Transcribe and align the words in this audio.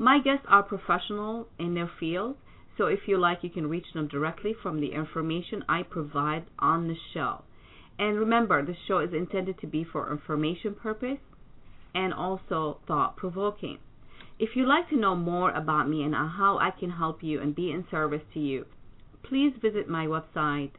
My 0.00 0.20
guests 0.20 0.46
are 0.48 0.62
professional 0.62 1.48
in 1.58 1.74
their 1.74 1.90
field, 1.98 2.36
so 2.76 2.86
if 2.86 3.08
you 3.08 3.18
like, 3.18 3.42
you 3.42 3.50
can 3.50 3.68
reach 3.68 3.92
them 3.92 4.06
directly 4.06 4.54
from 4.54 4.80
the 4.80 4.92
information 4.92 5.64
I 5.68 5.82
provide 5.82 6.44
on 6.60 6.86
the 6.86 6.94
show. 7.12 7.42
And 7.98 8.16
remember, 8.16 8.64
the 8.64 8.76
show 8.86 9.00
is 9.00 9.12
intended 9.12 9.58
to 9.58 9.66
be 9.66 9.82
for 9.82 10.12
information 10.12 10.76
purpose 10.76 11.18
and 11.96 12.14
also 12.14 12.78
thought 12.86 13.16
provoking. 13.16 13.78
If 14.38 14.54
you'd 14.54 14.68
like 14.68 14.88
to 14.90 14.96
know 14.96 15.16
more 15.16 15.50
about 15.50 15.88
me 15.88 16.04
and 16.04 16.14
how 16.14 16.58
I 16.60 16.70
can 16.70 16.90
help 16.90 17.24
you 17.24 17.40
and 17.40 17.52
be 17.52 17.72
in 17.72 17.84
service 17.90 18.22
to 18.34 18.40
you, 18.40 18.66
please 19.24 19.52
visit 19.60 19.88
my 19.88 20.06
website 20.06 20.70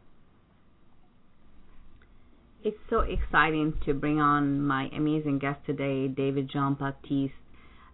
It's 2.63 2.79
so 2.89 3.01
exciting 3.01 3.75
to 3.85 3.93
bring 3.93 4.21
on 4.21 4.63
my 4.63 4.89
amazing 4.97 5.39
guest 5.39 5.61
today, 5.67 6.09
David 6.09 6.49
Jean-Baptiste. 6.51 7.35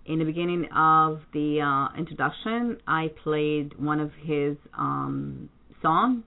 In 0.07 0.19
the 0.21 0.25
beginning 0.25 0.67
of 0.75 1.21
the 1.33 1.61
uh, 1.61 1.99
introduction, 1.99 2.79
I 2.87 3.11
played 3.23 3.79
one 3.79 3.99
of 4.01 4.13
his 4.23 4.57
um, 4.79 5.49
songs 5.83 6.23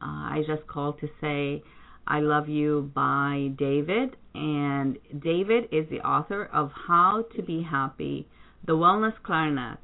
uh, 0.00 0.06
I 0.06 0.44
just 0.46 0.66
called 0.66 1.00
to 1.00 1.08
say 1.20 1.62
I 2.06 2.20
Love 2.20 2.48
You 2.48 2.90
by 2.94 3.52
David. 3.58 4.16
And 4.34 4.98
David 5.18 5.68
is 5.72 5.88
the 5.90 6.00
author 6.00 6.44
of 6.52 6.70
How 6.86 7.24
to 7.36 7.42
Be 7.42 7.62
Happy, 7.62 8.28
The 8.64 8.74
Wellness 8.74 9.14
Clarinet. 9.22 9.78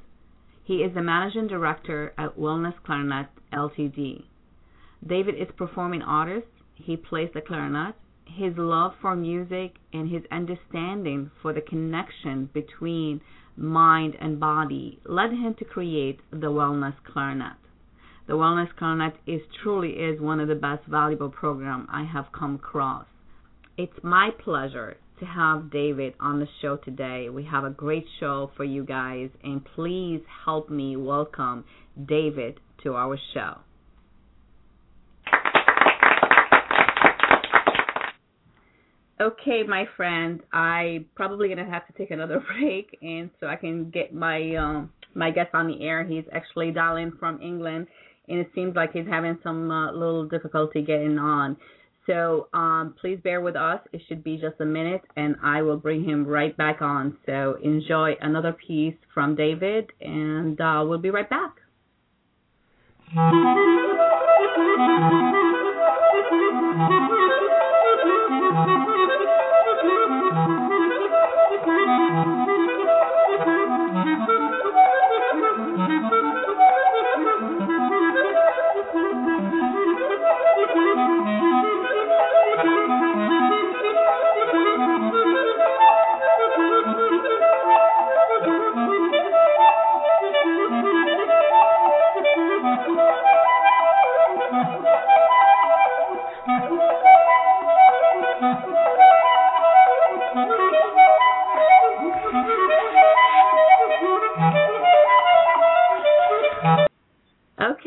He 0.63 0.77
is 0.77 0.93
the 0.95 1.03
managing 1.03 1.47
director 1.47 2.13
at 2.17 2.37
Wellness 2.37 2.73
Clarinet 2.83 3.27
Ltd. 3.53 4.23
David 5.05 5.35
is 5.35 5.49
performing 5.55 6.01
artist. 6.01 6.47
He 6.73 6.97
plays 6.97 7.29
the 7.33 7.41
clarinet. 7.41 7.93
His 8.25 8.57
love 8.57 8.93
for 8.99 9.15
music 9.15 9.75
and 9.93 10.09
his 10.09 10.23
understanding 10.31 11.29
for 11.41 11.53
the 11.53 11.61
connection 11.61 12.49
between 12.53 13.21
mind 13.55 14.15
and 14.19 14.39
body 14.39 14.99
led 15.05 15.31
him 15.31 15.53
to 15.59 15.65
create 15.65 16.19
the 16.31 16.47
Wellness 16.47 16.95
Clarinet. 17.03 17.57
The 18.27 18.33
Wellness 18.33 18.75
Clarinet 18.79 19.13
is 19.27 19.41
truly 19.61 19.91
is 19.91 20.19
one 20.19 20.39
of 20.39 20.47
the 20.47 20.55
best 20.55 20.83
valuable 20.87 21.29
program 21.29 21.87
I 21.91 22.03
have 22.05 22.25
come 22.31 22.55
across. 22.55 23.05
It's 23.77 23.93
my 24.01 24.31
pleasure 24.43 24.97
to 25.19 25.25
have 25.25 25.69
David 25.69 26.15
on 26.19 26.39
the 26.39 26.47
show 26.59 26.77
today. 26.77 27.29
We 27.29 27.43
have 27.43 27.65
a 27.65 27.69
great 27.69 28.05
show 28.19 28.49
for 28.57 28.63
you 28.63 28.83
guys, 28.83 29.29
and 29.43 29.63
please 29.75 30.21
help 30.43 30.71
me 30.71 30.95
welcome 30.95 31.65
David 32.03 32.59
to 32.81 32.95
our 32.95 33.15
show. 33.35 33.59
Okay, 39.21 39.61
my 39.67 39.85
friend, 39.95 40.41
I 40.51 41.05
probably 41.15 41.47
gonna 41.47 41.69
have 41.69 41.85
to 41.87 41.93
take 41.93 42.09
another 42.09 42.43
break, 42.59 42.97
and 43.03 43.29
so 43.39 43.45
I 43.45 43.55
can 43.55 43.91
get 43.91 44.15
my 44.15 44.55
um, 44.55 44.91
my 45.13 45.29
guest 45.29 45.51
on 45.53 45.67
the 45.67 45.85
air. 45.85 46.03
He's 46.03 46.25
actually 46.33 46.71
dialing 46.71 47.11
from 47.19 47.39
England 47.39 47.85
and 48.27 48.39
it 48.39 48.49
seems 48.55 48.75
like 48.75 48.93
he's 48.93 49.07
having 49.07 49.37
some 49.43 49.71
uh, 49.71 49.91
little 49.91 50.27
difficulty 50.27 50.81
getting 50.81 51.17
on. 51.17 51.57
So 52.07 52.47
um, 52.53 52.95
please 53.01 53.19
bear 53.23 53.41
with 53.41 53.55
us. 53.55 53.79
It 53.91 54.01
should 54.07 54.23
be 54.23 54.37
just 54.37 54.59
a 54.59 54.65
minute, 54.65 55.01
and 55.15 55.35
I 55.43 55.61
will 55.63 55.77
bring 55.77 56.03
him 56.03 56.25
right 56.25 56.55
back 56.55 56.81
on. 56.81 57.17
So 57.25 57.57
enjoy 57.63 58.15
another 58.21 58.53
piece 58.67 58.95
from 59.13 59.35
David, 59.35 59.91
and 60.01 60.59
uh, 60.61 60.83
we'll 60.87 60.99
be 60.99 61.09
right 61.09 61.29
back. 61.29 61.55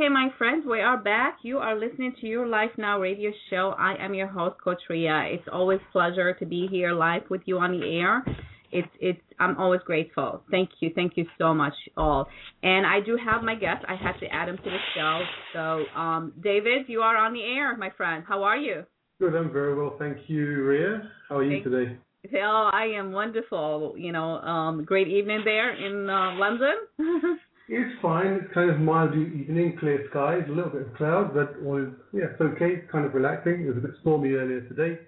my 0.07 0.29
friends, 0.39 0.65
we 0.65 0.81
are 0.81 0.97
back. 0.97 1.39
You 1.43 1.59
are 1.59 1.79
listening 1.79 2.15
to 2.21 2.27
your 2.27 2.47
Life 2.47 2.71
Now 2.79 3.01
radio 3.01 3.31
show. 3.51 3.75
I 3.77 3.97
am 4.03 4.15
your 4.15 4.29
host, 4.29 4.57
Coach 4.63 4.81
Rea. 4.89 5.35
It's 5.35 5.49
always 5.53 5.81
pleasure 5.93 6.33
to 6.35 6.47
be 6.47 6.69
here 6.71 6.93
live 6.93 7.23
with 7.29 7.43
you 7.47 7.59
on 7.59 7.79
the 7.79 7.85
air. 7.85 8.25
It's 8.71 8.89
it's 9.01 9.21
I'm 9.41 9.59
always 9.59 9.81
grateful. 9.85 10.43
Thank 10.51 10.71
you, 10.81 10.93
thank 10.95 11.17
you 11.17 11.27
so 11.37 11.53
much, 11.53 11.75
all. 11.97 12.29
And 12.63 12.87
I 12.87 13.01
do 13.05 13.19
have 13.23 13.43
my 13.43 13.55
guest. 13.55 13.85
I 13.89 13.97
had 13.97 14.19
to 14.21 14.27
add 14.33 14.49
him 14.49 14.57
to 14.59 14.63
the 14.71 14.79
show. 14.95 15.23
So, 15.53 16.01
um, 16.01 16.33
David, 16.43 16.87
you 16.87 17.01
are 17.01 17.17
on 17.17 17.33
the 17.33 17.43
air, 17.43 17.77
my 17.77 17.91
friend. 17.97 18.25
How 18.27 18.45
are 18.45 18.57
you? 18.57 18.85
Good. 19.21 19.35
I'm 19.35 19.53
very 19.53 19.75
well, 19.77 19.97
thank 19.99 20.19
you, 20.29 20.63
Rea. 20.65 21.01
How 21.29 21.39
are 21.39 21.45
you 21.45 21.61
Thank- 21.61 21.65
today? 21.65 21.97
Oh, 22.35 22.71
I 22.73 22.87
am 22.97 23.13
wonderful. 23.13 23.95
You 23.97 24.13
know, 24.13 24.39
um, 24.39 24.85
great 24.85 25.09
evening 25.09 25.43
there 25.45 25.73
in 25.75 26.09
uh, 26.09 26.35
London. 26.35 26.75
It's 27.69 28.01
fine. 28.01 28.27
It's 28.43 28.55
kind 28.55 28.71
of 28.71 28.81
mild 28.81 29.15
evening, 29.15 29.77
clear 29.79 30.07
skies, 30.11 30.43
a 30.49 30.53
little 30.53 30.71
bit 30.71 30.83
of 30.83 30.95
cloud, 30.95 31.35
but 31.35 31.61
was 31.63 31.89
yeah, 32.13 32.25
it's 32.33 32.41
okay. 32.41 32.81
It's 32.81 32.91
kind 32.91 33.05
of 33.05 33.13
relaxing. 33.15 33.63
It 33.65 33.69
was 33.69 33.77
a 33.77 33.81
bit 33.81 33.91
stormy 34.01 34.33
earlier 34.33 34.63
today. 34.63 35.01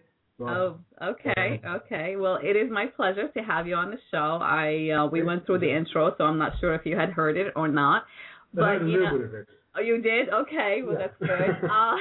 Oh, 0.42 0.78
okay, 1.02 1.60
okay. 1.66 2.16
Well, 2.16 2.38
it 2.42 2.56
is 2.56 2.70
my 2.70 2.86
pleasure 2.86 3.28
to 3.28 3.40
have 3.40 3.66
you 3.66 3.74
on 3.74 3.90
the 3.90 3.98
show. 4.10 4.38
I 4.40 4.90
uh, 4.90 5.06
we 5.06 5.22
went 5.22 5.44
through 5.44 5.58
the 5.60 5.70
intro, 5.74 6.14
so 6.16 6.24
I'm 6.24 6.38
not 6.38 6.52
sure 6.60 6.74
if 6.74 6.86
you 6.86 6.96
had 6.96 7.10
heard 7.10 7.36
it 7.36 7.52
or 7.56 7.68
not. 7.68 8.04
But 8.54 8.86
you 8.86 9.02
know, 9.04 9.18
bit 9.18 9.26
of 9.26 9.34
it. 9.34 9.46
oh, 9.76 9.80
you 9.80 10.00
did. 10.00 10.28
Okay, 10.30 10.80
well 10.82 10.96
Yeah. 10.98 11.08
that's 11.08 11.18
good. 11.20 11.70
uh, 11.70 11.96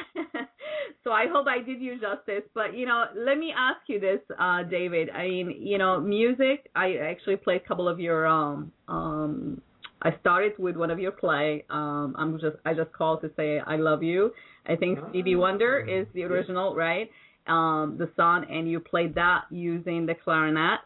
so 1.03 1.11
I 1.11 1.27
hope 1.27 1.47
I 1.47 1.61
did 1.61 1.81
you 1.81 1.99
justice. 1.99 2.43
But 2.53 2.75
you 2.75 2.85
know, 2.85 3.05
let 3.15 3.37
me 3.37 3.53
ask 3.55 3.81
you 3.87 3.99
this, 3.99 4.19
uh, 4.39 4.63
David. 4.63 5.09
I 5.09 5.23
mean, 5.27 5.55
you 5.59 5.77
know, 5.77 5.99
music. 5.99 6.69
I 6.75 6.95
actually 6.95 7.35
played 7.37 7.61
a 7.63 7.67
couple 7.67 7.87
of 7.89 7.99
your 7.99 8.25
um 8.27 8.71
um. 8.87 9.61
I 10.01 10.11
started 10.21 10.53
with 10.57 10.75
one 10.77 10.91
of 10.91 10.99
your 10.99 11.11
play. 11.11 11.65
Um, 11.69 12.15
I'm 12.17 12.39
just 12.39 12.55
I 12.65 12.73
just 12.73 12.91
called 12.93 13.21
to 13.21 13.31
say 13.35 13.59
I 13.59 13.75
love 13.75 14.01
you. 14.03 14.31
I 14.65 14.75
think 14.75 14.99
Stevie 15.09 15.35
Wonder 15.35 15.79
is 15.79 16.07
the 16.13 16.23
original, 16.23 16.75
right? 16.75 17.09
Um, 17.47 17.95
the 17.97 18.09
song, 18.15 18.45
and 18.49 18.69
you 18.69 18.79
played 18.79 19.15
that 19.15 19.41
using 19.49 20.05
the 20.05 20.15
clarinet. 20.23 20.79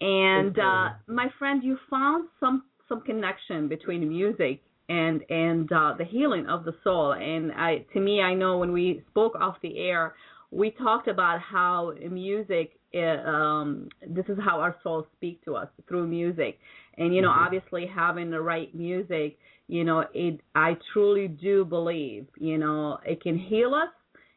And 0.00 0.58
uh, 0.58 0.88
my 1.06 1.28
friend, 1.38 1.62
you 1.64 1.78
found 1.88 2.28
some 2.38 2.64
some 2.88 3.00
connection 3.02 3.68
between 3.68 4.08
music 4.08 4.60
and 4.88 5.22
and 5.30 5.70
uh, 5.72 5.94
the 5.98 6.04
healing 6.04 6.46
of 6.46 6.64
the 6.64 6.74
soul. 6.84 7.12
And 7.12 7.52
I, 7.52 7.86
to 7.94 8.00
me, 8.00 8.20
I 8.20 8.34
know 8.34 8.58
when 8.58 8.72
we 8.72 9.02
spoke 9.10 9.34
off 9.34 9.56
the 9.62 9.78
air, 9.78 10.14
we 10.50 10.70
talked 10.70 11.08
about 11.08 11.40
how 11.40 11.92
music. 12.10 12.72
uh, 12.94 12.98
Um, 13.36 13.88
this 14.16 14.26
is 14.28 14.38
how 14.44 14.60
our 14.60 14.74
souls 14.82 15.06
speak 15.16 15.44
to 15.44 15.54
us 15.54 15.68
through 15.86 16.06
music, 16.08 16.58
and 16.98 17.14
you 17.14 17.22
know, 17.22 17.30
Mhm. 17.30 17.46
obviously 17.46 17.86
having 17.86 18.30
the 18.30 18.40
right 18.40 18.74
music, 18.74 19.38
you 19.68 19.84
know, 19.84 20.06
it. 20.12 20.40
I 20.54 20.76
truly 20.92 21.28
do 21.28 21.64
believe, 21.64 22.26
you 22.36 22.58
know, 22.58 22.98
it 23.04 23.20
can 23.22 23.36
heal 23.36 23.74
us. 23.74 23.90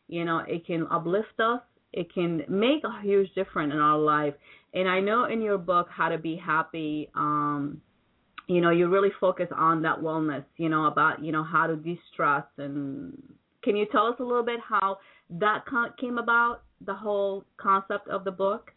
You 0.08 0.26
know, 0.26 0.40
it 0.40 0.66
can 0.66 0.86
uplift 0.88 1.40
us. 1.40 1.62
It 1.94 2.14
can 2.14 2.44
make 2.50 2.84
a 2.84 3.02
huge 3.02 3.34
difference 3.34 3.74
in 3.74 3.80
our 3.80 3.98
life. 3.98 4.36
And 4.74 4.88
I 4.88 5.00
know 5.00 5.26
in 5.26 5.42
your 5.42 5.58
book, 5.58 5.90
How 5.90 6.10
to 6.10 6.18
Be 6.18 6.36
Happy, 6.36 7.10
um, 7.16 7.82
you 8.48 8.60
know, 8.60 8.72
you 8.72 8.90
really 8.90 9.12
focus 9.12 9.48
on 9.56 9.82
that 9.84 10.00
wellness, 10.00 10.44
you 10.58 10.68
know, 10.68 10.86
about, 10.86 11.24
you 11.24 11.32
know, 11.32 11.44
how 11.44 11.68
to 11.68 11.76
de-stress. 11.78 12.44
And 12.58 13.36
can 13.62 13.76
you 13.78 13.86
tell 13.86 14.08
us 14.08 14.20
a 14.20 14.24
little 14.24 14.44
bit 14.44 14.60
how 14.60 15.00
that 15.30 15.66
came 15.98 16.18
about, 16.18 16.64
the 16.82 16.94
whole 16.94 17.46
concept 17.58 18.10
of 18.10 18.26
the 18.26 18.32
book? 18.32 18.73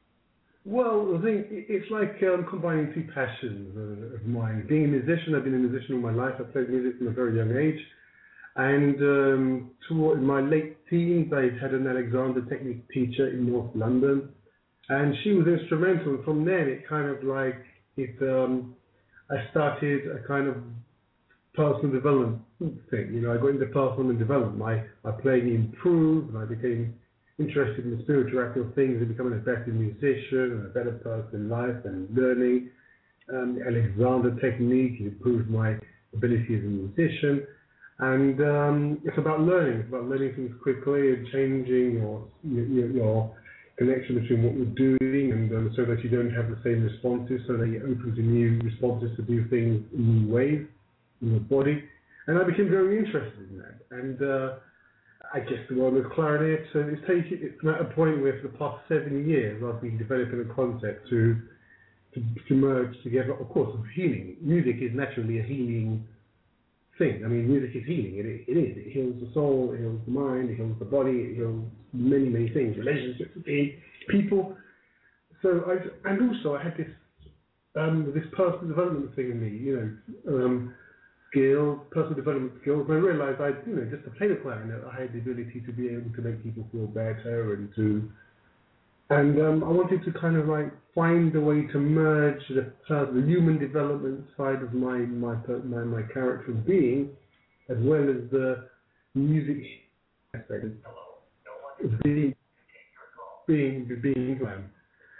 Well, 0.67 1.17
I 1.17 1.23
think 1.23 1.47
it's 1.49 1.89
like 1.93 2.21
um, 2.25 2.45
combining 2.51 2.93
two 2.93 3.07
passions 3.15 3.77
uh, 3.77 4.17
of 4.17 4.27
mine. 4.27 4.67
Being 4.69 4.87
a 4.87 4.89
musician, 4.89 5.37
I've 5.37 5.45
been 5.45 5.55
a 5.55 5.59
musician 5.59 5.95
all 5.95 6.01
my 6.01 6.11
life. 6.11 6.35
I 6.41 6.43
played 6.43 6.71
music 6.71 6.99
from 6.99 7.07
a 7.07 7.13
very 7.13 7.37
young 7.37 7.57
age. 7.57 7.81
And 8.57 8.97
um, 9.01 9.71
toward 9.89 10.19
in 10.19 10.25
my 10.25 10.41
late 10.41 10.77
teens, 10.91 11.33
I 11.33 11.51
had 11.63 11.73
an 11.73 11.87
Alexander 11.87 12.45
Technique 12.49 12.83
teacher 12.93 13.29
in 13.29 13.49
North 13.49 13.71
London. 13.77 14.31
And 14.89 15.15
she 15.23 15.35
was 15.35 15.47
instrumental. 15.47 16.17
And 16.17 16.25
from 16.25 16.45
then, 16.45 16.67
it 16.69 16.89
kind 16.89 17.11
of 17.11 17.23
like, 17.23 17.63
it, 17.97 18.17
um, 18.23 18.75
I 19.31 19.49
started 19.53 20.11
a 20.11 20.27
kind 20.27 20.49
of 20.49 20.57
personal 21.55 21.93
development 21.93 22.43
thing. 22.91 23.15
You 23.15 23.21
know, 23.21 23.33
I 23.33 23.37
got 23.37 23.51
into 23.51 23.67
personal 23.67 24.19
development. 24.19 24.59
My, 24.59 24.83
my 25.05 25.13
playing 25.13 25.55
improved, 25.55 26.35
and 26.35 26.39
I 26.39 26.45
became 26.45 26.95
interested 27.39 27.85
in 27.85 27.97
the 27.97 28.03
spirituality 28.03 28.61
of 28.61 28.75
things 28.75 29.01
and 29.01 29.09
becoming 29.09 29.35
a 29.35 29.43
better 29.43 29.67
musician 29.69 30.59
and 30.59 30.67
a 30.67 30.71
better 30.71 30.93
person 31.03 31.41
in 31.41 31.49
life 31.49 31.85
and 31.85 32.09
learning 32.17 32.71
um, 33.33 33.59
Alexander 33.67 34.35
technique. 34.41 35.01
Improved 35.01 35.51
my 35.51 35.77
ability 36.15 36.57
as 36.57 36.63
a 36.63 36.73
musician. 36.83 37.47
And 37.99 38.41
um, 38.41 38.99
it's 39.05 39.17
about 39.19 39.41
learning. 39.41 39.81
It's 39.81 39.89
about 39.89 40.05
learning 40.05 40.35
things 40.35 40.53
quickly 40.63 41.15
and 41.15 41.27
changing 41.33 41.99
your 41.99 42.29
your, 42.45 42.91
your 42.91 43.37
connection 43.79 44.21
between 44.21 44.43
what 44.43 44.55
you're 44.57 44.99
doing, 44.99 45.33
and 45.33 45.53
um, 45.53 45.73
so 45.77 45.85
that 45.85 46.03
you 46.03 46.11
don't 46.11 46.33
have 46.33 46.49
the 46.49 46.61
same 46.65 46.83
responses, 46.83 47.41
so 47.47 47.57
that 47.57 47.69
you're 47.69 47.85
open 47.85 48.15
to 48.15 48.23
new 48.23 48.61
responses 48.61 49.11
to 49.17 49.23
do 49.23 49.49
things 49.49 49.85
in 49.93 50.25
new 50.25 50.33
ways 50.33 50.67
in 51.23 51.31
your 51.31 51.41
body. 51.41 51.83
And 52.27 52.39
I 52.39 52.45
became 52.45 52.69
very 52.69 52.99
interested 52.99 53.49
in 53.51 53.59
that. 53.59 53.77
And 53.91 54.23
uh, 54.23 54.57
I 55.35 55.41
guess 55.41 55.59
the 55.69 55.77
world 55.77 55.97
of 55.97 56.11
clarinet, 56.13 56.67
so 56.73 56.81
it's 56.81 57.01
taken 57.03 57.39
it's 57.43 57.59
at 57.65 57.81
a 57.81 57.95
point 57.95 58.23
where 58.23 58.41
for 58.41 58.49
the 58.49 58.59
past 58.59 58.79
seven 58.89 59.29
years 59.29 59.63
I've 59.65 59.81
been 59.83 59.99
developing 59.99 60.41
a 60.41 60.55
concept 60.55 61.09
to 61.11 61.37
to, 62.15 62.23
to 62.49 62.55
merge 62.55 62.95
together, 63.03 63.35
of 63.35 63.49
course, 63.51 63.75
of 63.75 63.85
healing. 63.95 64.37
Music 64.41 64.77
is 64.81 64.91
naturally 64.95 65.39
a 65.39 65.43
healing 65.43 66.07
thing. 66.97 67.23
I 67.25 67.29
mean, 67.29 67.49
music 67.49 67.77
is 67.77 67.87
healing. 67.87 68.15
It, 68.17 68.51
it 68.51 68.57
is. 68.57 68.77
It 68.79 68.93
heals 68.93 69.17
the 69.21 69.31
soul, 69.35 69.73
it 69.75 69.81
heals 69.81 70.01
the 70.07 70.13
mind, 70.13 70.51
it 70.51 70.57
heals 70.57 70.79
the 70.79 70.87
body, 70.87 71.11
it 71.11 71.37
heals 71.37 71.65
many, 71.93 72.29
many 72.31 72.49
things, 72.51 72.77
relationships 72.79 73.33
between 73.37 73.75
people. 74.09 74.57
So 75.43 75.63
I, 75.67 76.11
and 76.11 76.31
also 76.31 76.57
I 76.57 76.63
had 76.63 76.77
this 76.77 76.89
um, 77.77 78.11
this 78.15 78.25
personal 78.35 78.69
development 78.69 79.15
thing 79.15 79.31
in 79.33 79.41
me, 79.41 79.51
you 79.51 80.01
know, 80.25 80.35
um, 80.35 80.75
skills, 81.37 81.79
personal 81.91 82.15
development 82.15 82.53
skills. 82.63 82.87
And 82.89 82.97
I 82.97 83.01
realized 83.01 83.41
I, 83.41 83.49
you 83.69 83.77
know, 83.77 83.85
just 83.91 84.05
to 84.05 84.11
play 84.11 84.29
the 84.29 84.37
clarinet, 84.37 84.83
I 84.91 85.01
had 85.01 85.13
the 85.13 85.19
ability 85.19 85.63
to 85.67 85.73
be 85.73 85.89
able 85.89 86.11
to 86.17 86.23
make 86.23 86.43
people 86.43 86.65
feel 86.73 86.87
better 86.87 87.55
and 87.55 87.69
to, 87.77 88.11
and 89.11 89.41
um, 89.41 89.65
I 89.65 89.69
wanted 89.69 90.05
to 90.05 90.19
kind 90.19 90.37
of 90.37 90.49
like 90.49 90.73
find 90.95 91.35
a 91.37 91.41
way 91.41 91.67
to 91.73 91.79
merge 91.79 92.43
the, 92.49 92.73
uh, 92.95 93.13
the 93.13 93.23
human 93.23 93.59
development 93.59 94.25
side 94.37 94.63
of 94.63 94.73
my 94.73 94.99
my 94.99 95.37
my, 95.65 95.85
my 95.85 96.03
character 96.13 96.53
being, 96.53 97.11
as 97.69 97.77
well 97.81 98.03
as 98.03 98.31
the 98.31 98.69
music 99.15 99.63
aspect 100.35 100.65
of 100.65 102.03
being 102.03 102.35
being 103.47 104.01
being 104.03 104.41
man. 104.43 104.71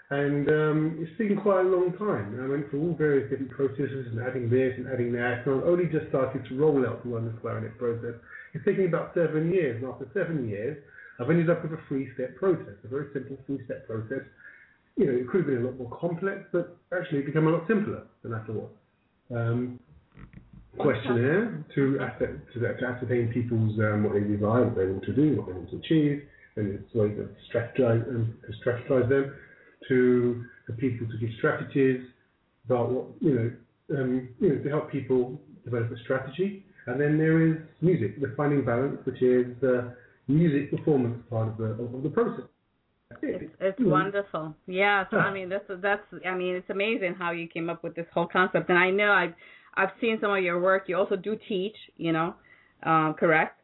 And 0.09 0.49
um, 0.49 0.99
it's 1.01 1.11
taken 1.19 1.37
quite 1.37 1.67
a 1.67 1.69
long 1.69 1.91
time. 1.99 2.39
I 2.39 2.47
went 2.47 2.71
through 2.71 2.83
all 2.83 2.95
various 2.95 3.29
different 3.29 3.51
processes 3.51 4.07
and 4.07 4.23
adding 4.23 4.49
this 4.49 4.75
and 4.79 4.87
adding 4.87 5.11
that. 5.13 5.43
And 5.43 5.59
I've 5.59 5.67
only 5.67 5.87
just 5.87 6.07
started 6.11 6.47
to 6.47 6.55
roll 6.55 6.87
out 6.87 7.03
the 7.03 7.11
one 7.11 7.27
clarinet 7.43 7.77
process. 7.77 8.15
It's 8.55 8.65
taken 8.65 8.87
about 8.87 9.15
seven 9.15 9.51
years. 9.51 9.83
And 9.83 9.91
after 9.91 10.07
seven 10.15 10.49
years, 10.49 10.79
I've 11.19 11.29
ended 11.29 11.51
up 11.51 11.63
with 11.63 11.73
a 11.73 11.83
three-step 11.89 12.37
process, 12.37 12.79
a 12.85 12.89
very 12.89 13.09
simple 13.13 13.37
three-step 13.47 13.87
process. 13.89 14.23
You 14.97 15.07
know, 15.07 15.13
it 15.13 15.29
could 15.29 15.43
have 15.43 15.51
been 15.51 15.63
a 15.63 15.67
lot 15.67 15.79
more 15.79 15.91
complex, 15.99 16.47
but 16.53 16.79
actually 16.95 17.21
it 17.21 17.27
became 17.27 17.49
a 17.49 17.51
lot 17.51 17.67
simpler 17.67 18.07
than 18.23 18.33
I 18.33 18.47
thought. 18.47 18.71
Um, 19.35 19.81
questionnaire 20.79 21.65
to, 21.75 21.99
ascer- 21.99 22.41
to, 22.55 22.61
to 22.61 22.87
ascertain 22.87 23.33
people's 23.33 23.79
um, 23.81 24.05
what 24.05 24.15
they 24.15 24.21
desire, 24.21 24.65
what 24.65 24.77
they 24.77 24.87
want 24.87 25.05
to 25.05 25.13
do, 25.13 25.37
what 25.37 25.47
they 25.47 25.53
want 25.53 25.71
to 25.71 25.79
achieve, 25.79 26.23
and 26.55 26.79
it's 26.79 26.95
ways 26.95 27.19
of 27.19 27.29
strategize 27.51 28.07
um, 28.09 28.35
to 28.47 28.53
strategize 28.63 29.09
them 29.09 29.35
to 29.89 30.45
the 30.67 30.73
people 30.75 31.07
to 31.07 31.19
give 31.19 31.31
strategies 31.39 32.03
about 32.65 32.91
what 32.91 33.07
you 33.21 33.35
know, 33.35 33.99
um, 33.99 34.29
you 34.41 34.49
know, 34.55 34.63
to 34.63 34.69
help 34.69 34.91
people 34.91 35.41
develop 35.65 35.91
a 35.91 35.99
strategy. 36.05 36.65
And 36.87 37.01
then 37.01 37.19
there 37.19 37.45
is 37.45 37.57
music, 37.81 38.21
the 38.21 38.33
finding 38.37 38.65
balance, 38.65 38.99
which 39.05 39.21
is 39.21 39.47
the 39.61 39.97
music 40.29 40.71
performance 40.71 41.23
part 41.29 41.49
of 41.49 41.57
the 41.57 41.65
of 41.83 42.03
the 42.03 42.11
process. 42.11 42.45
It's, 43.23 43.53
it's 43.61 43.79
You 43.79 43.89
wonderful. 43.89 44.55
Yeah. 44.67 45.05
So 45.11 45.17
I 45.17 45.33
mean, 45.33 45.49
that's 45.49 45.65
that's. 45.81 46.03
I 46.25 46.35
mean, 46.35 46.57
it's 46.57 46.71
amazing 46.71 47.15
how 47.19 47.31
you 47.33 47.49
came 47.49 47.71
up 47.71 47.83
with 47.83 47.95
this 47.95 48.07
whole 48.13 48.27
concept. 48.27 48.69
And 48.69 48.79
I 48.79 48.91
know 48.91 49.11
I've 49.11 49.35
I've 49.75 49.91
seen 50.01 50.19
some 50.21 50.33
of 50.33 50.43
your 50.43 50.61
work. 50.61 50.85
You 50.89 50.97
also 50.97 51.17
do 51.17 51.37
teach. 51.49 51.77
You 51.97 52.13
know, 52.13 52.35
um, 52.83 53.15
correct? 53.19 53.61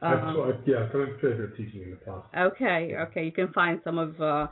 Um, 0.00 0.34
taught- 0.34 0.54
yeah, 0.66 0.84
I've 0.84 0.92
done 0.92 1.02
a 1.02 1.20
fair 1.20 1.34
bit 1.34 1.40
of 1.40 1.56
teaching 1.56 1.82
in 1.82 1.90
the 1.90 1.96
past. 1.96 2.26
Okay, 2.36 2.94
okay. 2.96 3.24
You 3.24 3.32
can 3.32 3.52
find 3.52 3.80
some 3.82 3.98
of 3.98 4.20
uh, 4.20 4.46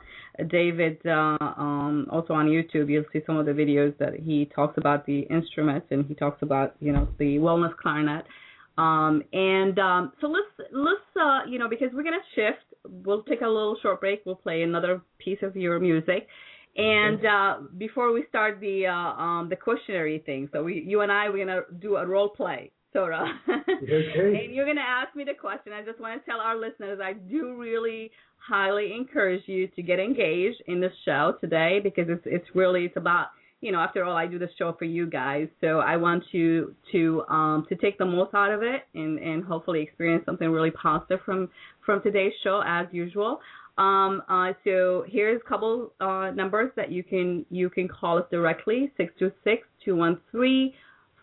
David 0.49 0.99
uh, 1.05 1.37
um, 1.39 2.07
also 2.11 2.33
on 2.33 2.47
YouTube. 2.47 2.89
You'll 2.89 3.05
see 3.13 3.21
some 3.25 3.37
of 3.37 3.45
the 3.45 3.53
videos 3.53 3.97
that 3.97 4.13
he 4.13 4.49
talks 4.53 4.77
about 4.77 5.05
the 5.05 5.21
instruments 5.29 5.87
and 5.89 6.05
he 6.05 6.15
talks 6.15 6.41
about 6.41 6.75
you 6.79 6.91
know 6.91 7.07
the 7.17 7.37
wellness 7.37 7.75
clarinet. 7.77 8.25
Um, 8.77 9.23
and 9.33 9.79
um, 9.79 10.11
so 10.21 10.27
let's 10.27 10.69
let's 10.71 10.99
uh, 11.19 11.49
you 11.49 11.59
know 11.59 11.69
because 11.69 11.89
we're 11.93 12.03
gonna 12.03 12.17
shift. 12.35 12.63
We'll 13.05 13.23
take 13.23 13.41
a 13.41 13.47
little 13.47 13.77
short 13.81 14.01
break. 14.01 14.23
We'll 14.25 14.35
play 14.35 14.63
another 14.63 15.01
piece 15.17 15.39
of 15.41 15.55
your 15.55 15.79
music. 15.79 16.27
And 16.75 17.25
uh, 17.25 17.55
before 17.77 18.13
we 18.13 18.25
start 18.29 18.59
the 18.59 18.85
uh, 18.85 18.93
um, 18.93 19.49
the 19.49 19.55
questionnaire 19.55 20.19
thing, 20.19 20.47
so 20.53 20.63
we, 20.63 20.83
you 20.85 21.01
and 21.01 21.11
I, 21.11 21.29
we're 21.29 21.43
gonna 21.45 21.61
do 21.79 21.95
a 21.95 22.05
role 22.05 22.29
play. 22.29 22.71
Sora. 22.97 23.29
Okay. 23.47 24.43
and 24.45 24.55
you're 24.55 24.65
going 24.65 24.77
to 24.77 24.81
ask 24.81 25.15
me 25.15 25.23
the 25.23 25.35
question. 25.39 25.71
I 25.71 25.83
just 25.83 25.99
want 25.99 26.19
to 26.19 26.29
tell 26.29 26.39
our 26.39 26.57
listeners 26.57 26.99
I 27.01 27.13
do 27.13 27.55
really 27.55 28.11
highly 28.37 28.93
encourage 28.93 29.43
you 29.45 29.67
to 29.67 29.81
get 29.83 29.99
engaged 29.99 30.63
in 30.67 30.79
the 30.79 30.89
show 31.05 31.35
today 31.39 31.79
because 31.83 32.05
it's 32.07 32.23
it's 32.25 32.45
really 32.55 32.85
it's 32.85 32.97
about 32.97 33.27
you 33.61 33.71
know 33.71 33.79
after 33.79 34.03
all 34.03 34.15
I 34.15 34.25
do 34.25 34.39
the 34.39 34.47
show 34.57 34.73
for 34.77 34.85
you 34.85 35.05
guys 35.07 35.47
so 35.59 35.79
I 35.79 35.97
want 35.97 36.23
you 36.31 36.75
to 36.91 37.23
um 37.29 37.65
to 37.69 37.75
take 37.75 37.97
the 37.97 38.05
most 38.05 38.33
out 38.33 38.51
of 38.51 38.61
it 38.63 38.83
and 38.93 39.19
and 39.19 39.43
hopefully 39.43 39.81
experience 39.81 40.23
something 40.25 40.49
really 40.49 40.71
positive 40.71 41.19
from 41.25 41.49
from 41.85 42.01
today's 42.03 42.33
show 42.43 42.63
as 42.65 42.87
usual 42.91 43.41
um 43.77 44.21
uh 44.29 44.53
so 44.63 45.03
here's 45.09 45.41
a 45.45 45.49
couple 45.49 45.91
uh 45.99 46.31
numbers 46.31 46.71
that 46.75 46.91
you 46.91 47.03
can 47.03 47.45
you 47.49 47.69
can 47.69 47.87
call 47.87 48.17
us 48.17 48.25
directly 48.31 48.91
six 48.95 49.11
two 49.19 49.31
six 49.43 49.67
two 49.83 49.95
one 49.95 50.21
three 50.31 50.73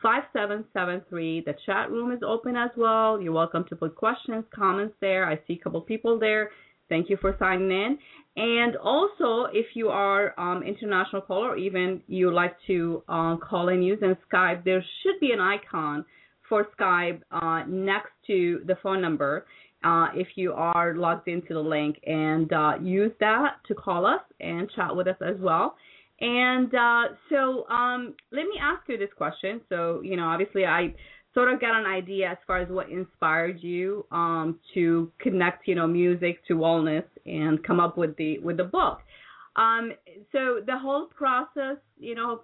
5773. 0.04 1.44
The 1.46 1.54
chat 1.64 1.90
room 1.90 2.12
is 2.12 2.20
open 2.22 2.56
as 2.56 2.68
well. 2.76 3.18
You're 3.22 3.32
welcome 3.32 3.64
to 3.70 3.74
put 3.74 3.96
questions, 3.96 4.44
comments 4.54 4.94
there. 5.00 5.26
I 5.26 5.36
see 5.46 5.54
a 5.54 5.64
couple 5.64 5.80
people 5.80 6.18
there. 6.18 6.50
Thank 6.90 7.08
you 7.08 7.16
for 7.18 7.34
signing 7.38 7.70
in. 7.70 7.98
And 8.36 8.76
also, 8.76 9.46
if 9.50 9.64
you 9.72 9.88
are 9.88 10.38
um, 10.38 10.62
international 10.62 11.22
caller, 11.22 11.52
or 11.52 11.56
even 11.56 12.02
you 12.06 12.30
like 12.30 12.54
to 12.66 13.02
uh, 13.08 13.36
call 13.36 13.70
in 13.70 13.82
using 13.82 14.14
Skype, 14.30 14.62
there 14.62 14.84
should 15.02 15.18
be 15.20 15.30
an 15.32 15.40
icon 15.40 16.04
for 16.50 16.66
Skype 16.78 17.22
uh, 17.30 17.62
next 17.66 18.10
to 18.26 18.60
the 18.66 18.76
phone 18.82 19.00
number. 19.00 19.46
Uh, 19.82 20.08
if 20.14 20.28
you 20.34 20.52
are 20.52 20.94
logged 20.94 21.28
into 21.28 21.54
the 21.54 21.60
link, 21.60 21.96
and 22.06 22.52
uh, 22.52 22.72
use 22.82 23.12
that 23.20 23.54
to 23.68 23.74
call 23.74 24.04
us 24.04 24.20
and 24.40 24.70
chat 24.76 24.94
with 24.94 25.06
us 25.06 25.16
as 25.26 25.36
well. 25.40 25.76
And 26.20 26.72
uh, 26.74 27.14
so, 27.28 27.66
um, 27.68 28.14
let 28.30 28.44
me 28.44 28.58
ask 28.60 28.82
you 28.88 28.96
this 28.96 29.10
question. 29.16 29.60
So, 29.68 30.00
you 30.02 30.16
know, 30.16 30.24
obviously, 30.24 30.64
I 30.64 30.94
sort 31.34 31.52
of 31.52 31.60
got 31.60 31.78
an 31.78 31.86
idea 31.86 32.30
as 32.30 32.38
far 32.46 32.58
as 32.58 32.68
what 32.68 32.88
inspired 32.88 33.60
you 33.60 34.06
um, 34.12 34.60
to 34.74 35.10
connect, 35.18 35.66
you 35.66 35.74
know, 35.74 35.86
music 35.86 36.46
to 36.46 36.54
wellness 36.54 37.04
and 37.26 37.62
come 37.64 37.80
up 37.80 37.98
with 37.98 38.16
the 38.16 38.38
with 38.38 38.56
the 38.56 38.64
book. 38.64 39.00
Um, 39.56 39.92
so 40.32 40.60
the 40.64 40.78
whole 40.78 41.06
process, 41.06 41.76
you 41.98 42.14
know, 42.14 42.40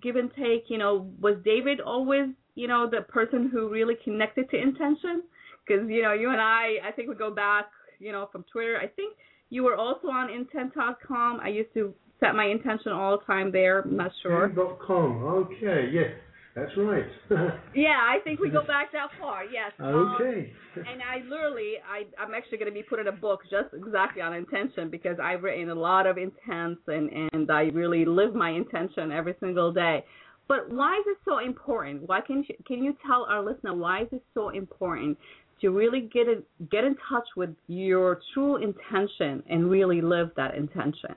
give 0.00 0.16
and 0.16 0.30
take, 0.34 0.64
you 0.68 0.78
know, 0.78 1.08
was 1.20 1.36
David 1.44 1.80
always, 1.80 2.28
you 2.54 2.68
know, 2.68 2.88
the 2.88 3.02
person 3.02 3.48
who 3.52 3.68
really 3.68 3.94
connected 4.04 4.50
to 4.50 4.60
intention? 4.60 5.22
Because 5.66 5.88
you 5.88 6.02
know, 6.02 6.12
you 6.12 6.30
and 6.30 6.40
I, 6.40 6.76
I 6.86 6.92
think 6.94 7.08
we 7.08 7.14
go 7.14 7.32
back, 7.32 7.66
you 8.00 8.10
know, 8.10 8.28
from 8.32 8.44
Twitter. 8.52 8.78
I 8.80 8.88
think 8.88 9.16
you 9.50 9.62
were 9.62 9.76
also 9.76 10.08
on 10.08 10.30
intent.com. 10.30 11.40
I 11.40 11.48
used 11.48 11.72
to 11.74 11.94
set 12.22 12.34
my 12.34 12.46
intention 12.46 12.92
all 12.92 13.18
the 13.18 13.24
time 13.24 13.50
there. 13.50 13.80
I'm 13.80 13.96
not 13.96 14.12
sure. 14.22 14.48
Dot 14.48 14.78
com. 14.80 15.22
Okay, 15.24 15.90
yes, 15.92 16.12
that's 16.54 16.70
right. 16.76 17.04
yeah, 17.74 17.98
I 18.00 18.18
think 18.24 18.40
we 18.40 18.50
go 18.50 18.64
back 18.64 18.92
that 18.92 19.08
far. 19.20 19.44
Yes. 19.44 19.72
Okay. 19.80 20.52
Um, 20.76 20.84
and 20.88 21.02
I 21.02 21.28
literally, 21.28 21.74
I, 21.86 22.04
I'm 22.22 22.34
actually 22.34 22.58
going 22.58 22.70
to 22.70 22.74
be 22.74 22.82
putting 22.82 23.08
a 23.08 23.12
book 23.12 23.40
just 23.50 23.74
exactly 23.74 24.22
on 24.22 24.34
intention 24.34 24.88
because 24.88 25.16
I've 25.22 25.42
written 25.42 25.70
a 25.70 25.74
lot 25.74 26.06
of 26.06 26.16
intents 26.16 26.80
and 26.86 27.10
and 27.32 27.50
I 27.50 27.64
really 27.74 28.04
live 28.04 28.34
my 28.34 28.50
intention 28.50 29.10
every 29.10 29.34
single 29.40 29.72
day. 29.72 30.04
But 30.48 30.70
why 30.70 30.96
is 30.96 31.04
it 31.06 31.18
so 31.24 31.38
important? 31.38 32.08
Why 32.08 32.20
can 32.20 32.44
you, 32.48 32.54
can 32.66 32.82
you 32.82 32.94
tell 33.06 33.26
our 33.28 33.42
listener 33.42 33.74
why 33.74 34.02
is 34.02 34.08
it 34.12 34.22
so 34.34 34.50
important 34.50 35.16
to 35.60 35.70
really 35.70 36.10
get 36.12 36.28
in, 36.28 36.42
get 36.70 36.84
in 36.84 36.96
touch 37.08 37.26
with 37.36 37.50
your 37.68 38.20
true 38.34 38.56
intention 38.56 39.42
and 39.48 39.70
really 39.70 40.00
live 40.00 40.30
that 40.36 40.54
intention? 40.56 41.14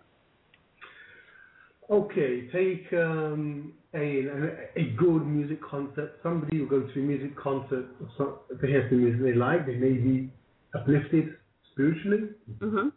Okay, 1.90 2.48
take 2.52 2.92
um, 2.94 3.74
a, 3.94 4.28
a 4.76 4.84
good 4.98 5.26
music 5.26 5.60
concert. 5.62 6.14
Somebody 6.24 6.62
will 6.62 6.68
go 6.70 6.82
to 6.82 7.00
a 7.00 7.04
music 7.04 7.38
concert 7.38 7.86
to 8.18 8.68
hear 8.68 8.88
some 8.90 9.04
music 9.04 9.22
they 9.22 9.34
like. 9.34 9.68
They 9.68 9.76
may 9.76 9.94
be 9.94 10.32
uplifted 10.74 11.36
spiritually, 11.72 12.30
mm-hmm. 12.60 12.90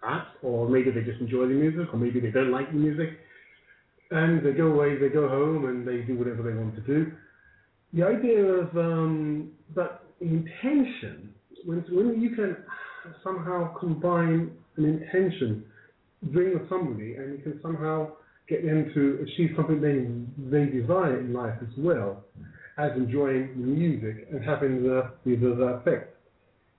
perhaps, 0.00 0.30
or 0.42 0.68
maybe 0.68 0.90
they 0.90 1.02
just 1.02 1.20
enjoy 1.20 1.42
the 1.42 1.54
music, 1.54 1.94
or 1.94 1.98
maybe 1.98 2.18
they 2.18 2.32
don't 2.32 2.50
like 2.50 2.68
the 2.72 2.78
music. 2.78 3.10
And 4.10 4.44
they 4.44 4.50
go 4.52 4.72
away, 4.72 4.98
they 4.98 5.08
go 5.08 5.28
home, 5.28 5.66
and 5.66 5.86
they 5.86 6.04
do 6.04 6.18
whatever 6.18 6.42
they 6.42 6.56
want 6.58 6.74
to 6.74 6.80
do. 6.82 7.12
The 7.92 8.02
idea 8.02 8.42
of 8.44 8.76
um, 8.76 9.52
that 9.76 10.02
intention, 10.20 11.32
when, 11.64 11.84
when 11.90 12.20
you 12.20 12.30
can 12.30 12.56
somehow 13.22 13.78
combine 13.78 14.50
an 14.76 14.84
intention, 14.84 15.64
dream 16.32 16.56
of 16.56 16.62
somebody, 16.68 17.14
and 17.14 17.38
you 17.38 17.42
can 17.44 17.60
somehow 17.62 18.08
get 18.52 18.64
them 18.64 18.90
to 18.94 19.24
achieve 19.24 19.50
something 19.56 19.80
they 19.80 20.04
they 20.50 20.66
desire 20.70 21.20
in 21.20 21.32
life 21.32 21.56
as 21.62 21.72
well 21.78 22.24
as 22.78 22.90
enjoying 22.96 23.48
the 23.56 23.66
music 23.66 24.28
and 24.30 24.44
having 24.44 24.82
the 24.82 25.10
the, 25.24 25.36
the 25.36 25.80
effect 25.80 26.16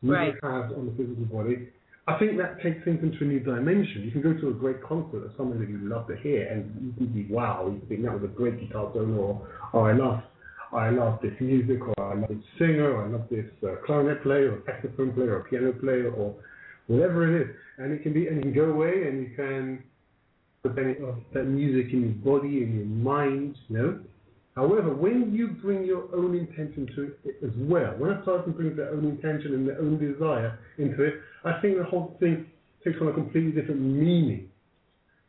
music 0.02 0.42
right. 0.44 0.64
has 0.64 0.72
on 0.78 0.86
the 0.86 0.94
physical 0.98 1.26
body. 1.26 1.70
I 2.06 2.20
think 2.20 2.38
that 2.38 2.62
takes 2.62 2.84
things 2.84 3.00
into 3.02 3.24
a 3.24 3.28
new 3.28 3.40
dimension. 3.40 4.04
You 4.04 4.12
can 4.12 4.22
go 4.22 4.34
to 4.34 4.50
a 4.50 4.54
great 4.54 4.84
concert 4.84 5.24
of 5.24 5.32
something 5.38 5.58
that 5.60 5.70
you 5.70 5.80
love 5.88 6.06
to 6.08 6.18
hear, 6.18 6.48
and 6.52 6.68
you 6.84 6.92
can 6.98 7.08
be 7.14 7.34
wow. 7.34 7.72
You 7.72 7.82
think 7.88 8.04
that 8.04 8.14
was 8.14 8.24
a 8.26 8.34
great 8.34 8.60
guitar 8.60 8.92
solo, 8.94 9.16
or 9.16 9.48
oh, 9.74 9.86
I 9.86 9.94
love, 9.94 10.20
I 10.74 10.90
love 10.90 11.20
this 11.22 11.32
music, 11.40 11.80
or 11.80 12.12
I 12.12 12.16
love 12.20 12.28
this 12.28 12.44
singer, 12.60 12.92
or 12.92 13.06
I 13.06 13.08
love 13.08 13.28
this 13.32 13.46
uh, 13.64 13.76
clarinet 13.86 14.22
player, 14.22 14.52
or 14.52 14.64
saxophone 14.66 15.14
player, 15.14 15.38
or 15.38 15.48
piano 15.50 15.72
player, 15.72 16.12
or 16.12 16.36
whatever 16.88 17.24
it 17.24 17.42
is. 17.42 17.56
And 17.78 17.94
it 17.94 18.04
can 18.04 18.12
be, 18.12 18.28
and 18.28 18.36
you 18.36 18.52
can 18.52 18.54
go 18.54 18.66
away 18.66 19.08
and 19.08 19.22
you 19.24 19.32
can 19.38 19.84
benefit 20.70 21.04
of 21.04 21.16
oh, 21.16 21.24
that 21.34 21.44
music 21.44 21.92
in 21.92 22.02
your 22.02 22.40
body, 22.40 22.64
in 22.64 22.76
your 22.76 22.86
mind, 22.86 23.58
you 23.68 23.78
know. 23.78 24.00
However, 24.56 24.94
when 24.94 25.34
you 25.34 25.50
bring 25.62 25.84
your 25.84 26.08
own 26.16 26.36
intention 26.36 26.88
to 26.96 27.12
it 27.26 27.36
as 27.44 27.52
well, 27.58 27.96
when 27.98 28.12
a 28.12 28.22
person 28.22 28.54
brings 28.54 28.78
their 28.78 28.90
own 28.90 29.04
intention 29.04 29.56
and 29.56 29.68
their 29.68 29.80
own 29.80 30.00
desire 30.00 30.58
into 30.78 31.04
it, 31.04 31.16
I 31.44 31.60
think 31.60 31.78
the 31.78 31.84
whole 31.84 32.16
thing 32.20 32.46
takes 32.84 32.98
on 33.02 33.10
a 33.10 33.14
completely 33.14 33.52
different 33.52 33.82
meaning, 33.82 34.50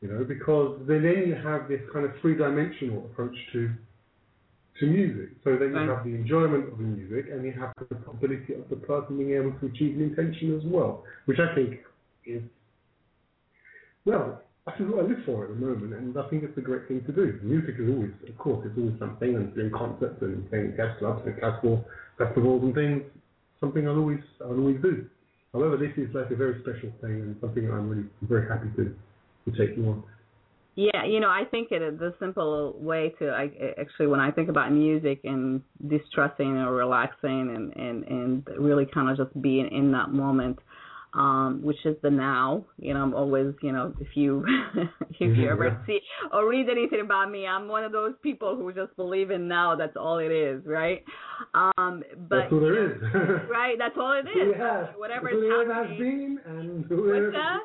you 0.00 0.08
know, 0.08 0.22
because 0.24 0.78
then, 0.86 1.02
then 1.02 1.24
you 1.26 1.34
have 1.34 1.68
this 1.68 1.80
kind 1.92 2.04
of 2.04 2.12
three-dimensional 2.20 2.98
approach 3.06 3.34
to 3.52 3.70
to 4.80 4.86
music, 4.86 5.30
so 5.44 5.56
that 5.56 5.68
you 5.68 5.88
have 5.88 6.02
the 6.02 6.10
enjoyment 6.10 6.66
of 6.66 6.78
the 6.78 6.82
music 6.82 7.26
and 7.30 7.44
you 7.44 7.52
have 7.52 7.72
the 7.78 7.94
possibility 7.94 8.54
of 8.54 8.68
the 8.68 8.74
person 8.74 9.16
being 9.16 9.30
able 9.30 9.52
to 9.60 9.66
achieve 9.66 9.94
an 9.94 10.02
intention 10.02 10.56
as 10.56 10.62
well, 10.66 11.04
which 11.26 11.38
I 11.38 11.54
think 11.54 11.78
is 12.26 12.42
well, 14.04 14.42
that's 14.66 14.80
what 14.80 15.04
I 15.04 15.08
live 15.08 15.18
for 15.26 15.44
at 15.44 15.50
the 15.50 15.56
moment, 15.56 15.92
and 15.92 16.16
I 16.16 16.26
think 16.28 16.42
it's 16.42 16.56
a 16.56 16.62
great 16.62 16.88
thing 16.88 17.04
to 17.04 17.12
do. 17.12 17.38
Music 17.42 17.74
is 17.78 17.88
always, 17.88 18.12
of 18.26 18.38
course, 18.38 18.66
it's 18.66 18.78
always 18.78 18.98
something, 18.98 19.34
and 19.34 19.54
doing 19.54 19.70
concerts 19.70 20.16
and 20.22 20.48
playing 20.48 20.74
jazz 20.76 20.96
clubs 20.98 21.22
and 21.26 21.38
classical 21.38 21.84
festivals 22.16 22.62
and 22.62 22.74
things, 22.74 23.02
something 23.60 23.86
I'll 23.86 23.98
always, 23.98 24.24
I'll 24.40 24.56
always 24.56 24.80
do. 24.80 25.04
However, 25.52 25.76
this 25.76 25.92
is 25.96 26.14
like 26.14 26.30
a 26.30 26.36
very 26.36 26.60
special 26.62 26.90
thing 27.00 27.20
and 27.22 27.36
something 27.40 27.70
I'm 27.70 27.88
really 27.88 28.08
very 28.22 28.48
happy 28.48 28.68
to, 28.76 28.94
to 29.44 29.50
take 29.58 29.76
on. 29.78 30.02
Yeah, 30.76 31.04
you 31.04 31.20
know, 31.20 31.28
I 31.28 31.44
think 31.48 31.68
it 31.70 31.98
the 32.00 32.14
simple 32.18 32.74
way 32.80 33.14
to 33.20 33.28
I 33.30 33.48
actually 33.80 34.08
when 34.08 34.18
I 34.18 34.32
think 34.32 34.48
about 34.48 34.72
music 34.72 35.20
and 35.22 35.62
distressing 35.86 36.56
or 36.56 36.74
relaxing 36.74 37.54
and 37.54 37.76
and 37.76 38.04
and 38.04 38.48
really 38.58 38.84
kind 38.92 39.08
of 39.08 39.16
just 39.16 39.40
being 39.40 39.68
in 39.70 39.92
that 39.92 40.10
moment 40.10 40.58
um, 41.14 41.60
which 41.62 41.76
is 41.84 41.96
the 42.02 42.10
now. 42.10 42.64
You 42.78 42.94
know, 42.94 43.02
I'm 43.02 43.14
always, 43.14 43.54
you 43.62 43.72
know, 43.72 43.94
if 44.00 44.08
you 44.14 44.44
if 45.20 45.36
you 45.36 45.48
ever 45.48 45.64
Yeah. 45.80 45.86
see 45.86 46.00
or 46.32 46.48
read 46.48 46.68
anything 46.68 47.00
about 47.00 47.30
me, 47.30 47.46
I'm 47.46 47.68
one 47.68 47.84
of 47.84 47.92
those 47.92 48.14
people 48.22 48.56
who 48.56 48.72
just 48.72 48.94
believe 48.96 49.30
in 49.30 49.48
now. 49.48 49.76
That's 49.76 49.96
all 49.96 50.18
it 50.18 50.32
is, 50.32 50.64
right? 50.66 51.04
Um, 51.54 52.02
but 52.28 52.36
That's 52.36 52.52
all 52.52 52.60
there 52.60 52.92
is. 52.92 53.02
right, 53.50 53.76
that's 53.78 53.96
all 53.98 54.12
it 54.12 54.24
That's 54.24 54.36
is. 54.36 54.54
it. 54.54 54.98
Whatever 54.98 55.30
That's 55.30 55.36
is 55.36 55.44
it 55.44 55.74
has 55.74 55.98
been, 55.98 56.38
and 56.46 56.92
all 56.92 57.06
What's 57.06 57.32
that? 57.32 57.58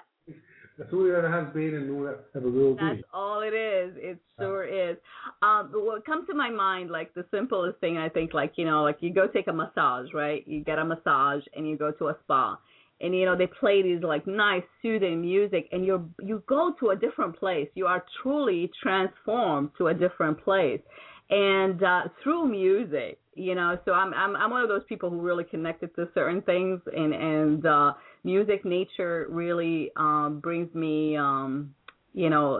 That's 0.77 0.93
all 0.93 1.05
it 1.05 1.29
has 1.29 1.53
been, 1.53 1.73
and 1.75 2.05
that 2.05 2.19
ever 2.35 2.49
will 2.49 2.75
That's 2.75 2.97
be. 2.97 3.03
all 3.13 3.41
it 3.41 3.53
is. 3.53 3.93
It 3.97 4.17
sure 4.39 4.63
is. 4.63 4.95
Um, 5.41 5.69
but 5.73 5.83
what 5.83 6.05
comes 6.05 6.25
to 6.27 6.33
my 6.33 6.49
mind, 6.49 6.89
like 6.89 7.13
the 7.13 7.25
simplest 7.31 7.79
thing, 7.79 7.97
I 7.97 8.07
think, 8.07 8.33
like 8.33 8.53
you 8.55 8.65
know, 8.65 8.83
like 8.83 8.97
you 9.01 9.13
go 9.13 9.27
take 9.27 9.47
a 9.47 9.53
massage, 9.53 10.07
right? 10.13 10.47
You 10.47 10.63
get 10.63 10.79
a 10.79 10.85
massage 10.85 11.43
and 11.53 11.67
you 11.67 11.77
go 11.77 11.91
to 11.91 12.07
a 12.07 12.17
spa, 12.23 12.57
and 13.01 13.15
you 13.15 13.25
know 13.25 13.35
they 13.35 13.47
play 13.47 13.81
these 13.81 14.03
like 14.03 14.27
nice 14.27 14.63
soothing 14.81 15.21
music, 15.21 15.67
and 15.71 15.85
you 15.85 16.09
you 16.21 16.43
go 16.47 16.73
to 16.79 16.89
a 16.89 16.95
different 16.95 17.37
place. 17.37 17.69
You 17.75 17.87
are 17.87 18.03
truly 18.21 18.71
transformed 18.81 19.71
to 19.77 19.87
a 19.87 19.93
different 19.93 20.43
place, 20.43 20.81
and 21.29 21.81
uh, 21.83 22.03
through 22.23 22.47
music, 22.47 23.19
you 23.35 23.55
know. 23.55 23.77
So 23.85 23.93
I'm 23.93 24.13
I'm 24.13 24.35
I'm 24.35 24.51
one 24.51 24.63
of 24.63 24.69
those 24.69 24.83
people 24.89 25.09
who 25.09 25.21
really 25.21 25.43
connected 25.43 25.95
to 25.95 26.07
certain 26.13 26.41
things, 26.41 26.81
and 26.95 27.13
and 27.13 27.65
uh, 27.65 27.93
music, 28.23 28.65
nature 28.65 29.27
really 29.29 29.91
um, 29.95 30.39
brings 30.41 30.73
me. 30.73 31.17
Um, 31.17 31.73
you 32.11 32.29
know, 32.29 32.59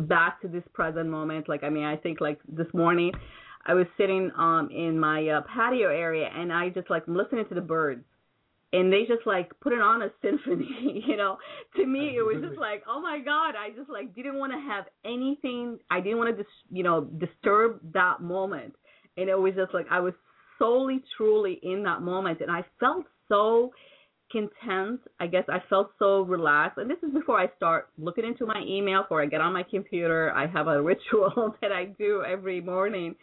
back 0.00 0.42
to 0.42 0.48
this 0.48 0.64
present 0.72 1.08
moment. 1.08 1.48
Like, 1.48 1.62
I 1.62 1.70
mean, 1.70 1.84
I 1.84 1.96
think 1.96 2.20
like 2.20 2.40
this 2.48 2.66
morning, 2.74 3.12
I 3.66 3.74
was 3.74 3.86
sitting 3.96 4.30
um 4.36 4.68
in 4.70 4.98
my 4.98 5.26
uh, 5.28 5.40
patio 5.42 5.88
area 5.88 6.28
and 6.34 6.52
I 6.52 6.68
just 6.68 6.90
like 6.90 7.04
listening 7.06 7.46
to 7.48 7.54
the 7.54 7.60
birds, 7.60 8.04
and 8.74 8.92
they 8.92 9.04
just 9.06 9.24
like 9.24 9.50
put 9.60 9.72
it 9.72 9.80
on 9.80 10.02
a 10.02 10.10
symphony. 10.20 11.02
You 11.06 11.16
know, 11.16 11.38
to 11.76 11.86
me 11.86 12.16
it 12.16 12.22
was 12.22 12.42
just 12.42 12.58
like, 12.58 12.82
oh 12.88 13.00
my 13.00 13.20
god, 13.24 13.54
I 13.56 13.70
just 13.76 13.90
like 13.90 14.14
didn't 14.14 14.38
want 14.38 14.52
to 14.52 14.58
have 14.58 14.84
anything. 15.04 15.78
I 15.90 16.00
didn't 16.00 16.18
want 16.18 16.36
to 16.36 16.42
dis- 16.42 16.52
you 16.70 16.82
know 16.82 17.04
disturb 17.04 17.80
that 17.92 18.20
moment, 18.20 18.74
and 19.16 19.28
it 19.28 19.38
was 19.38 19.54
just 19.54 19.72
like 19.74 19.86
I 19.90 20.00
was 20.00 20.14
solely 20.58 21.02
truly 21.16 21.60
in 21.62 21.82
that 21.84 22.02
moment 22.02 22.40
and 22.40 22.50
I 22.50 22.64
felt 22.80 23.04
so 23.28 23.72
content. 24.34 25.00
I 25.20 25.26
guess 25.26 25.44
I 25.48 25.58
felt 25.70 25.92
so 25.98 26.22
relaxed. 26.22 26.78
And 26.78 26.90
this 26.90 26.98
is 27.06 27.12
before 27.12 27.38
I 27.38 27.46
start 27.56 27.88
looking 27.96 28.24
into 28.24 28.46
my 28.46 28.60
email, 28.66 29.02
before 29.02 29.22
I 29.22 29.26
get 29.26 29.40
on 29.40 29.52
my 29.52 29.62
computer. 29.62 30.32
I 30.34 30.46
have 30.46 30.66
a 30.66 30.82
ritual 30.90 31.54
that 31.62 31.72
I 31.72 31.86
do 31.98 32.24
every 32.28 32.60
morning. 32.60 33.14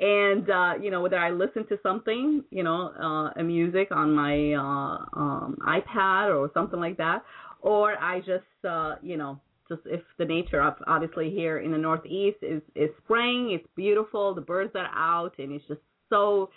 And, 0.00 0.50
uh, 0.50 0.74
you 0.82 0.90
know, 0.90 1.00
whether 1.00 1.18
I 1.18 1.30
listen 1.30 1.66
to 1.68 1.78
something, 1.82 2.42
you 2.50 2.64
know, 2.64 2.92
uh, 3.00 3.40
a 3.40 3.42
music 3.42 3.88
on 3.90 4.14
my 4.14 4.52
uh, 4.54 5.18
um, 5.18 5.56
iPad 5.66 6.36
or 6.36 6.50
something 6.52 6.80
like 6.80 6.96
that, 6.96 7.22
or 7.60 7.96
I 7.98 8.18
just, 8.20 8.64
uh, 8.68 8.96
you 9.02 9.16
know, 9.16 9.40
just 9.68 9.82
if 9.86 10.00
the 10.18 10.24
nature 10.24 10.62
of 10.62 10.74
obviously 10.86 11.30
here 11.30 11.58
in 11.58 11.72
the 11.72 11.78
Northeast 11.78 12.38
is, 12.42 12.62
is 12.74 12.90
spring, 13.04 13.50
it's 13.52 13.66
beautiful, 13.74 14.34
the 14.34 14.40
birds 14.40 14.72
are 14.74 14.90
out, 14.94 15.32
and 15.38 15.52
it's 15.52 15.66
just 15.66 15.80
so 16.08 16.50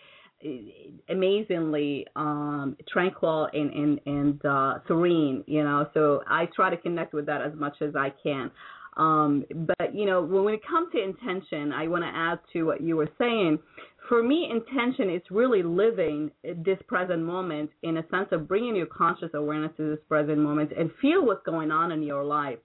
amazingly 1.09 2.05
um 2.15 2.77
tranquil 2.87 3.49
and 3.53 3.73
and 3.73 3.99
and 4.05 4.45
uh 4.45 4.79
serene 4.87 5.43
you 5.47 5.63
know? 5.63 5.87
So 5.93 6.21
i 6.27 6.47
try 6.55 6.69
to 6.69 6.77
connect 6.77 7.13
with 7.13 7.25
that 7.25 7.41
as 7.41 7.53
much 7.55 7.77
as 7.81 7.95
i 7.95 8.11
can. 8.23 8.51
Um 8.97 9.45
but 9.53 9.93
you 9.93 10.05
know 10.05 10.21
when 10.21 10.53
it 10.53 10.61
comes 10.65 10.91
to 10.93 11.03
intention 11.03 11.71
i 11.71 11.87
want 11.87 12.03
to 12.03 12.11
add 12.13 12.39
to 12.53 12.63
what 12.63 12.81
you 12.81 12.95
were 12.95 13.09
saying. 13.17 13.59
For 14.07 14.23
me 14.23 14.49
intention 14.49 15.11
is 15.11 15.21
really 15.29 15.61
living 15.61 16.31
this 16.43 16.79
present 16.87 17.21
moment 17.21 17.69
in 17.83 17.97
a 17.97 18.03
sense 18.09 18.29
of 18.31 18.47
bringing 18.47 18.75
your 18.75 18.87
conscious 18.87 19.29
awareness 19.35 19.71
to 19.77 19.91
this 19.91 19.99
present 20.07 20.39
moment 20.39 20.71
and 20.75 20.89
feel 20.99 21.23
what's 21.23 21.45
going 21.45 21.69
on 21.69 21.91
in 21.91 22.01
your 22.01 22.23
life 22.23 22.57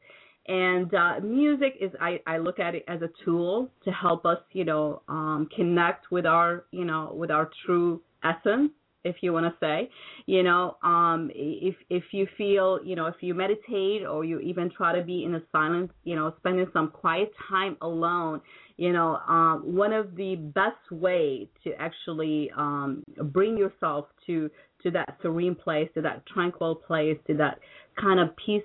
and 0.46 0.92
uh, 0.94 1.20
music 1.20 1.74
is 1.80 1.90
I, 2.00 2.20
I 2.26 2.38
look 2.38 2.58
at 2.58 2.74
it 2.74 2.84
as 2.88 3.00
a 3.02 3.08
tool 3.24 3.70
to 3.84 3.90
help 3.90 4.26
us 4.26 4.38
you 4.52 4.64
know 4.64 5.02
um, 5.08 5.48
connect 5.54 6.10
with 6.10 6.26
our 6.26 6.64
you 6.70 6.84
know 6.84 7.12
with 7.14 7.30
our 7.30 7.50
true 7.66 8.00
essence 8.22 8.70
if 9.04 9.16
you 9.20 9.32
want 9.32 9.46
to 9.46 9.54
say. 9.60 9.90
You 10.26 10.42
know 10.42 10.76
um 10.82 11.30
if 11.34 11.74
if 11.90 12.04
you 12.12 12.26
feel 12.36 12.80
you 12.84 12.96
know 12.96 13.06
if 13.06 13.16
you 13.20 13.34
meditate 13.34 14.06
or 14.06 14.24
you 14.24 14.38
even 14.40 14.70
try 14.70 14.98
to 14.98 15.04
be 15.04 15.24
in 15.24 15.34
a 15.34 15.42
silence 15.52 15.92
you 16.04 16.16
know 16.16 16.34
spending 16.38 16.66
some 16.72 16.90
quiet 16.90 17.30
time 17.48 17.76
alone 17.82 18.40
you 18.76 18.92
know 18.92 19.16
um 19.28 19.62
one 19.64 19.92
of 19.92 20.16
the 20.16 20.36
best 20.36 20.90
way 20.90 21.48
to 21.62 21.72
actually 21.78 22.50
um 22.56 23.04
bring 23.32 23.56
yourself 23.56 24.06
to 24.26 24.50
to 24.82 24.90
that 24.90 25.16
serene 25.22 25.54
place 25.54 25.88
to 25.94 26.02
that 26.02 26.24
tranquil 26.26 26.74
place 26.74 27.16
to 27.26 27.34
that 27.34 27.58
kind 28.00 28.18
of 28.18 28.28
peace 28.44 28.62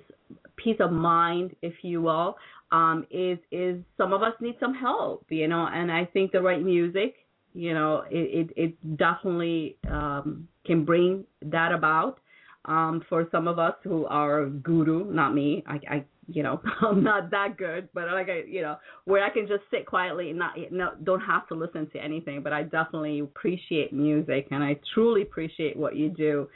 peace 0.62 0.76
of 0.80 0.92
mind, 0.92 1.54
if 1.62 1.74
you 1.82 2.02
will, 2.02 2.36
um, 2.72 3.06
is 3.10 3.38
is 3.50 3.82
some 3.96 4.12
of 4.12 4.22
us 4.22 4.34
need 4.40 4.56
some 4.60 4.74
help, 4.74 5.26
you 5.28 5.48
know, 5.48 5.68
and 5.72 5.90
I 5.90 6.04
think 6.04 6.32
the 6.32 6.40
right 6.40 6.62
music, 6.62 7.14
you 7.52 7.74
know, 7.74 8.04
it 8.10 8.48
it, 8.48 8.52
it 8.56 8.96
definitely 8.96 9.76
um, 9.88 10.48
can 10.64 10.84
bring 10.84 11.24
that 11.42 11.72
about. 11.72 12.20
Um, 12.66 13.02
for 13.08 13.26
some 13.32 13.48
of 13.48 13.58
us 13.58 13.72
who 13.82 14.04
are 14.04 14.44
guru, 14.46 15.10
not 15.10 15.34
me, 15.34 15.64
I, 15.66 15.80
I 15.90 16.04
you 16.28 16.42
know, 16.42 16.60
I'm 16.82 17.02
not 17.02 17.30
that 17.30 17.56
good, 17.56 17.88
but 17.94 18.04
like 18.08 18.28
I, 18.28 18.42
you 18.46 18.62
know, 18.62 18.76
where 19.04 19.24
I 19.24 19.30
can 19.30 19.46
just 19.48 19.62
sit 19.70 19.86
quietly 19.86 20.30
and 20.30 20.38
not, 20.38 20.56
no, 20.70 20.90
don't 21.02 21.20
have 21.20 21.48
to 21.48 21.54
listen 21.54 21.88
to 21.90 21.98
anything. 21.98 22.42
But 22.42 22.52
I 22.52 22.64
definitely 22.64 23.20
appreciate 23.20 23.92
music, 23.92 24.48
and 24.50 24.62
I 24.62 24.78
truly 24.94 25.22
appreciate 25.22 25.76
what 25.76 25.96
you 25.96 26.10
do 26.10 26.48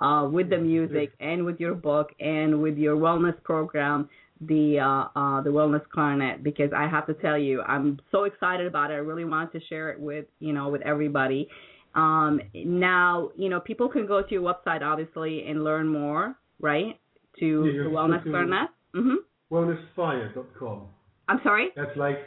uh, 0.00 0.26
with 0.30 0.50
the 0.50 0.58
music 0.58 1.12
and 1.20 1.44
with 1.44 1.60
your 1.60 1.74
book 1.74 2.10
and 2.20 2.60
with 2.60 2.76
your 2.76 2.96
wellness 2.96 3.40
program, 3.42 4.08
the 4.40 4.78
uh, 4.78 5.18
uh, 5.18 5.42
the 5.42 5.50
wellness 5.50 5.86
clarinet. 5.92 6.42
Because 6.42 6.70
I 6.74 6.88
have 6.88 7.06
to 7.06 7.14
tell 7.14 7.38
you, 7.38 7.62
I'm 7.62 8.00
so 8.10 8.24
excited 8.24 8.66
about 8.66 8.90
it. 8.90 8.94
I 8.94 8.98
really 8.98 9.24
wanted 9.24 9.58
to 9.58 9.66
share 9.66 9.90
it 9.90 10.00
with 10.00 10.26
you 10.38 10.52
know 10.52 10.68
with 10.68 10.82
everybody. 10.82 11.48
Um, 11.94 12.40
now 12.54 13.30
you 13.36 13.48
know 13.48 13.60
people 13.60 13.88
can 13.88 14.06
go 14.06 14.22
to 14.22 14.30
your 14.30 14.42
website 14.42 14.82
obviously 14.82 15.44
and 15.46 15.64
learn 15.64 15.86
more, 15.86 16.36
right? 16.60 16.98
To 17.40 17.46
yeah, 17.46 17.84
the 17.84 17.90
wellness 17.90 18.22
clarinet. 18.22 18.70
Mm-hmm. 18.94 19.54
Wellnessfire.com. 19.54 20.82
I'm 21.28 21.40
sorry. 21.44 21.68
That's 21.76 21.96
like 21.96 22.18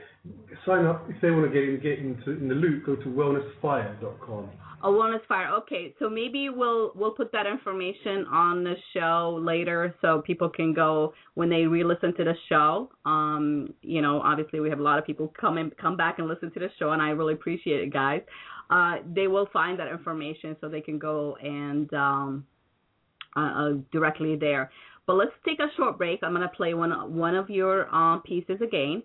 sign 0.66 0.86
up 0.86 1.06
if 1.10 1.20
they 1.22 1.32
want 1.32 1.52
to 1.52 1.54
get 1.54 1.68
in, 1.68 1.80
get 1.82 2.00
into 2.00 2.32
in 2.40 2.48
the 2.48 2.56
loop. 2.56 2.86
Go 2.86 2.96
to 2.96 3.06
wellnessfire.com. 3.06 4.50
A 4.84 4.88
wellness 4.88 5.26
fire. 5.28 5.50
Okay, 5.60 5.96
so 5.98 6.10
maybe 6.10 6.50
we'll 6.50 6.92
we'll 6.94 7.12
put 7.12 7.32
that 7.32 7.48
information 7.48 8.26
on 8.30 8.66
the 8.66 8.76
show 8.94 9.40
later, 9.42 9.96
so 10.02 10.22
people 10.26 10.50
can 10.50 10.74
go 10.74 11.14
when 11.36 11.50
they 11.50 11.66
re-listen 11.66 12.14
to 12.18 12.26
the 12.26 12.34
show. 12.50 12.92
Um, 13.06 13.74
you 13.82 14.02
know, 14.02 14.20
obviously 14.20 14.60
we 14.60 14.70
have 14.70 14.80
a 14.80 14.84
lot 14.84 15.00
of 15.00 15.06
people 15.06 15.34
come 15.40 15.58
and 15.58 15.76
come 15.78 15.96
back 15.96 16.20
and 16.20 16.28
listen 16.28 16.52
to 16.52 16.60
the 16.60 16.68
show, 16.80 16.92
and 16.92 17.02
I 17.02 17.12
really 17.12 17.34
appreciate 17.34 17.80
it, 17.80 17.94
guys. 17.94 18.24
Uh, 18.70 18.96
they 19.16 19.28
will 19.28 19.48
find 19.54 19.80
that 19.80 19.88
information, 19.88 20.58
so 20.60 20.68
they 20.68 20.82
can 20.82 21.00
go 21.00 21.38
and 21.42 21.94
um, 21.94 22.46
uh, 23.38 23.40
uh, 23.40 23.72
directly 23.94 24.36
there. 24.36 24.70
But 25.08 25.14
let's 25.14 25.32
take 25.46 25.60
a 25.60 25.68
short 25.78 25.98
break. 25.98 26.20
I'm 26.24 26.34
gonna 26.34 26.52
play 26.54 26.74
one 26.74 26.92
one 27.16 27.36
of 27.36 27.50
your 27.50 27.88
um, 27.96 28.22
pieces 28.24 28.60
again 28.62 29.02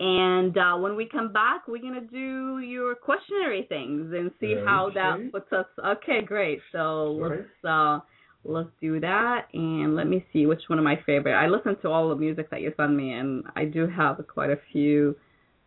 and 0.00 0.56
uh, 0.56 0.76
when 0.76 0.94
we 0.96 1.08
come 1.08 1.32
back, 1.32 1.66
we're 1.66 1.82
gonna 1.82 2.00
do 2.00 2.60
your 2.60 2.94
questionnaire 2.94 3.62
things 3.68 4.12
and 4.14 4.30
see 4.40 4.54
okay. 4.54 4.64
how 4.64 4.90
that 4.94 5.32
puts 5.32 5.52
us. 5.52 5.66
Okay, 5.84 6.20
great. 6.24 6.60
So 6.70 7.18
let's 7.20 7.64
uh, 7.68 7.98
let's 8.44 8.68
do 8.80 9.00
that, 9.00 9.46
and 9.52 9.96
let 9.96 10.06
me 10.06 10.24
see 10.32 10.46
which 10.46 10.62
one 10.68 10.78
of 10.78 10.84
my 10.84 11.00
favorite. 11.04 11.34
I 11.34 11.48
listen 11.48 11.76
to 11.82 11.88
all 11.88 12.08
the 12.10 12.16
music 12.16 12.50
that 12.50 12.60
you 12.60 12.72
send 12.76 12.96
me, 12.96 13.12
and 13.12 13.44
I 13.56 13.64
do 13.64 13.88
have 13.88 14.24
quite 14.28 14.50
a 14.50 14.58
few 14.72 15.16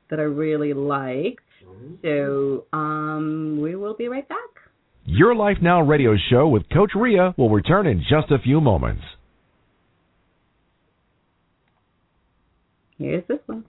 that 0.10 0.20
I 0.20 0.24
really 0.24 0.74
like. 0.74 1.40
Mm-hmm. 1.66 1.96
So 2.04 2.66
um, 2.72 3.60
we 3.62 3.76
will 3.76 3.96
be 3.96 4.08
right 4.08 4.28
back. 4.28 4.38
Your 5.06 5.36
Life 5.36 5.58
Now 5.62 5.82
radio 5.82 6.16
show 6.30 6.48
with 6.48 6.64
Coach 6.70 6.92
Rea 6.96 7.34
will 7.38 7.50
return 7.50 7.88
in 7.88 8.00
just 8.02 8.32
a 8.32 8.40
few 8.40 8.62
moments. 8.62 9.02
Here's 12.98 13.28
this 13.28 13.40
one. 13.48 13.66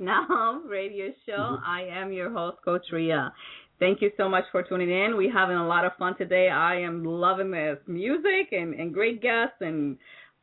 Now 0.00 0.62
radio 0.68 1.08
show. 1.26 1.32
Mm-hmm. 1.32 1.64
I 1.64 1.82
am 1.92 2.12
your 2.12 2.30
host, 2.30 2.56
Coach 2.64 2.86
Rea. 2.90 3.28
Thank 3.78 4.02
you 4.02 4.10
so 4.16 4.28
much 4.28 4.44
for 4.50 4.62
tuning 4.62 4.90
in. 4.90 5.16
We're 5.16 5.32
having 5.32 5.56
a 5.56 5.66
lot 5.66 5.84
of 5.84 5.92
fun 5.98 6.16
today. 6.16 6.48
I 6.50 6.80
am 6.80 7.04
loving 7.04 7.50
this 7.50 7.78
music 7.86 8.52
and, 8.52 8.74
and 8.74 8.92
great 8.92 9.22
guests 9.22 9.56
and 9.60 9.96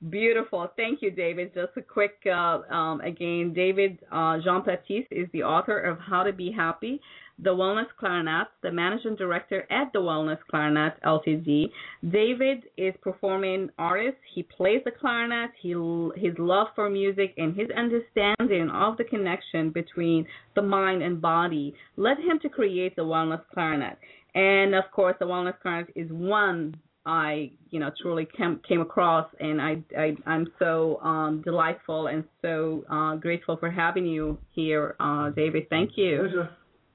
beautiful. 0.10 0.68
Thank 0.76 1.02
you, 1.02 1.12
David. 1.12 1.54
Just 1.54 1.72
a 1.76 1.82
quick, 1.82 2.16
uh, 2.26 2.62
um, 2.72 3.02
again, 3.02 3.54
David 3.56 4.00
uh, 4.12 4.38
Jean-Baptiste 4.44 5.08
is 5.12 5.28
the 5.34 5.44
author 5.44 5.80
of 5.80 6.00
How 6.00 6.24
to 6.24 6.34
Be 6.34 6.52
Happy 6.52 7.00
the 7.40 7.52
Wellness 7.52 7.88
Clarinet, 8.00 8.48
the 8.64 8.72
managing 8.72 9.16
director 9.16 9.68
at 9.72 9.92
the 9.94 10.00
Wellness 10.00 10.40
Clarinet 10.50 10.94
Ltd. 11.04 11.70
David 12.10 12.64
is 12.78 12.94
performing 13.02 13.70
artist. 13.78 14.18
He 14.34 14.44
plays 14.44 14.82
the 14.86 14.92
clarinet. 14.92 15.52
He 15.62 15.70
his 16.16 16.34
love 16.40 16.68
for 16.76 16.90
music 16.90 17.34
and 17.38 17.56
his 17.56 17.68
understanding 17.78 18.70
of 18.70 18.98
the 18.98 19.04
connection 19.04 19.70
between 19.70 20.26
the 20.56 20.62
mind 20.62 21.04
and 21.04 21.22
body 21.22 21.76
led 21.96 22.18
him 22.18 22.40
to 22.42 22.50
create 22.50 22.96
the 22.96 23.04
Wellness 23.04 23.42
Clarinet. 23.54 23.98
And 24.34 24.74
of 24.74 24.86
course, 24.92 25.16
the 25.20 25.26
Wellness 25.26 25.60
Clarinet 25.62 25.92
is 25.96 26.12
one 26.12 26.76
I, 27.08 27.52
you 27.70 27.80
know, 27.80 27.90
truly 28.02 28.28
came, 28.38 28.60
came 28.68 28.82
across, 28.82 29.28
and 29.40 29.62
I, 29.62 29.78
I, 29.98 30.18
I'm 30.26 30.48
so 30.60 31.00
um, 31.02 31.42
delightful 31.42 32.08
and 32.08 32.26
so 32.42 32.84
uh, 32.92 33.16
grateful 33.16 33.56
for 33.56 33.72
having 33.72 34.06
you 34.06 34.38
here, 34.52 34.98
uh, 35.00 35.30
David. 35.30 35.70
Thank 35.70 35.92
you. 35.96 36.18
Pleasure. 36.20 36.50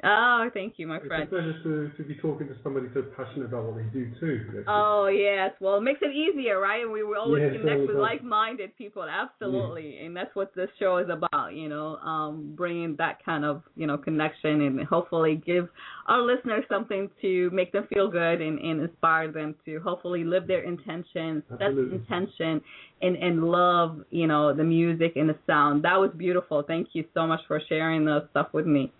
Oh, 0.05 0.51
thank 0.53 0.75
you, 0.79 0.89
my 0.89 0.97
it's 0.97 1.07
friend. 1.07 1.23
It's 1.23 1.33
a 1.33 1.37
pleasure 1.37 1.63
to, 1.63 1.97
to 1.97 2.03
be 2.03 2.17
talking 2.17 2.49
to 2.49 2.57
somebody 2.65 2.89
so 2.93 3.03
passionate 3.17 3.47
about 3.47 3.67
what 3.67 3.77
they 3.77 3.85
do 3.93 4.11
too. 4.19 4.65
oh 4.67 5.07
yes, 5.07 5.53
well 5.61 5.77
it 5.77 5.83
makes 5.83 6.01
it 6.03 6.11
easier, 6.11 6.59
right? 6.59 6.83
And 6.83 6.91
we 6.91 7.05
will 7.05 7.19
always 7.19 7.45
yes, 7.45 7.61
connect 7.61 7.87
with 7.87 7.97
like-minded 7.97 8.77
people, 8.77 9.05
absolutely. 9.05 9.95
Yeah. 9.95 10.07
And 10.07 10.17
that's 10.17 10.35
what 10.35 10.53
this 10.57 10.69
show 10.81 10.97
is 10.97 11.07
about, 11.09 11.55
you 11.55 11.69
know, 11.69 11.97
um, 11.99 12.53
bringing 12.57 12.97
that 12.97 13.25
kind 13.25 13.45
of 13.45 13.63
you 13.77 13.87
know 13.87 13.97
connection 13.97 14.63
and 14.63 14.85
hopefully 14.85 15.41
give 15.47 15.69
our 16.09 16.21
listeners 16.21 16.65
something 16.69 17.09
to 17.21 17.49
make 17.51 17.71
them 17.71 17.87
feel 17.95 18.11
good 18.11 18.41
and, 18.41 18.59
and 18.59 18.81
inspire 18.81 19.31
them 19.31 19.55
to 19.67 19.79
hopefully 19.79 20.25
live 20.25 20.49
their 20.49 20.65
intention, 20.65 21.45
set 21.49 21.71
intention, 21.71 22.61
and 23.03 23.15
and 23.15 23.45
love 23.45 24.01
you 24.11 24.27
know 24.27 24.53
the 24.53 24.65
music 24.65 25.13
and 25.15 25.29
the 25.29 25.39
sound. 25.47 25.85
That 25.85 26.01
was 26.01 26.11
beautiful. 26.17 26.65
Thank 26.67 26.89
you 26.93 27.05
so 27.15 27.25
much 27.25 27.41
for 27.47 27.61
sharing 27.69 28.05
the 28.05 28.27
stuff 28.33 28.49
with 28.53 28.67
me. 28.67 28.93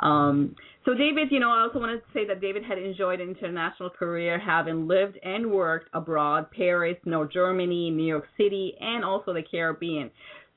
Um, 0.00 0.54
so 0.84 0.92
David, 0.92 1.28
you 1.30 1.40
know, 1.40 1.50
I 1.50 1.62
also 1.62 1.78
wanted 1.78 1.98
to 1.98 2.12
say 2.12 2.26
that 2.26 2.40
David 2.40 2.62
had 2.64 2.78
enjoyed 2.78 3.20
an 3.20 3.30
international 3.30 3.90
career, 3.90 4.38
having 4.38 4.86
lived 4.86 5.18
and 5.22 5.50
worked 5.50 5.88
abroad, 5.94 6.50
Paris, 6.50 6.96
North 7.04 7.32
Germany, 7.32 7.90
New 7.90 8.06
York 8.06 8.26
City, 8.36 8.74
and 8.80 9.04
also 9.04 9.32
the 9.32 9.42
Caribbean. 9.42 10.10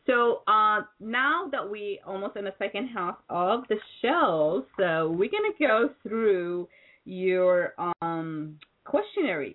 So 0.06 0.42
uh, 0.48 0.82
now 1.00 1.50
that 1.52 1.70
we 1.70 2.00
almost 2.06 2.38
in 2.38 2.46
the 2.46 2.54
second 2.58 2.88
half 2.88 3.18
of 3.30 3.62
the 3.70 3.76
show, 4.02 4.66
so 4.78 5.12
we're 5.12 5.30
gonna 5.30 5.54
go 5.60 5.90
through 6.02 6.68
your 7.04 7.74
um, 8.02 8.58
questionnaire, 8.86 9.48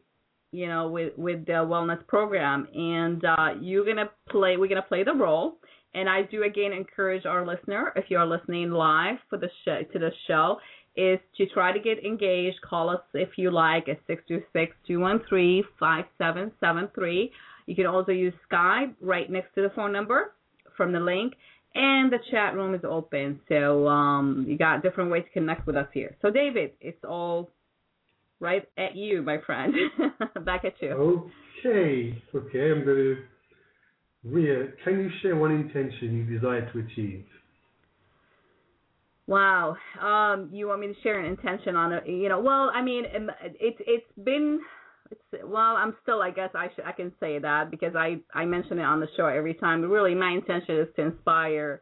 you 0.52 0.68
know, 0.68 0.88
with 0.88 1.12
with 1.16 1.46
the 1.46 1.52
wellness 1.52 2.06
program, 2.06 2.68
and 2.74 3.24
uh, 3.24 3.54
you're 3.60 3.84
gonna 3.84 4.10
play. 4.28 4.58
We're 4.58 4.68
gonna 4.68 4.82
play 4.82 5.04
the 5.04 5.14
role 5.14 5.56
and 5.94 6.08
I 6.08 6.22
do 6.22 6.44
again 6.44 6.72
encourage 6.72 7.26
our 7.26 7.46
listener, 7.46 7.92
if 7.96 8.06
you 8.08 8.16
are 8.18 8.26
listening 8.26 8.70
live 8.70 9.16
for 9.28 9.36
the 9.38 9.50
show 9.64 9.82
to 9.92 9.98
the 9.98 10.10
show, 10.26 10.58
is 10.96 11.18
to 11.36 11.46
try 11.46 11.72
to 11.72 11.80
get 11.80 12.04
engaged. 12.04 12.58
Call 12.68 12.90
us 12.90 13.00
if 13.14 13.30
you 13.36 13.50
like 13.50 13.88
at 13.88 13.98
626-213-5773. 14.88 17.30
You 17.66 17.74
can 17.74 17.86
also 17.86 18.12
use 18.12 18.34
Skype 18.50 18.94
right 19.00 19.30
next 19.30 19.54
to 19.54 19.62
the 19.62 19.70
phone 19.74 19.92
number 19.92 20.34
from 20.76 20.92
the 20.92 21.00
link. 21.00 21.32
And 21.74 22.12
the 22.12 22.18
chat 22.30 22.54
room 22.54 22.74
is 22.74 22.82
open. 22.86 23.40
So 23.48 23.88
um, 23.88 24.44
you 24.46 24.58
got 24.58 24.82
different 24.82 25.10
ways 25.10 25.24
to 25.24 25.30
connect 25.30 25.66
with 25.66 25.76
us 25.76 25.88
here. 25.94 26.14
So 26.20 26.30
David, 26.30 26.72
it's 26.82 27.02
all 27.02 27.48
right 28.40 28.68
at 28.76 28.94
you, 28.94 29.22
my 29.22 29.38
friend. 29.46 29.72
Back 30.44 30.66
at 30.66 30.74
you. 30.82 31.30
Okay. 31.64 32.22
Okay, 32.34 32.70
I'm 32.70 32.84
going 32.84 32.96
to 32.96 33.16
Rea, 34.24 34.68
can 34.84 35.00
you 35.00 35.10
share 35.20 35.36
one 35.36 35.50
intention 35.50 36.14
you 36.14 36.24
desire 36.24 36.70
to 36.72 36.78
achieve? 36.78 37.24
Wow. 39.26 39.76
Um, 40.00 40.50
you 40.52 40.68
want 40.68 40.80
me 40.80 40.88
to 40.88 40.94
share 41.02 41.18
an 41.18 41.26
intention 41.26 41.76
on 41.76 41.92
it? 41.92 42.06
You 42.06 42.28
know, 42.28 42.40
well, 42.40 42.70
I 42.74 42.82
mean, 42.82 43.04
it's 43.06 43.78
it's 43.86 44.06
been 44.24 44.60
it's 45.10 45.44
well, 45.44 45.76
I'm 45.76 45.94
still, 46.02 46.22
I 46.22 46.30
guess 46.30 46.50
I 46.54 46.68
should 46.74 46.84
I 46.84 46.92
can 46.92 47.12
say 47.20 47.38
that 47.38 47.70
because 47.70 47.94
I 47.96 48.18
I 48.34 48.44
mention 48.44 48.78
it 48.78 48.84
on 48.84 49.00
the 49.00 49.08
show 49.16 49.26
every 49.26 49.54
time. 49.54 49.82
Really, 49.82 50.14
my 50.14 50.30
intention 50.30 50.78
is 50.78 50.88
to 50.96 51.02
inspire 51.02 51.80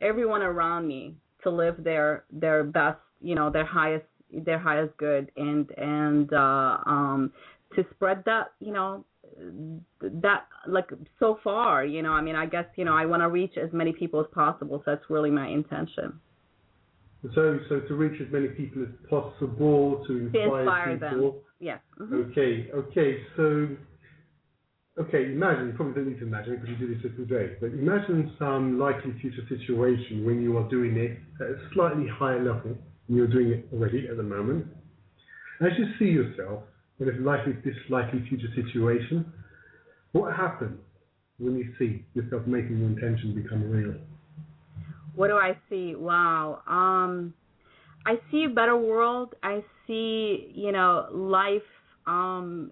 everyone 0.00 0.42
around 0.42 0.86
me 0.86 1.16
to 1.42 1.50
live 1.50 1.82
their 1.84 2.24
their 2.32 2.64
best, 2.64 2.98
you 3.20 3.34
know, 3.34 3.50
their 3.50 3.66
highest 3.66 4.06
their 4.32 4.58
highest 4.58 4.96
good 4.96 5.30
and 5.36 5.70
and 5.76 6.32
uh 6.32 6.78
um 6.86 7.32
to 7.76 7.84
spread 7.90 8.22
that, 8.24 8.52
you 8.60 8.72
know, 8.72 9.04
that 10.00 10.46
like 10.66 10.90
so 11.18 11.38
far, 11.42 11.84
you 11.84 12.02
know, 12.02 12.12
I 12.12 12.20
mean, 12.20 12.36
I 12.36 12.46
guess 12.46 12.66
you 12.76 12.84
know, 12.84 12.94
I 12.94 13.06
want 13.06 13.22
to 13.22 13.28
reach 13.28 13.56
as 13.56 13.70
many 13.72 13.92
people 13.92 14.20
as 14.20 14.26
possible. 14.32 14.82
So 14.84 14.92
that's 14.92 15.04
really 15.08 15.30
my 15.30 15.48
intention. 15.48 16.20
So, 17.34 17.58
so 17.68 17.80
to 17.80 17.94
reach 17.94 18.20
as 18.20 18.32
many 18.32 18.48
people 18.48 18.82
as 18.82 18.88
possible 19.10 20.04
to 20.06 20.18
inspire, 20.18 20.48
to 20.48 20.58
inspire 20.60 20.98
people. 20.98 21.32
them. 21.32 21.40
Yes. 21.58 21.80
Mm-hmm. 22.00 22.30
Okay. 22.30 22.70
Okay. 22.72 23.18
So, 23.36 23.68
okay. 25.00 25.24
Imagine. 25.32 25.68
You 25.68 25.72
probably 25.74 25.94
don't 25.94 26.08
need 26.12 26.20
to 26.20 26.26
imagine 26.26 26.60
because 26.60 26.68
you 26.68 26.76
do 26.76 26.94
this 26.94 27.10
every 27.10 27.26
day. 27.26 27.56
But 27.60 27.70
imagine 27.70 28.32
some 28.38 28.78
likely 28.78 29.18
future 29.20 29.42
situation 29.48 30.24
when 30.24 30.42
you 30.42 30.56
are 30.58 30.68
doing 30.68 30.96
it 30.96 31.18
at 31.40 31.48
a 31.48 31.58
slightly 31.74 32.06
higher 32.08 32.42
level. 32.42 32.76
You're 33.08 33.26
doing 33.26 33.50
it 33.50 33.68
already 33.72 34.06
at 34.08 34.16
the 34.16 34.22
moment. 34.22 34.66
As 35.60 35.72
you 35.76 35.86
see 35.98 36.12
yourself 36.12 36.62
in 37.00 37.08
a 37.08 37.12
likely, 37.20 37.52
this 37.64 37.74
likely 37.88 38.24
future 38.28 38.48
situation, 38.54 39.32
what 40.12 40.34
happens 40.34 40.78
when 41.38 41.56
you 41.56 41.72
see 41.78 42.04
yourself 42.14 42.46
making 42.46 42.78
your 42.78 42.88
intention 42.88 43.34
become 43.34 43.70
real? 43.70 43.94
What 45.14 45.28
do 45.28 45.36
I 45.36 45.56
see? 45.68 45.94
Wow. 45.94 46.62
Um, 46.66 47.34
I 48.06 48.16
see 48.30 48.44
a 48.44 48.48
better 48.48 48.76
world. 48.76 49.34
I 49.42 49.64
see, 49.86 50.52
you 50.54 50.72
know, 50.72 51.06
life 51.12 51.62
um 52.06 52.70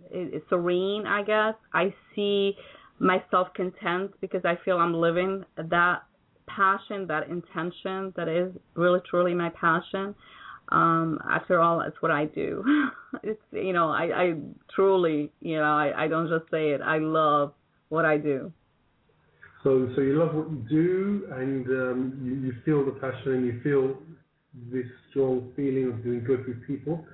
serene, 0.48 1.06
I 1.06 1.22
guess. 1.22 1.54
I 1.74 1.94
see 2.14 2.56
myself 2.98 3.48
content 3.54 4.12
because 4.20 4.42
I 4.44 4.54
feel 4.64 4.78
I'm 4.78 4.94
living 4.94 5.44
that 5.56 6.04
passion, 6.46 7.06
that 7.08 7.28
intention 7.28 8.14
that 8.16 8.28
is 8.28 8.52
really 8.74 9.00
truly 9.10 9.34
my 9.34 9.50
passion 9.50 10.14
um 10.70 11.18
after 11.28 11.60
all 11.60 11.80
it's 11.80 12.00
what 12.00 12.10
i 12.10 12.24
do. 12.26 12.64
It's 13.22 13.40
you 13.52 13.72
know 13.72 13.88
i 13.90 14.04
i 14.22 14.34
truly 14.74 15.32
you 15.40 15.56
know 15.56 15.64
i 15.64 16.04
i 16.04 16.08
don't 16.08 16.28
just 16.28 16.50
say 16.50 16.70
it. 16.70 16.80
I 16.82 16.98
love 16.98 17.52
what 17.88 18.04
i 18.04 18.16
do. 18.18 18.52
So 19.62 19.88
so 19.94 20.00
you 20.02 20.18
love 20.18 20.34
what 20.34 20.50
you 20.50 20.64
do 20.68 21.26
and 21.32 21.66
um 21.68 22.20
you, 22.22 22.34
you 22.46 22.52
feel 22.64 22.84
the 22.84 22.98
passion 23.00 23.32
and 23.34 23.46
you 23.46 23.60
feel 23.62 23.96
this 24.72 24.86
strong 25.10 25.52
feeling 25.56 25.92
of 25.92 26.02
doing 26.02 26.24
good 26.24 26.46
with 26.46 26.66
people 26.66 27.04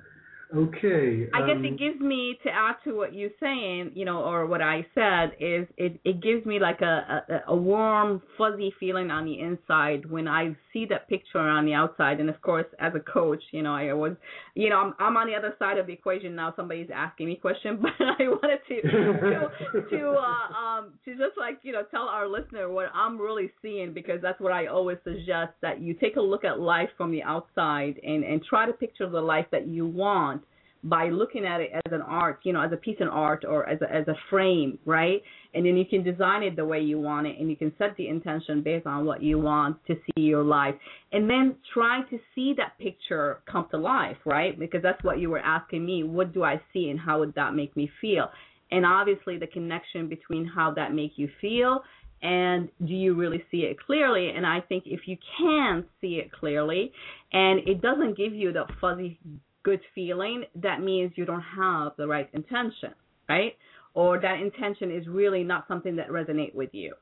Okay. 0.55 1.27
Um, 1.33 1.41
I 1.41 1.47
guess 1.47 1.57
it 1.63 1.71
um, 1.71 1.77
gives 1.77 1.99
me 1.99 2.37
to 2.43 2.49
add 2.49 2.75
to 2.83 2.95
what 2.95 3.15
you're 3.15 3.31
saying, 3.39 3.91
you 3.95 4.05
know, 4.05 4.19
or 4.23 4.45
what 4.45 4.61
I 4.61 4.85
said 4.93 5.31
is 5.39 5.67
it 5.77 5.99
it 6.05 6.21
gives 6.21 6.45
me 6.45 6.59
like 6.59 6.81
a 6.81 7.23
a, 7.47 7.53
a 7.53 7.55
warm 7.55 8.21
fuzzy 8.37 8.71
feeling 8.79 9.09
on 9.09 9.25
the 9.25 9.39
inside 9.39 10.09
when 10.09 10.27
I 10.27 10.55
see 10.71 10.85
that 10.87 11.09
picture 11.09 11.39
on 11.39 11.65
the 11.65 11.73
outside. 11.73 12.19
And 12.19 12.29
of 12.29 12.39
course, 12.41 12.67
as 12.79 12.93
a 12.95 12.99
coach, 12.99 13.41
you 13.51 13.63
know, 13.63 13.73
I 13.73 13.93
was, 13.93 14.15
you 14.53 14.69
know, 14.69 14.77
I'm 14.77 14.93
I'm 14.99 15.17
on 15.17 15.25
the 15.25 15.33
other 15.33 15.55
side 15.57 15.79
of 15.79 15.87
the 15.87 15.93
equation 15.93 16.35
now. 16.35 16.53
Somebody's 16.55 16.89
asking 16.93 17.27
me 17.27 17.35
question, 17.35 17.79
but 17.81 17.91
I 17.99 18.27
wanted 18.27 18.59
to 18.67 18.81
to 18.81 19.89
to 19.89 20.09
uh, 20.09 20.53
um 20.53 20.93
to 21.05 21.11
just 21.13 21.35
like 21.35 21.59
you 21.63 21.71
know 21.73 21.81
tell 21.89 22.03
our 22.03 22.27
listener 22.27 22.69
what 22.69 22.91
I'm 22.93 23.19
really 23.19 23.51
seeing 23.63 23.91
because 23.91 24.21
that's 24.21 24.39
what 24.39 24.51
I 24.51 24.67
always 24.67 24.97
suggest 25.03 25.53
that 25.63 25.81
you 25.81 25.95
take 25.95 26.15
a 26.17 26.21
look 26.21 26.45
at 26.45 26.59
life 26.59 26.89
from 26.95 27.11
the 27.11 27.23
outside 27.23 27.99
and 28.03 28.23
and 28.23 28.43
try 28.43 28.67
to 28.67 28.73
picture 28.73 29.09
the 29.09 29.21
life 29.21 29.47
that 29.51 29.67
you 29.67 29.87
want 29.87 30.42
by 30.83 31.07
looking 31.09 31.45
at 31.45 31.61
it 31.61 31.71
as 31.73 31.93
an 31.93 32.01
art, 32.01 32.39
you 32.43 32.51
know, 32.51 32.61
as 32.61 32.71
a 32.73 32.77
piece 32.77 32.97
of 32.99 33.07
art 33.09 33.45
or 33.47 33.67
as 33.69 33.79
a, 33.81 33.91
as 33.91 34.07
a 34.07 34.15
frame, 34.29 34.77
right? 34.85 35.21
And 35.53 35.65
then 35.65 35.77
you 35.77 35.85
can 35.85 36.03
design 36.03 36.43
it 36.43 36.55
the 36.55 36.65
way 36.65 36.81
you 36.81 36.99
want 36.99 37.25
it 37.25 37.39
and 37.39 37.49
you 37.49 37.55
can 37.55 37.71
set 37.77 37.95
the 37.95 38.09
intention 38.09 38.61
based 38.61 38.85
on 38.85 39.05
what 39.05 39.23
you 39.23 39.39
want 39.39 39.77
to 39.87 39.95
see 39.95 40.21
your 40.21 40.43
life. 40.43 40.75
And 41.13 41.29
then 41.29 41.55
try 41.73 42.01
to 42.09 42.19
see 42.35 42.53
that 42.57 42.77
picture 42.79 43.39
come 43.49 43.67
to 43.71 43.77
life, 43.77 44.17
right? 44.25 44.59
Because 44.59 44.81
that's 44.81 45.01
what 45.03 45.19
you 45.19 45.29
were 45.29 45.39
asking 45.39 45.85
me. 45.85 46.03
What 46.03 46.33
do 46.33 46.43
I 46.43 46.61
see 46.73 46.89
and 46.89 46.99
how 46.99 47.19
would 47.19 47.33
that 47.35 47.55
make 47.55 47.75
me 47.77 47.89
feel? 48.01 48.29
And 48.71 48.85
obviously 48.85 49.37
the 49.37 49.47
connection 49.47 50.09
between 50.09 50.45
how 50.45 50.71
that 50.71 50.93
make 50.93 51.13
you 51.15 51.29
feel 51.39 51.83
and 52.21 52.69
do 52.79 52.93
you 52.93 53.15
really 53.15 53.43
see 53.51 53.59
it 53.59 53.77
clearly? 53.85 54.31
And 54.35 54.45
I 54.45 54.61
think 54.61 54.83
if 54.85 55.01
you 55.07 55.17
can 55.37 55.83
see 55.99 56.15
it 56.15 56.31
clearly, 56.31 56.93
and 57.33 57.59
it 57.67 57.81
doesn't 57.81 58.15
give 58.15 58.33
you 58.33 58.53
that 58.53 58.67
fuzzy 58.79 59.19
good 59.63 59.81
feeling, 59.95 60.45
that 60.55 60.81
means 60.81 61.13
you 61.15 61.25
don't 61.25 61.41
have 61.41 61.93
the 61.97 62.07
right 62.07 62.29
intention, 62.33 62.93
right? 63.29 63.53
Or 63.93 64.19
that 64.19 64.39
intention 64.39 64.91
is 64.91 65.07
really 65.07 65.43
not 65.43 65.65
something 65.67 65.95
that 65.97 66.09
resonate 66.09 66.53
with 66.55 66.69
you. 66.73 66.93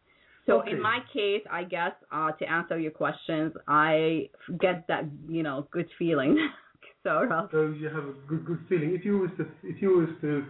So 0.45 0.61
Okay. 0.61 0.71
in 0.71 0.81
my 0.81 0.99
case, 1.13 1.43
I 1.49 1.63
guess 1.63 1.91
uh, 2.11 2.31
to 2.31 2.49
answer 2.49 2.79
your 2.79 2.91
questions, 2.91 3.53
I 3.67 4.29
get 4.59 4.87
that 4.87 5.05
you 5.29 5.43
know 5.43 5.67
good 5.71 5.87
feeling, 5.99 6.37
of. 7.05 7.49
So 7.51 7.73
you 7.79 7.89
have 7.89 8.03
a 8.03 8.13
good 8.27 8.45
good 8.45 8.59
feeling. 8.69 8.95
If 8.95 9.05
you 9.05 9.19
was 9.19 9.31
to 9.37 9.45
if 9.63 9.81
you 9.81 9.89
was 9.97 10.09
to 10.21 10.45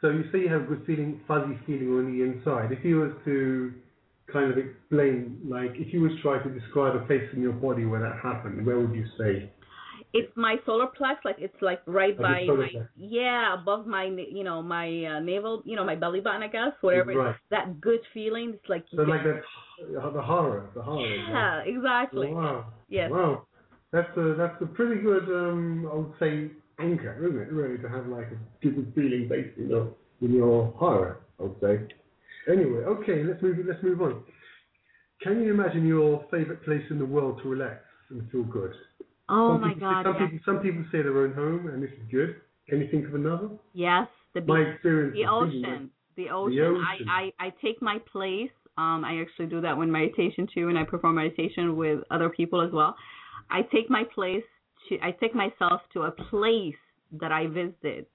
so 0.00 0.10
you 0.10 0.24
say 0.32 0.40
you 0.40 0.48
have 0.48 0.62
a 0.62 0.66
good 0.66 0.84
feeling, 0.86 1.20
fuzzy 1.28 1.58
feeling 1.66 1.88
on 1.90 2.12
the 2.12 2.24
inside. 2.24 2.72
If 2.72 2.84
you 2.84 2.96
was 2.96 3.12
to 3.24 3.72
kind 4.32 4.50
of 4.50 4.58
explain, 4.58 5.38
like 5.44 5.70
if 5.74 5.92
you 5.92 6.00
was 6.00 6.12
trying 6.22 6.42
to 6.42 6.58
describe 6.58 6.96
a 6.96 7.04
place 7.06 7.22
in 7.34 7.40
your 7.40 7.52
body 7.52 7.84
where 7.84 8.00
that 8.00 8.18
happened, 8.20 8.66
where 8.66 8.80
would 8.80 8.94
you 8.94 9.04
say? 9.18 9.50
It's 10.14 10.32
my 10.36 10.56
solar 10.66 10.86
plex, 10.86 11.16
like 11.24 11.36
it's 11.38 11.60
like 11.62 11.80
right 11.86 12.18
Like 12.20 12.46
by 12.46 12.54
my 12.54 12.68
plex. 12.68 12.88
yeah 12.96 13.54
above 13.54 13.86
my 13.86 14.04
you 14.04 14.44
know 14.44 14.62
my 14.62 14.86
uh, 15.04 15.20
navel, 15.20 15.62
you 15.64 15.74
know 15.76 15.84
my 15.84 15.94
belly 15.96 16.20
button, 16.20 16.42
I 16.42 16.48
guess 16.48 16.72
whatever. 16.80 17.14
Right. 17.14 17.36
That 17.50 17.80
good 17.80 18.00
feeling, 18.12 18.52
it's 18.54 18.68
like 18.68 18.84
So 18.90 18.98
get- 19.04 19.08
like 19.08 19.24
that, 19.24 19.42
the 20.12 20.22
horror, 20.22 20.70
the 20.74 20.82
horror. 20.82 21.06
yeah, 21.06 21.60
exactly. 21.64 22.28
Wow. 22.28 22.66
Yes. 22.88 23.10
Wow. 23.10 23.46
That's 23.92 24.14
a 24.16 24.34
that's 24.38 24.60
a 24.62 24.66
pretty 24.66 25.00
good 25.02 25.24
um 25.28 25.88
I 25.90 25.94
would 25.96 26.12
say 26.20 26.50
anchor, 26.78 27.14
isn't 27.26 27.40
it? 27.40 27.52
Really 27.52 27.78
to 27.82 27.88
have 27.88 28.06
like 28.06 28.28
a 28.32 28.38
good 28.66 28.92
feeling 28.94 29.28
based 29.28 29.56
in 29.58 29.68
your 29.70 29.94
in 30.20 30.32
your 30.34 30.72
horror, 30.76 31.20
I 31.38 31.42
would 31.44 31.56
say. 31.60 31.74
Anyway, 32.50 32.80
okay, 32.84 33.22
let's 33.24 33.40
move 33.42 33.56
let's 33.66 33.82
move 33.82 34.00
on. 34.02 34.22
Can 35.22 35.42
you 35.42 35.52
imagine 35.54 35.86
your 35.86 36.24
favourite 36.30 36.62
place 36.64 36.82
in 36.90 36.98
the 36.98 37.06
world 37.06 37.40
to 37.42 37.48
relax 37.48 37.80
and 38.10 38.28
feel 38.30 38.42
good? 38.44 38.72
Oh 39.32 39.54
some 39.54 39.60
my 39.62 39.74
God. 39.74 40.04
Some 40.04 40.16
yes. 40.20 40.30
people 40.30 40.40
some 40.44 40.58
people 40.62 40.84
say 40.92 41.00
their 41.02 41.18
own 41.18 41.32
home 41.32 41.66
and 41.68 41.82
this 41.82 41.90
is 41.90 42.06
good. 42.10 42.36
Can 42.68 42.80
you 42.80 42.88
think 42.90 43.06
of 43.08 43.14
another? 43.14 43.48
Yes, 43.72 44.06
the 44.34 44.42
My 44.42 44.58
beach, 44.62 44.74
experience 44.74 45.14
the 45.14 45.26
ocean, 45.26 45.90
the 46.16 46.28
ocean. 46.28 46.58
ocean. 46.60 47.08
I, 47.08 47.32
I 47.40 47.46
I 47.46 47.52
take 47.64 47.80
my 47.80 47.98
place. 48.12 48.50
Um, 48.76 49.04
I 49.04 49.20
actually 49.20 49.46
do 49.46 49.60
that 49.62 49.76
when 49.76 49.90
meditation 49.90 50.46
too, 50.54 50.68
and 50.68 50.78
I 50.78 50.84
perform 50.84 51.16
meditation 51.16 51.76
with 51.76 52.00
other 52.10 52.28
people 52.28 52.60
as 52.60 52.72
well. 52.72 52.94
I 53.50 53.62
take 53.62 53.88
my 53.88 54.04
place 54.14 54.44
to. 54.88 54.98
I 55.02 55.12
take 55.12 55.34
myself 55.34 55.80
to 55.94 56.02
a 56.02 56.10
place 56.10 56.74
that 57.20 57.32
I 57.32 57.46
visited. 57.46 58.06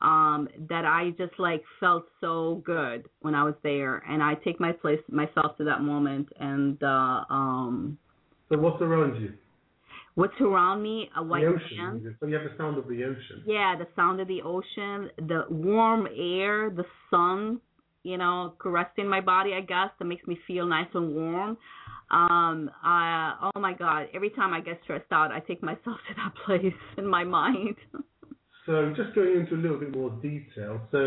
Um, 0.00 0.48
that 0.68 0.84
I 0.84 1.10
just 1.18 1.36
like 1.40 1.64
felt 1.80 2.04
so 2.20 2.62
good 2.64 3.08
when 3.20 3.34
I 3.34 3.42
was 3.42 3.54
there, 3.64 4.02
and 4.08 4.22
I 4.22 4.34
take 4.34 4.60
my 4.60 4.70
place 4.70 5.00
myself 5.08 5.56
to 5.56 5.64
that 5.64 5.80
moment. 5.80 6.28
And 6.38 6.80
uh, 6.82 7.24
um, 7.28 7.98
So 8.48 8.58
what's 8.58 8.80
around 8.80 9.20
you? 9.20 9.32
What's 10.18 10.40
around 10.40 10.82
me? 10.82 11.08
A 11.16 11.22
white 11.22 11.42
the 11.42 11.46
ocean. 11.46 12.16
So 12.18 12.26
you 12.26 12.34
have 12.34 12.44
the 12.44 12.56
sound 12.58 12.76
of 12.76 12.88
the 12.88 13.04
ocean. 13.04 13.44
Yeah, 13.46 13.76
the 13.78 13.86
sound 13.94 14.20
of 14.20 14.26
the 14.26 14.42
ocean, 14.42 15.10
the 15.16 15.44
warm 15.48 16.08
air, 16.08 16.70
the 16.70 16.84
sun, 17.08 17.60
you 18.02 18.18
know, 18.18 18.54
caressing 18.58 19.08
my 19.08 19.20
body, 19.20 19.54
I 19.54 19.60
guess, 19.60 19.90
that 19.98 20.04
makes 20.06 20.26
me 20.26 20.36
feel 20.46 20.66
nice 20.66 20.88
and 20.92 21.14
warm. 21.14 21.56
Um, 22.10 22.70
uh, 22.84 23.50
oh 23.54 23.60
my 23.60 23.74
God, 23.78 24.06
every 24.12 24.30
time 24.30 24.52
I 24.52 24.60
get 24.60 24.80
stressed 24.82 25.12
out, 25.12 25.30
I 25.30 25.38
take 25.40 25.62
myself 25.62 25.84
to 26.08 26.14
that 26.16 26.32
place 26.44 26.80
in 26.96 27.06
my 27.06 27.24
mind. 27.24 27.76
So 28.66 28.92
just 28.94 29.14
going 29.14 29.34
into 29.40 29.54
a 29.54 29.62
little 29.62 29.78
bit 29.78 29.96
more 29.96 30.10
detail. 30.20 30.78
So 30.92 30.98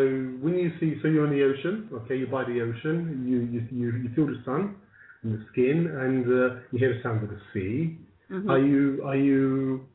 when 0.41 0.58
you 0.58 0.71
see, 0.80 0.95
so 1.04 1.08
you're 1.08 1.28
in 1.28 1.38
the 1.38 1.43
ocean, 1.43 1.89
okay, 1.93 2.17
you're 2.17 2.26
by 2.28 2.43
the 2.43 2.60
ocean, 2.60 3.24
you 3.30 3.38
you 3.54 3.67
you, 3.69 3.97
you 4.02 4.10
feel 4.15 4.26
the 4.26 4.41
sun 4.43 4.78
in 5.24 5.34
the 5.34 5.45
skin, 5.52 5.86
and 5.86 6.26
uh, 6.26 6.56
you 6.71 6.80
hear 6.80 6.95
the 6.97 7.04
sound 7.04 7.21
of 7.24 7.30
the 7.30 7.39
sea. 7.54 8.00
Mhm. 8.31 8.49
Are 8.49 8.59
you 8.59 9.03
are 9.05 9.15
you 9.15 9.85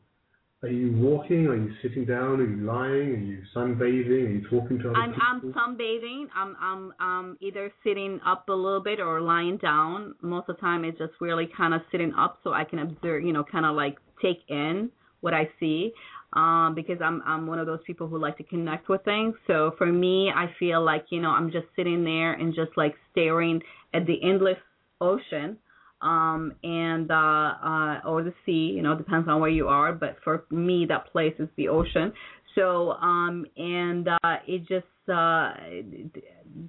are 0.63 0.69
you 0.69 0.91
walking? 0.95 1.47
Are 1.47 1.55
you 1.55 1.73
sitting 1.81 2.05
down? 2.05 2.39
Are 2.39 2.45
you 2.45 2.63
lying? 2.65 3.09
Are 3.15 3.25
you 3.31 3.41
sunbathing? 3.55 4.25
Are 4.25 4.29
you 4.29 4.47
talking 4.49 4.77
to 4.79 4.89
other 4.89 4.97
I'm 4.97 5.13
I'm 5.19 5.41
sunbathing. 5.53 6.25
I'm 6.35 6.55
I'm 6.59 6.93
um 6.99 7.37
either 7.41 7.71
sitting 7.83 8.19
up 8.25 8.47
a 8.49 8.53
little 8.53 8.81
bit 8.81 8.99
or 8.99 9.21
lying 9.21 9.57
down. 9.57 10.13
Most 10.21 10.49
of 10.49 10.55
the 10.55 10.61
time, 10.61 10.85
it's 10.85 10.97
just 10.99 11.13
really 11.19 11.47
kind 11.57 11.73
of 11.73 11.81
sitting 11.91 12.13
up 12.13 12.39
so 12.43 12.53
I 12.53 12.63
can 12.63 12.79
observe, 12.79 13.23
you 13.23 13.33
know, 13.33 13.43
kind 13.43 13.65
of 13.65 13.75
like 13.75 13.97
take 14.21 14.39
in 14.49 14.91
what 15.21 15.33
I 15.33 15.49
see. 15.59 15.91
Um, 16.33 16.73
because 16.75 16.99
I'm 17.01 17.23
I'm 17.25 17.47
one 17.47 17.57
of 17.57 17.65
those 17.65 17.79
people 17.87 18.07
who 18.07 18.19
like 18.19 18.37
to 18.37 18.43
connect 18.43 18.87
with 18.87 19.03
things. 19.03 19.33
So 19.47 19.73
for 19.79 19.87
me, 19.87 20.31
I 20.35 20.53
feel 20.59 20.83
like 20.83 21.05
you 21.09 21.21
know 21.21 21.31
I'm 21.31 21.51
just 21.51 21.67
sitting 21.75 22.03
there 22.03 22.33
and 22.33 22.53
just 22.53 22.71
like 22.77 22.95
staring 23.11 23.63
at 23.95 24.05
the 24.05 24.21
endless 24.21 24.57
ocean 25.01 25.57
um 26.01 26.53
and 26.63 27.09
uh 27.11 27.13
uh 27.15 27.99
or 28.05 28.23
the 28.23 28.33
sea 28.45 28.73
you 28.75 28.81
know 28.81 28.95
depends 28.95 29.27
on 29.27 29.39
where 29.41 29.49
you 29.49 29.67
are 29.67 29.93
but 29.93 30.17
for 30.23 30.45
me 30.51 30.85
that 30.87 31.11
place 31.11 31.33
is 31.39 31.49
the 31.57 31.67
ocean 31.67 32.13
so 32.55 32.91
um 32.93 33.45
and 33.57 34.07
uh 34.07 34.35
it 34.47 34.59
just 34.67 34.85
uh 35.11 35.53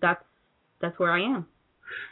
that's 0.00 0.24
that's 0.80 0.98
where 0.98 1.12
i 1.12 1.20
am 1.20 1.46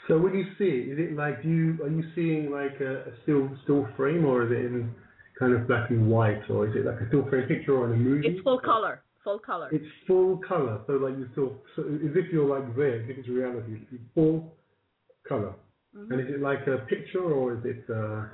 So 0.08 0.18
when 0.18 0.34
you 0.34 0.44
see 0.58 0.64
it, 0.64 0.92
is 0.92 0.98
it 0.98 1.16
like 1.16 1.42
do 1.42 1.48
you 1.48 1.78
are 1.82 1.88
you 1.88 2.04
seeing 2.14 2.50
like 2.50 2.80
a, 2.80 3.10
a 3.10 3.12
still 3.22 3.48
still 3.64 3.86
frame 3.96 4.24
or 4.24 4.44
is 4.44 4.52
it 4.52 4.64
in 4.66 4.94
kind 5.38 5.52
of 5.54 5.66
black 5.66 5.90
and 5.90 6.08
white 6.10 6.42
or 6.50 6.66
is 6.68 6.74
it 6.76 6.84
like 6.86 7.00
a 7.00 7.08
still 7.08 7.28
frame 7.28 7.46
picture 7.48 7.74
or 7.76 7.86
in 7.86 7.92
a 7.92 7.96
movie? 7.96 8.26
it's 8.28 8.42
full 8.42 8.58
color 8.58 9.02
full 9.26 9.38
color 9.40 9.68
It's 9.72 9.84
full 10.06 10.38
color, 10.48 10.80
so 10.86 10.92
like 10.94 11.18
you 11.18 11.26
still, 11.32 11.56
so 11.74 11.82
as 11.82 12.14
if 12.14 12.32
you're 12.32 12.46
like 12.46 12.76
there, 12.76 13.02
as 13.02 13.10
if 13.10 13.18
it's 13.18 13.28
reality. 13.28 13.80
It's 13.90 14.02
full 14.14 14.54
color. 15.28 15.52
Mm-hmm. 15.96 16.12
And 16.12 16.20
is 16.20 16.34
it 16.34 16.40
like 16.40 16.66
a 16.66 16.78
picture 16.86 17.22
or 17.24 17.54
is 17.54 17.64
it 17.64 17.88
a 17.92 18.30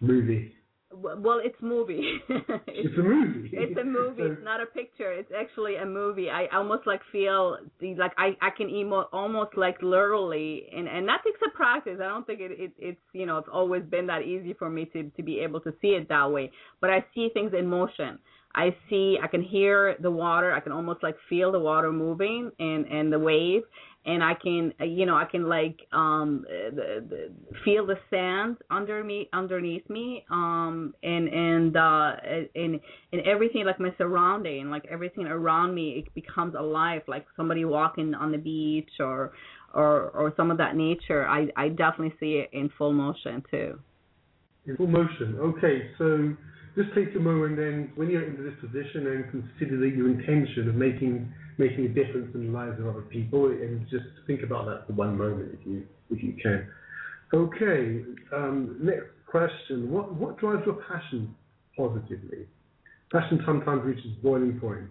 movie? 0.00 0.52
Well 0.92 1.40
it's 1.42 1.60
movie 1.60 2.00
It's 2.68 2.96
a 2.96 3.02
movie. 3.02 3.50
It's 3.52 3.78
a 3.78 3.84
movie. 3.84 4.22
So- 4.22 4.32
It's 4.32 4.44
not 4.44 4.60
a 4.62 4.66
picture. 4.66 5.12
It's 5.12 5.30
actually 5.36 5.76
a 5.76 5.84
movie. 5.84 6.30
I 6.30 6.46
almost 6.54 6.86
like 6.86 7.00
feel 7.12 7.58
like 7.82 8.12
I 8.16 8.36
I 8.40 8.50
can 8.56 8.70
emo 8.70 9.08
almost 9.12 9.56
like 9.56 9.76
literally 9.82 10.66
and 10.74 10.88
and 10.88 11.06
that 11.08 11.22
takes 11.24 11.40
a 11.46 11.50
practice. 11.56 11.98
I 12.00 12.08
don't 12.08 12.26
think 12.26 12.40
it, 12.40 12.52
it 12.52 12.72
it's 12.78 13.00
you 13.12 13.26
know 13.26 13.36
it's 13.38 13.48
always 13.52 13.82
been 13.82 14.06
that 14.06 14.22
easy 14.22 14.54
for 14.54 14.70
me 14.70 14.84
to 14.92 15.10
to 15.16 15.22
be 15.22 15.40
able 15.40 15.60
to 15.60 15.72
see 15.82 15.88
it 15.88 16.08
that 16.08 16.30
way. 16.30 16.50
But 16.80 16.90
I 16.90 17.04
see 17.14 17.30
things 17.34 17.52
in 17.58 17.66
motion. 17.66 18.18
I 18.54 18.74
see 18.88 19.18
I 19.22 19.26
can 19.26 19.42
hear 19.42 19.96
the 20.00 20.10
water. 20.10 20.52
I 20.52 20.60
can 20.60 20.72
almost 20.72 21.02
like 21.02 21.16
feel 21.28 21.52
the 21.52 21.60
water 21.60 21.92
moving 21.92 22.50
and 22.58 22.86
and 22.86 23.12
the 23.12 23.18
wave 23.18 23.62
and 24.06 24.22
I 24.22 24.34
can 24.34 24.72
you 24.80 25.04
know 25.04 25.16
I 25.16 25.24
can 25.24 25.48
like 25.48 25.80
um 25.92 26.44
the, 26.48 27.04
the, 27.08 27.32
feel 27.64 27.86
the 27.86 27.96
sand 28.08 28.56
under 28.70 29.02
me 29.04 29.28
underneath 29.32 29.88
me 29.90 30.24
um 30.30 30.94
and 31.02 31.28
and 31.28 31.76
uh 31.76 32.12
and 32.54 32.80
and 33.12 33.26
everything 33.26 33.64
like 33.66 33.80
my 33.80 33.92
surrounding 33.98 34.70
like 34.70 34.86
everything 34.90 35.26
around 35.26 35.74
me 35.74 36.04
it 36.04 36.14
becomes 36.14 36.54
alive 36.54 37.02
like 37.08 37.26
somebody 37.36 37.64
walking 37.64 38.14
on 38.14 38.32
the 38.32 38.38
beach 38.38 38.90
or 39.00 39.32
or 39.74 40.10
or 40.10 40.32
some 40.36 40.50
of 40.50 40.58
that 40.58 40.76
nature 40.76 41.26
I 41.26 41.48
I 41.56 41.68
definitely 41.68 42.14
see 42.20 42.36
it 42.36 42.50
in 42.52 42.70
full 42.78 42.92
motion 42.92 43.42
too. 43.50 43.78
In 44.66 44.76
full 44.76 44.86
motion. 44.86 45.36
Okay, 45.38 45.90
so 45.98 46.34
just 46.76 46.94
take 46.94 47.14
a 47.16 47.18
moment 47.18 47.56
then, 47.56 47.90
when 47.94 48.10
you're 48.10 48.24
in 48.24 48.36
this 48.44 48.54
position, 48.60 49.06
and 49.06 49.30
consider 49.30 49.78
that 49.78 49.96
your 49.96 50.10
intention 50.10 50.68
of 50.68 50.74
making 50.74 51.32
making 51.58 51.86
a 51.86 51.88
difference 51.88 52.34
in 52.34 52.46
the 52.46 52.52
lives 52.52 52.78
of 52.80 52.86
other 52.88 53.02
people, 53.02 53.46
and 53.46 53.86
just 53.90 54.04
think 54.26 54.42
about 54.42 54.66
that 54.66 54.86
for 54.86 54.92
one 54.92 55.16
moment, 55.16 55.58
if 55.60 55.66
you 55.66 55.86
if 56.10 56.22
you 56.22 56.34
can. 56.42 56.68
Okay, 57.34 58.04
um, 58.34 58.78
next 58.82 59.06
question: 59.26 59.90
What 59.90 60.14
what 60.14 60.38
drives 60.38 60.62
your 60.66 60.80
passion 60.88 61.34
positively? 61.76 62.46
Passion 63.12 63.40
sometimes 63.46 63.84
reaches 63.84 64.12
boiling 64.22 64.58
point. 64.60 64.88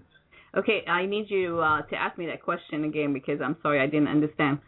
Okay, 0.57 0.83
I 0.87 1.05
need 1.05 1.25
you 1.29 1.59
uh, 1.59 1.81
to 1.81 1.95
ask 1.95 2.17
me 2.17 2.27
that 2.27 2.41
question 2.41 2.85
again 2.85 3.11
because 3.11 3.41
I'm 3.43 3.57
sorry 3.61 3.81
I 3.81 3.87
didn't 3.87 4.07
understand. 4.07 4.59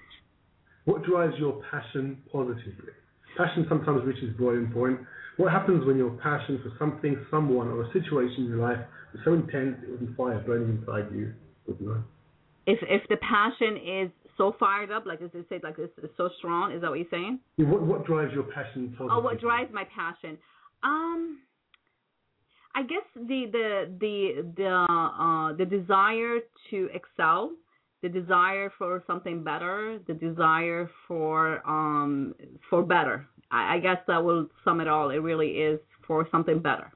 What 0.83 1.03
drives 1.03 1.33
your 1.37 1.61
passion 1.71 2.17
positively? 2.31 2.91
Passion 3.37 3.65
sometimes 3.69 4.03
reaches 4.05 4.35
boiling 4.37 4.71
point. 4.73 4.99
What 5.37 5.51
happens 5.51 5.85
when 5.85 5.97
your 5.97 6.11
passion 6.23 6.59
for 6.63 6.73
something, 6.79 7.17
someone, 7.29 7.67
or 7.67 7.83
a 7.83 7.93
situation 7.93 8.45
in 8.45 8.47
your 8.47 8.57
life 8.57 8.79
is 9.13 9.21
so 9.23 9.33
intense 9.33 9.77
it 9.83 9.91
was 9.91 10.09
a 10.09 10.15
fire 10.15 10.43
burning 10.45 10.79
inside 10.79 11.13
you? 11.13 11.33
If 12.65 12.79
if 12.81 13.07
the 13.09 13.17
passion 13.17 13.77
is 13.77 14.11
so 14.37 14.55
fired 14.59 14.91
up, 14.91 15.05
like 15.05 15.21
as 15.21 15.29
I 15.33 15.41
said, 15.49 15.61
like 15.63 15.75
it's, 15.77 15.93
it's 16.01 16.13
so 16.17 16.29
strong, 16.37 16.73
is 16.73 16.81
that 16.81 16.89
what 16.89 16.99
you're 16.99 17.07
saying? 17.09 17.39
Yeah, 17.57 17.65
What, 17.65 17.81
what 17.81 18.05
drives 18.05 18.33
your 18.33 18.43
passion? 18.43 18.95
Oh, 18.99 19.19
what 19.19 19.39
drives 19.39 19.71
my 19.73 19.83
passion? 19.85 20.37
Um, 20.83 21.39
I 22.75 22.83
guess 22.83 23.03
the 23.15 23.45
the 23.51 23.97
the 23.99 24.53
the 24.55 24.67
uh 24.67 25.53
the 25.57 25.65
desire 25.65 26.39
to 26.69 26.89
excel, 26.93 27.51
the 28.03 28.09
desire 28.09 28.71
for 28.77 29.03
something 29.07 29.43
better, 29.43 29.99
the 30.07 30.13
desire 30.13 30.89
for 31.07 31.67
um 31.67 32.35
for 32.69 32.83
better. 32.83 33.27
I, 33.49 33.75
I 33.75 33.79
guess 33.79 33.97
that 34.07 34.23
will 34.23 34.47
sum 34.63 34.81
it 34.81 34.87
all. 34.87 35.09
It 35.09 35.17
really 35.17 35.51
is 35.51 35.79
for 36.05 36.27
something 36.31 36.59
better. 36.59 36.91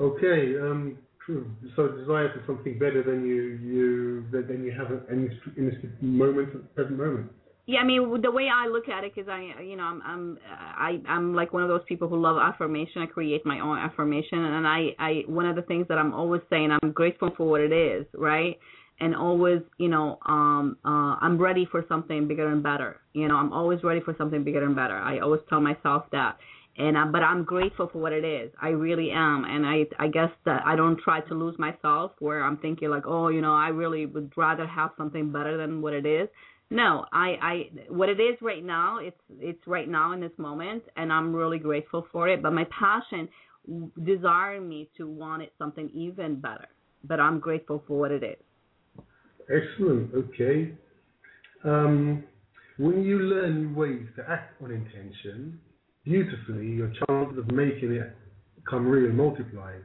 Okay, 0.00 0.58
um, 0.58 0.98
true. 1.24 1.50
So 1.76 1.88
desire 1.88 2.32
for 2.32 2.42
something 2.46 2.78
better 2.78 3.02
than 3.02 3.26
you 3.26 3.42
you 3.62 4.24
than 4.30 4.46
than 4.48 4.64
you 4.64 4.72
have 4.72 4.90
in 5.10 5.28
this, 5.28 5.38
in 5.56 5.66
this 5.66 5.76
moment, 6.00 6.74
present 6.74 6.98
moment. 6.98 7.30
Yeah, 7.66 7.80
I 7.80 7.84
mean 7.84 8.20
the 8.20 8.30
way 8.30 8.48
I 8.52 8.68
look 8.68 8.88
at 8.90 9.04
it 9.04 9.12
is 9.16 9.26
I, 9.26 9.62
you 9.62 9.76
know, 9.76 9.84
I'm, 9.84 10.02
I'm, 10.02 10.38
I, 10.46 11.00
I'm 11.08 11.34
like 11.34 11.54
one 11.54 11.62
of 11.62 11.70
those 11.70 11.80
people 11.88 12.08
who 12.08 12.20
love 12.20 12.36
affirmation. 12.36 13.00
I 13.00 13.06
create 13.06 13.46
my 13.46 13.60
own 13.60 13.78
affirmation, 13.78 14.38
and 14.38 14.66
I, 14.66 14.88
I, 14.98 15.22
one 15.26 15.46
of 15.46 15.56
the 15.56 15.62
things 15.62 15.86
that 15.88 15.96
I'm 15.96 16.12
always 16.12 16.42
saying, 16.50 16.76
I'm 16.82 16.92
grateful 16.92 17.30
for 17.36 17.48
what 17.48 17.62
it 17.62 17.72
is, 17.72 18.04
right? 18.12 18.58
And 19.00 19.16
always, 19.16 19.60
you 19.78 19.88
know, 19.88 20.18
um, 20.26 20.76
uh, 20.84 21.16
I'm 21.20 21.38
ready 21.38 21.66
for 21.70 21.84
something 21.88 22.28
bigger 22.28 22.52
and 22.52 22.62
better. 22.62 23.00
You 23.14 23.28
know, 23.28 23.36
I'm 23.36 23.52
always 23.52 23.82
ready 23.82 24.00
for 24.00 24.14
something 24.18 24.44
bigger 24.44 24.62
and 24.62 24.76
better. 24.76 24.96
I 24.98 25.20
always 25.20 25.40
tell 25.48 25.60
myself 25.60 26.04
that, 26.12 26.36
and 26.76 26.96
uh, 26.96 27.06
but 27.06 27.22
I'm 27.22 27.44
grateful 27.44 27.88
for 27.92 27.98
what 27.98 28.12
it 28.12 28.24
is. 28.24 28.50
I 28.60 28.68
really 28.68 29.10
am, 29.10 29.44
and 29.44 29.64
I, 29.66 29.86
I 29.98 30.08
guess 30.08 30.30
that 30.44 30.62
I 30.66 30.76
don't 30.76 30.98
try 31.00 31.20
to 31.20 31.34
lose 31.34 31.58
myself 31.58 32.12
where 32.18 32.44
I'm 32.44 32.58
thinking 32.58 32.90
like, 32.90 33.06
oh, 33.06 33.28
you 33.28 33.40
know, 33.40 33.54
I 33.54 33.68
really 33.68 34.06
would 34.06 34.32
rather 34.36 34.66
have 34.66 34.90
something 34.96 35.32
better 35.32 35.56
than 35.56 35.82
what 35.82 35.92
it 35.92 36.06
is 36.06 36.28
no, 36.70 37.04
I, 37.12 37.36
I, 37.40 37.70
what 37.88 38.08
it 38.08 38.20
is 38.20 38.36
right 38.40 38.64
now, 38.64 38.98
it's, 38.98 39.20
it's 39.38 39.64
right 39.66 39.88
now 39.88 40.12
in 40.12 40.20
this 40.20 40.32
moment, 40.38 40.82
and 40.96 41.12
I'm 41.12 41.34
really 41.34 41.58
grateful 41.58 42.06
for 42.10 42.28
it. 42.28 42.42
But 42.42 42.52
my 42.52 42.66
passion 42.76 43.28
desire 44.04 44.60
me 44.60 44.90
to 44.96 45.08
want 45.08 45.42
it 45.42 45.52
something 45.58 45.90
even 45.94 46.40
better. 46.40 46.66
But 47.04 47.20
I'm 47.20 47.38
grateful 47.38 47.84
for 47.86 47.98
what 47.98 48.10
it 48.10 48.22
is. 48.22 49.04
Excellent. 49.42 50.12
Okay. 50.14 50.72
Um, 51.64 52.24
when 52.78 53.02
you 53.04 53.18
learn 53.20 53.74
ways 53.74 54.06
to 54.16 54.24
act 54.28 54.60
on 54.62 54.72
intention 54.72 55.60
beautifully, 56.04 56.66
your 56.66 56.92
chances 57.06 57.38
of 57.38 57.50
making 57.50 57.92
it 57.92 58.14
come 58.68 58.86
real 58.86 59.12
multiplies. 59.12 59.82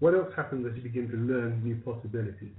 What 0.00 0.14
else 0.14 0.32
happens 0.34 0.66
as 0.66 0.76
you 0.76 0.82
begin 0.82 1.08
to 1.10 1.16
learn 1.16 1.62
new 1.62 1.76
possibilities? 1.76 2.54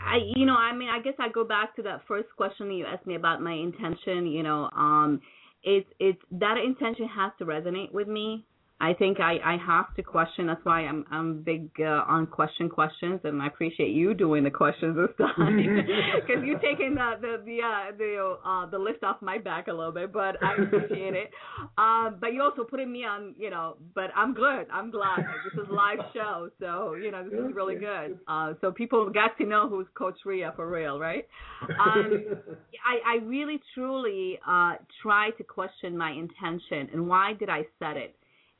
I 0.00 0.18
you 0.36 0.46
know, 0.46 0.56
I 0.56 0.74
mean, 0.74 0.88
I 0.88 1.00
guess 1.00 1.14
I 1.18 1.28
go 1.28 1.44
back 1.44 1.76
to 1.76 1.82
that 1.82 2.02
first 2.06 2.28
question 2.36 2.68
that 2.68 2.74
you 2.74 2.86
asked 2.86 3.06
me 3.06 3.14
about 3.14 3.40
my 3.42 3.52
intention, 3.52 4.26
you 4.26 4.42
know, 4.42 4.70
um 4.76 5.20
it's 5.62 5.88
it's 5.98 6.20
that 6.32 6.56
intention 6.58 7.08
has 7.08 7.32
to 7.38 7.44
resonate 7.44 7.92
with 7.92 8.08
me 8.08 8.44
I 8.84 8.92
think 8.92 9.18
I, 9.18 9.38
I 9.42 9.56
have 9.66 9.94
to 9.94 10.02
question. 10.02 10.46
That's 10.46 10.62
why 10.62 10.82
I'm 10.82 11.06
I'm 11.10 11.42
big 11.42 11.70
uh, 11.80 12.04
on 12.06 12.26
question 12.26 12.68
questions, 12.68 13.20
and 13.24 13.40
I 13.40 13.46
appreciate 13.46 13.92
you 13.92 14.12
doing 14.12 14.44
the 14.44 14.50
questions 14.50 14.94
this 14.94 15.16
time 15.16 15.56
because 16.20 16.44
you're 16.44 16.58
taking 16.58 16.94
the 16.94 17.12
the 17.18 17.42
the 17.46 17.58
uh, 17.62 17.96
the 17.96 18.36
uh, 18.44 18.66
the 18.66 18.78
lift 18.78 19.02
off 19.02 19.22
my 19.22 19.38
back 19.38 19.68
a 19.68 19.72
little 19.72 19.90
bit. 19.90 20.12
But 20.12 20.36
I 20.42 20.62
appreciate 20.62 21.14
it. 21.14 21.30
Um, 21.78 22.16
but 22.20 22.34
you 22.34 22.42
also 22.42 22.62
putting 22.62 22.92
me 22.92 23.04
on, 23.04 23.34
you 23.38 23.48
know. 23.48 23.76
But 23.94 24.10
I'm 24.14 24.34
good. 24.34 24.66
I'm 24.70 24.90
glad 24.90 25.20
this 25.44 25.64
is 25.64 25.70
live 25.70 26.00
show, 26.12 26.50
so 26.60 26.94
you 26.94 27.10
know 27.10 27.24
this 27.24 27.32
is 27.32 27.54
really 27.54 27.76
good. 27.76 28.18
Uh, 28.28 28.52
so 28.60 28.70
people 28.70 29.08
got 29.08 29.38
to 29.38 29.46
know 29.46 29.66
who's 29.66 29.86
Coach 29.94 30.18
Rea 30.26 30.48
for 30.54 30.70
real, 30.70 30.98
right? 30.98 31.26
Um, 31.62 32.26
I 32.86 33.14
I 33.14 33.24
really 33.24 33.60
truly 33.74 34.38
uh, 34.46 34.74
try 35.02 35.30
to 35.38 35.42
question 35.42 35.96
my 35.96 36.10
intention 36.10 36.90
and 36.92 37.08
why 37.08 37.32
did 37.32 37.48
I 37.48 37.62
set 37.78 37.96
it 37.96 38.14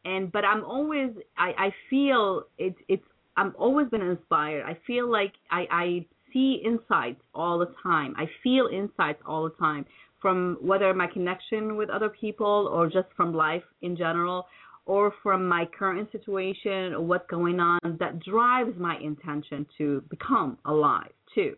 and 0.05 0.31
but 0.31 0.45
I'm 0.45 0.64
always 0.64 1.11
I 1.37 1.53
I 1.59 1.75
feel 1.90 2.45
it's 2.59 2.79
it's 2.88 3.05
I'm 3.37 3.55
always 3.59 3.88
been 3.88 4.03
inspired. 4.03 4.64
I 4.64 4.79
feel 4.87 5.11
like 5.11 5.33
I 5.51 5.67
I 5.71 6.07
see 6.33 6.62
insights 6.64 7.21
all 7.35 7.59
the 7.59 7.73
time. 7.83 8.14
I 8.17 8.27
feel 8.43 8.69
insights 8.73 9.23
all 9.27 9.45
the 9.45 9.57
time 9.57 9.87
from 10.21 10.57
whether 10.61 10.93
my 10.95 11.07
connection 11.07 11.77
with 11.77 11.90
other 11.90 12.09
people 12.09 12.71
or 12.73 12.87
just 12.87 13.09
from 13.17 13.35
life 13.35 13.62
in 13.83 13.97
general 13.97 14.47
or 14.87 15.12
from 15.23 15.47
my 15.47 15.67
current 15.79 16.11
situation 16.12 16.95
or 16.95 17.01
what's 17.01 17.27
going 17.29 17.61
on 17.61 17.79
that 18.01 18.21
drives 18.21 18.77
my 18.79 18.97
intention 18.99 19.67
to 19.79 20.03
become 20.11 20.59
alive 20.67 21.12
too. 21.35 21.57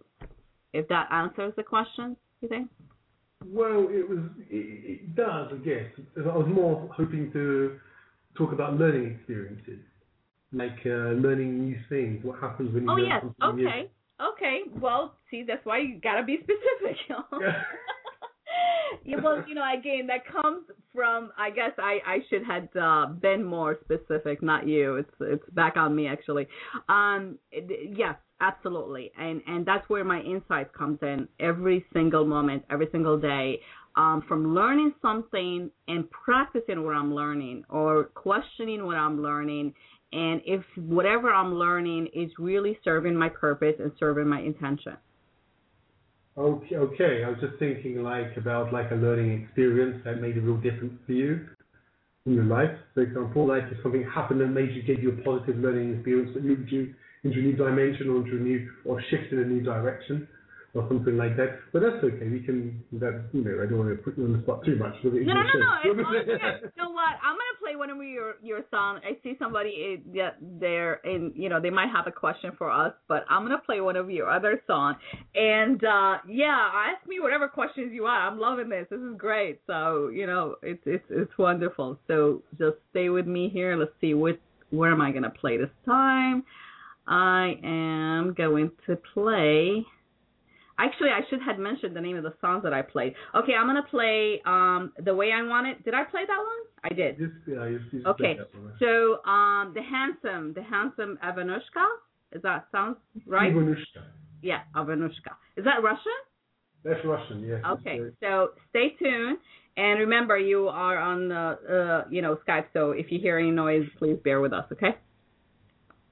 If 0.72 0.88
that 0.88 1.09
answers 1.11 1.52
the 1.56 1.62
question, 1.62 2.16
you 2.40 2.48
think? 2.48 2.68
Well, 3.44 3.87
it 3.90 4.09
was. 4.09 4.18
It, 4.50 5.02
it 5.02 5.16
does, 5.16 5.52
I 5.52 5.56
guess. 5.64 5.87
I 6.16 6.37
was 6.37 6.48
more 6.48 6.88
hoping 6.92 7.30
to 7.32 7.78
talk 8.37 8.53
about 8.53 8.79
learning 8.79 9.16
experiences, 9.16 9.81
like 10.53 10.79
uh, 10.87 11.14
learning 11.18 11.64
new 11.64 11.77
things. 11.88 12.25
What 12.25 12.40
happens 12.40 12.72
when 12.75 12.85
you 12.85 12.90
oh, 12.90 12.94
learn 12.94 13.07
yes. 13.07 13.25
something 13.40 13.66
okay. 13.66 13.81
New. 13.83 13.88
Okay. 14.33 14.61
Well, 14.81 15.14
see, 15.31 15.44
that's 15.46 15.64
why 15.64 15.79
you 15.79 16.01
gotta 16.03 16.22
be 16.22 16.37
specific. 16.42 16.96
You 17.09 17.16
know? 17.33 17.53
yeah, 19.05 19.16
well, 19.22 19.44
you 19.46 19.55
know, 19.55 19.64
again, 19.77 20.07
that 20.07 20.27
comes 20.27 20.64
from. 20.94 21.33
I 21.38 21.51
guess 21.51 21.72
I 21.79 21.99
I 22.07 22.18
should 22.31 22.44
have 22.44 22.68
uh, 22.81 23.07
been 23.12 23.44
more 23.44 23.79
specific, 23.85 24.42
not 24.42 24.66
you. 24.66 24.96
It's 24.96 25.11
it's 25.20 25.51
back 25.53 25.77
on 25.77 25.94
me 25.94 26.07
actually. 26.07 26.46
Um, 26.88 27.38
yes, 27.53 28.16
absolutely, 28.41 29.12
and 29.18 29.43
and 29.47 29.66
that's 29.66 29.89
where 29.89 30.05
my 30.05 30.20
insight 30.20 30.72
comes 30.72 30.99
in 31.03 31.28
every 31.41 31.84
single 31.93 32.24
moment, 32.24 32.64
every 32.70 32.89
single 32.93 33.18
day 33.18 33.61
um, 33.97 34.22
from 34.28 34.55
learning 34.55 34.92
something 35.01 35.70
and 35.88 36.11
practicing 36.11 36.84
what 36.84 36.94
I'm 36.94 37.14
learning 37.14 37.64
or 37.68 38.05
questioning 38.14 38.86
what 38.86 38.97
I'm 38.97 39.22
learning. 39.22 39.74
And 40.12 40.40
if 40.44 40.62
whatever 40.76 41.32
I'm 41.32 41.55
learning 41.55 42.09
is 42.14 42.30
really 42.38 42.78
serving 42.84 43.16
my 43.16 43.28
purpose 43.28 43.74
and 43.78 43.90
serving 43.99 44.28
my 44.28 44.40
intention. 44.40 44.97
Okay, 46.38 46.76
okay. 46.76 47.24
I 47.24 47.30
was 47.30 47.38
just 47.40 47.59
thinking 47.59 48.03
like 48.03 48.36
about 48.36 48.72
like 48.72 48.90
a 48.90 48.94
learning 48.94 49.42
experience 49.42 50.03
that 50.05 50.20
made 50.20 50.36
a 50.36 50.40
real 50.40 50.59
difference 50.59 50.92
for 51.07 51.12
you 51.12 51.47
in 52.26 52.34
your 52.34 52.44
life. 52.44 52.70
For 52.92 53.03
example, 53.03 53.49
like 53.49 53.62
if 53.70 53.82
something 53.82 54.05
happened 54.14 54.42
that 54.42 54.49
made 54.49 54.72
you 54.72 54.82
gave 54.82 55.03
you 55.03 55.12
a 55.12 55.22
positive 55.22 55.57
learning 55.57 55.94
experience 55.94 56.32
that 56.34 56.44
moved 56.44 56.70
you 56.70 56.94
into 57.24 57.38
a 57.38 57.42
new 57.42 57.57
dimension 57.57 58.11
or 58.11 58.16
into 58.18 58.36
a 58.36 58.40
new 58.40 58.70
or 58.84 59.03
shifted 59.11 59.38
a 59.38 59.49
new 59.49 59.62
direction 59.62 60.28
or 60.77 60.87
something 60.89 61.16
like 61.16 61.37
that. 61.37 61.59
But 61.72 61.81
that's 61.81 62.05
okay. 62.05 62.29
We 62.29 62.41
can. 62.41 62.85
That 62.93 63.29
you 63.33 63.43
know, 63.43 63.62
I 63.62 63.66
don't 63.66 63.79
want 63.79 63.97
to 63.97 64.03
put 64.03 64.18
you 64.18 64.24
on 64.24 64.33
the 64.33 64.43
spot 64.43 64.64
too 64.64 64.77
much. 64.77 64.95
No, 65.03 65.11
no, 65.11 65.24
no, 65.24 65.33
no. 65.33 65.72
It's 65.85 66.77
you 66.77 66.83
know 66.83 66.91
what? 66.91 67.16
I'm 67.24 67.35
gonna 67.35 67.59
play 67.61 67.77
one 67.77 67.91
of 67.91 67.97
your 67.97 68.35
your 68.43 68.61
song. 68.70 69.01
I 69.03 69.16
see 69.22 69.35
somebody 69.39 70.03
there, 70.61 71.01
and 71.05 71.33
you 71.35 71.49
know 71.49 71.61
they 71.61 71.70
might 71.70 71.89
have 71.89 72.07
a 72.07 72.12
question 72.12 72.53
for 72.59 72.70
us, 72.70 72.93
but 73.09 73.24
I'm 73.31 73.43
gonna 73.43 73.62
play 73.64 73.81
one 73.81 73.97
of 73.97 74.11
your 74.11 74.31
other 74.31 74.62
songs. 74.66 74.97
And 75.35 75.83
uh 75.83 76.18
yeah, 76.29 76.70
ask 76.93 77.07
me 77.09 77.20
whatever 77.20 77.49
questions 77.49 77.93
you 77.93 78.03
want. 78.03 78.22
I'm 78.22 78.39
loving 78.39 78.68
this. 78.68 78.87
This 78.91 79.01
is 79.01 79.16
great. 79.16 79.61
So 79.66 80.09
you 80.09 80.27
know, 80.27 80.57
it's 80.62 80.83
it's 80.85 81.05
it's 81.11 81.33
wonderful. 81.39 81.99
So 82.07 82.43
just 82.59 82.77
stay 82.91 83.09
with 83.09 83.27
me 83.27 83.49
here. 83.49 83.77
Let's 83.77 83.93
see 84.01 84.14
what 84.14 84.39
where 84.70 84.93
am 84.93 85.01
I 85.01 85.11
gonna 85.12 85.31
play 85.31 85.57
this 85.57 85.70
time. 85.87 86.45
I 87.09 87.55
am 87.62 88.35
going 88.35 88.72
to 88.87 88.99
play. 89.14 89.85
Actually, 90.79 91.09
I 91.11 91.20
should 91.31 91.41
have 91.43 91.59
mentioned 91.59 91.97
the 91.97 92.01
name 92.01 92.16
of 92.16 92.22
the 92.22 92.35
songs 92.41 92.62
that 92.62 92.74
I 92.74 92.83
played. 92.83 93.14
Okay, 93.35 93.55
I'm 93.55 93.66
gonna 93.66 93.83
play 93.91 94.43
um 94.45 94.93
the 94.99 95.14
way 95.14 95.33
I 95.33 95.43
want 95.43 95.66
it. 95.66 95.85
Did 95.85 95.95
I 95.95 96.05
play 96.05 96.22
that 96.27 96.37
one? 96.39 96.62
I 96.85 96.89
did. 96.91 97.16
Yes, 97.18 97.31
yeah, 97.47 97.66
yes, 97.66 97.81
yes, 97.93 98.03
okay, 98.07 98.39
so 98.79 99.24
um 99.29 99.72
the 99.74 99.83
handsome, 99.83 100.53
the 100.55 100.62
handsome 100.62 101.18
Avanushka. 101.24 101.87
Is 102.33 102.43
that 102.43 102.66
sounds 102.72 102.97
right? 103.27 103.53
Avanushka. 103.53 104.03
Yeah, 104.43 104.61
Avanushka. 104.74 105.33
Is 105.57 105.64
that 105.64 105.83
Russian? 105.83 106.18
That's 106.85 107.05
Russian. 107.05 107.43
Yes. 107.43 107.62
Okay, 107.66 108.01
so 108.20 108.51
stay 108.70 108.91
tuned. 108.99 109.39
And 109.79 110.01
remember, 110.01 110.39
you 110.39 110.68
are 110.68 110.97
on 110.99 111.29
the, 111.29 112.05
uh, 112.05 112.09
you 112.11 112.22
know, 112.22 112.39
Skype. 112.49 112.64
So 112.72 112.93
if 112.93 113.12
you 113.12 113.18
hear 113.20 113.39
any 113.39 113.51
noise, 113.51 113.87
please 113.99 114.16
bear 114.24 114.41
with 114.41 114.55
us. 114.55 114.64
Okay. 114.72 114.97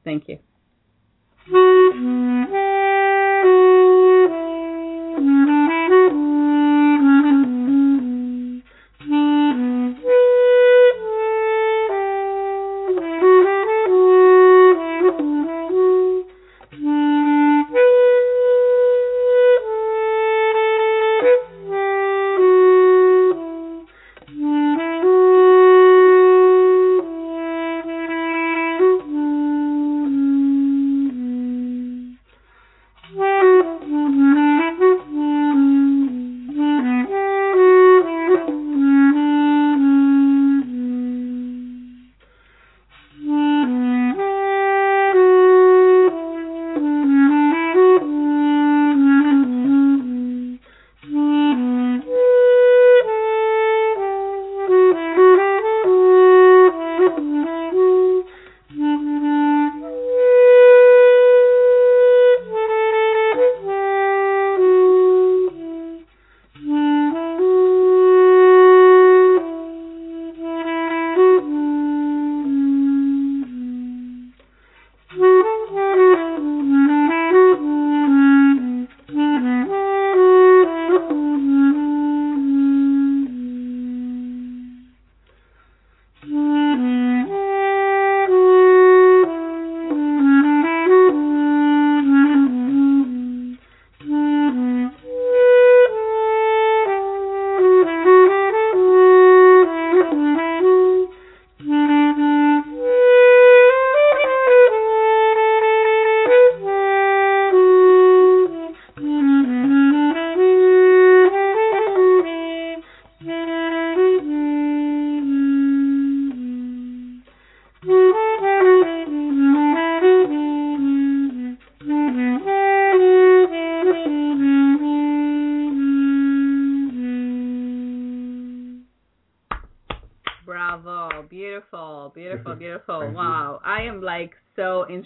Thank 0.04 0.24
you. 0.28 0.38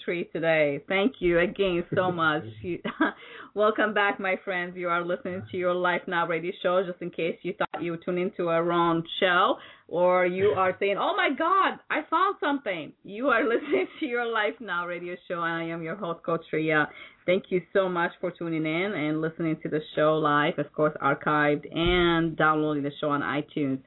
Today. 0.09 0.83
Thank 0.89 1.17
you 1.19 1.39
again 1.39 1.85
so 1.95 2.11
much. 2.11 2.43
Welcome 3.55 3.93
back, 3.93 4.19
my 4.19 4.37
friends. 4.43 4.75
You 4.75 4.89
are 4.89 5.05
listening 5.05 5.43
to 5.51 5.57
your 5.59 5.75
Life 5.75 6.01
Now 6.07 6.27
radio 6.27 6.51
show. 6.63 6.83
Just 6.83 7.03
in 7.03 7.11
case 7.11 7.37
you 7.43 7.53
thought 7.59 7.83
you 7.83 7.95
tuned 8.03 8.19
into 8.19 8.49
a 8.49 8.63
wrong 8.63 9.03
show, 9.21 9.57
or 9.87 10.25
you 10.25 10.47
are 10.57 10.75
saying, 10.81 10.97
"Oh 10.99 11.15
my 11.15 11.29
God, 11.37 11.79
I 11.91 12.09
found 12.09 12.37
something." 12.41 12.95
You 13.05 13.29
are 13.29 13.47
listening 13.47 13.87
to 14.01 14.07
your 14.07 14.25
Life 14.25 14.55
Now 14.61 14.87
radio 14.87 15.15
show, 15.29 15.43
and 15.43 15.53
I 15.53 15.65
am 15.65 15.83
your 15.83 15.97
host, 15.97 16.25
Coach 16.25 16.47
Rea. 16.55 16.85
Thank 17.27 17.45
you 17.51 17.61
so 17.75 17.87
much 17.87 18.13
for 18.19 18.31
tuning 18.31 18.65
in 18.65 18.93
and 18.93 19.21
listening 19.21 19.59
to 19.63 19.69
the 19.69 19.81
show 19.95 20.15
live, 20.15 20.59
of 20.59 20.73
course, 20.73 20.95
archived 21.03 21.71
and 21.77 22.35
downloading 22.35 22.83
the 22.83 22.93
show 22.99 23.11
on 23.11 23.21
iTunes. 23.21 23.81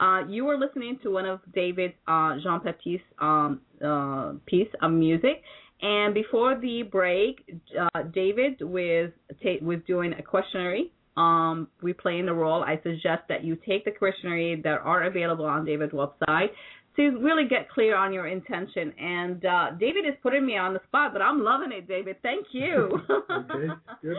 Uh, 0.00 0.24
you 0.28 0.44
were 0.44 0.56
listening 0.56 0.98
to 1.02 1.10
one 1.10 1.26
of 1.26 1.40
David 1.54 1.92
uh, 2.06 2.36
Jean 2.42 2.60
Baptiste's 2.62 3.02
um, 3.20 3.60
uh, 3.84 4.32
piece 4.46 4.68
of 4.80 4.92
music. 4.92 5.42
And 5.80 6.12
before 6.12 6.58
the 6.60 6.82
break, 6.82 7.44
uh, 7.78 8.02
David 8.12 8.60
was 8.60 9.10
ta- 9.42 9.62
was 9.62 9.78
doing 9.86 10.12
a 10.12 10.22
questionnaire. 10.22 10.84
Um, 11.16 11.66
replaying 11.82 12.26
the 12.26 12.34
role, 12.34 12.62
I 12.62 12.80
suggest 12.84 13.22
that 13.28 13.42
you 13.42 13.56
take 13.66 13.84
the 13.84 13.90
questionnaire 13.90 14.56
that 14.62 14.80
are 14.84 15.04
available 15.04 15.46
on 15.46 15.64
David's 15.64 15.92
website 15.92 16.50
to 16.98 17.10
really 17.18 17.48
get 17.48 17.70
clear 17.70 17.96
on 17.96 18.12
your 18.12 18.26
intention. 18.26 18.92
And 18.98 19.44
uh, 19.44 19.70
David 19.78 20.04
is 20.06 20.14
putting 20.22 20.44
me 20.44 20.56
on 20.56 20.74
the 20.74 20.80
spot, 20.88 21.12
but 21.12 21.22
I'm 21.22 21.42
loving 21.42 21.72
it, 21.72 21.88
David. 21.88 22.16
Thank 22.22 22.46
you. 22.52 23.00
okay, 23.30 23.68
good. 24.02 24.16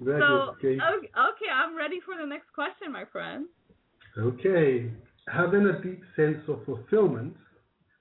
Very 0.00 0.20
so. 0.20 0.54
Okay. 0.58 0.76
okay, 0.76 1.50
I'm 1.52 1.76
ready 1.76 2.00
for 2.04 2.14
the 2.18 2.26
next 2.26 2.52
question, 2.54 2.92
my 2.92 3.04
friend. 3.12 3.46
Okay. 4.18 4.90
Having 5.28 5.66
a 5.66 5.82
deep 5.82 6.02
sense 6.16 6.38
of 6.48 6.64
fulfillment 6.64 7.34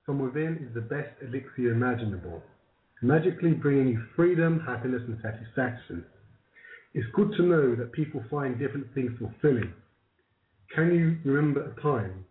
from 0.05 0.19
within 0.19 0.67
is 0.67 0.73
the 0.73 0.81
best 0.81 1.09
elixir 1.21 1.71
imaginable, 1.71 2.43
magically 3.03 3.51
bringing 3.51 3.89
you 3.89 4.03
freedom, 4.15 4.61
happiness, 4.65 5.01
and 5.07 5.19
satisfaction. 5.21 6.05
It's 6.93 7.07
good 7.13 7.33
to 7.37 7.43
know 7.43 7.75
that 7.75 7.91
people 7.91 8.23
find 8.29 8.57
different 8.57 8.87
things 8.93 9.11
fulfilling. 9.19 9.73
Can 10.75 10.93
you 10.93 11.17
remember 11.31 11.71
a 11.71 11.81
time 11.81 12.25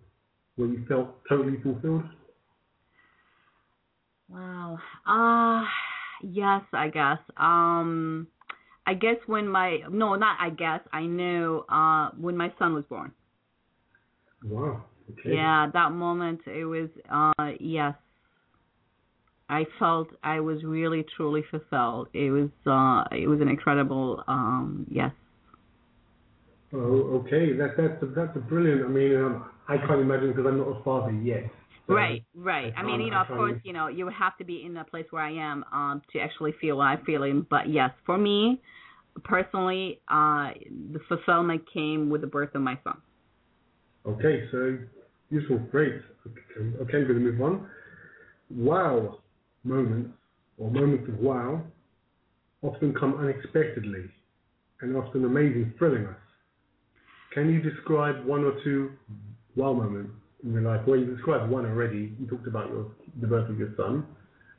when 0.57 0.73
you 0.73 0.85
felt 0.89 1.17
totally 1.29 1.61
fulfilled? 1.63 2.05
Wow. 4.29 4.79
Uh 5.07 5.65
yes, 6.23 6.63
I 6.73 6.89
guess. 6.89 7.19
Um 7.37 8.29
I 8.87 8.95
guess 8.95 9.17
when 9.27 9.47
my 9.49 9.81
no, 9.91 10.15
not 10.15 10.39
I 10.41 10.51
guess, 10.51 10.81
I 10.93 11.03
know 11.03 11.65
uh 11.69 12.11
when 12.19 12.37
my 12.37 12.53
son 12.59 12.75
was 12.75 12.85
born. 12.89 13.13
Wow. 14.45 14.85
Okay. 15.11 15.35
Yeah, 15.35 15.69
that 15.73 15.93
moment 15.93 16.41
it 16.47 16.65
was 16.65 16.89
uh 17.11 17.53
yes. 17.61 17.95
I 19.49 19.67
felt 19.79 20.09
I 20.23 20.41
was 20.41 20.63
really 20.65 21.05
truly 21.17 21.45
fulfilled. 21.51 22.09
It 22.13 22.31
was 22.31 22.51
uh 22.67 23.15
it 23.15 23.29
was 23.29 23.41
an 23.41 23.49
incredible 23.49 24.23
um 24.27 24.87
yes. 24.91 25.13
Oh, 26.75 27.23
okay. 27.27 27.53
That 27.53 27.77
that's 27.77 28.03
a, 28.03 28.07
that's 28.07 28.35
a 28.37 28.41
brilliant. 28.41 28.85
I 28.85 28.89
mean, 28.89 29.17
um, 29.17 29.51
I 29.69 29.77
can't 29.77 30.01
imagine 30.01 30.29
because 30.29 30.47
I'm 30.47 30.59
not 30.59 30.69
a 30.69 30.83
father 30.83 31.13
yet. 31.13 31.45
So 31.87 31.95
right, 31.95 32.25
right. 32.35 32.73
I, 32.77 32.81
I 32.81 32.83
mean, 32.83 33.01
you 33.01 33.11
know, 33.11 33.21
of 33.21 33.27
course, 33.27 33.59
you 33.65 33.73
know, 33.73 33.89
you 33.89 34.05
would 34.07 34.15
have 34.15 34.39
to 34.39 34.45
be 34.45 34.65
in 34.65 34.77
a 34.77 34.85
place 34.85 35.07
where 35.11 35.23
I 35.23 35.33
am 35.33 35.65
um 35.73 36.03
to 36.13 36.21
actually 36.21 36.55
feel 36.61 36.79
what 36.79 36.85
I'm 36.85 37.05
feeling. 37.05 37.47
But 37.51 37.69
yes, 37.69 37.91
for 38.07 38.17
me 38.17 38.61
personally, 39.25 40.01
uh 40.09 40.51
the 40.93 41.01
fulfillment 41.09 41.63
came 41.73 42.09
with 42.09 42.23
the 42.23 42.27
birth 42.27 42.55
of 42.55 42.63
my 42.63 42.79
son. 42.85 42.97
Okay, 44.07 44.49
so 44.51 44.79
useful, 45.31 45.59
great. 45.71 46.01
Okay, 46.27 46.77
okay 46.83 46.99
we're 46.99 47.09
going 47.09 47.25
to 47.25 47.33
move 47.33 47.41
on. 47.41 47.69
Wow 48.51 49.19
moments 49.65 50.11
or 50.59 50.71
moments 50.71 51.09
of 51.09 51.19
wow 51.19 51.63
often 52.63 52.95
come 52.95 53.15
unexpectedly 53.15 54.11
and 54.81 54.97
often 54.97 55.25
amazing, 55.25 55.73
thrilling 55.79 56.07
us. 56.07 56.17
Can 57.35 57.49
you 57.53 57.63
describe 57.63 58.25
one 58.25 58.45
or 58.45 58.53
two 58.63 58.93
wow 59.57 59.73
moments 59.73 60.13
in 60.45 60.53
your 60.53 60.63
life? 60.63 60.83
Well, 60.87 60.99
you 60.99 61.07
described 61.07 61.51
one 61.51 61.65
already. 61.67 62.13
You 62.21 62.27
talked 62.29 62.47
about 62.47 62.69
your, 62.69 62.91
the 63.21 63.27
birth 63.27 63.49
of 63.49 63.59
your 63.59 63.73
son. 63.77 64.07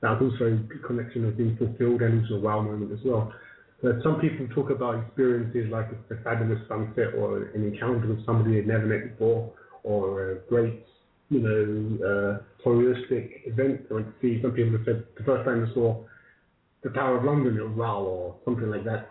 That's 0.02 0.22
also 0.22 0.46
a 0.46 0.88
connection 0.88 1.26
of 1.26 1.38
being 1.38 1.56
fulfilled 1.58 2.02
and 2.02 2.22
also 2.22 2.36
a 2.36 2.40
wow 2.40 2.62
moment 2.62 2.92
as 2.92 3.00
well. 3.06 3.32
But 3.82 4.02
some 4.02 4.20
people 4.20 4.48
talk 4.56 4.70
about 4.70 5.04
experiences 5.04 5.70
like 5.70 5.88
a, 6.10 6.16
fabulous 6.24 6.60
sunset 6.70 7.16
or 7.18 7.44
an 7.54 7.64
encounter 7.64 8.08
with 8.08 8.26
somebody 8.26 8.56
they've 8.56 8.66
never 8.66 8.86
met 8.86 9.12
before 9.12 9.52
or 9.84 10.32
a 10.32 10.36
great, 10.48 10.86
you 11.34 11.40
know, 11.40 12.40
uh, 12.40 12.68
touristic 12.68 13.46
event 13.46 13.82
I 13.92 14.04
see. 14.22 14.40
Some 14.42 14.52
people 14.52 14.78
have 14.78 14.86
said 14.86 15.06
the 15.18 15.24
first 15.24 15.46
time 15.46 15.66
they 15.66 15.74
saw 15.74 16.04
the 16.84 16.90
Tower 16.90 17.18
of 17.18 17.24
London, 17.24 17.58
it 17.58 17.62
was 17.62 17.76
wow 17.78 18.02
or 18.02 18.36
something 18.46 18.70
like 18.70 18.84
that. 18.86 19.10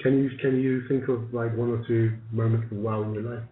Can 0.00 0.22
you 0.22 0.30
can 0.40 0.60
you 0.60 0.86
think 0.88 1.08
of 1.08 1.32
like 1.32 1.56
one 1.56 1.70
or 1.70 1.84
two 1.86 2.16
moments 2.32 2.66
of 2.70 2.78
wow 2.78 3.02
in 3.02 3.14
your 3.14 3.22
life? 3.22 3.44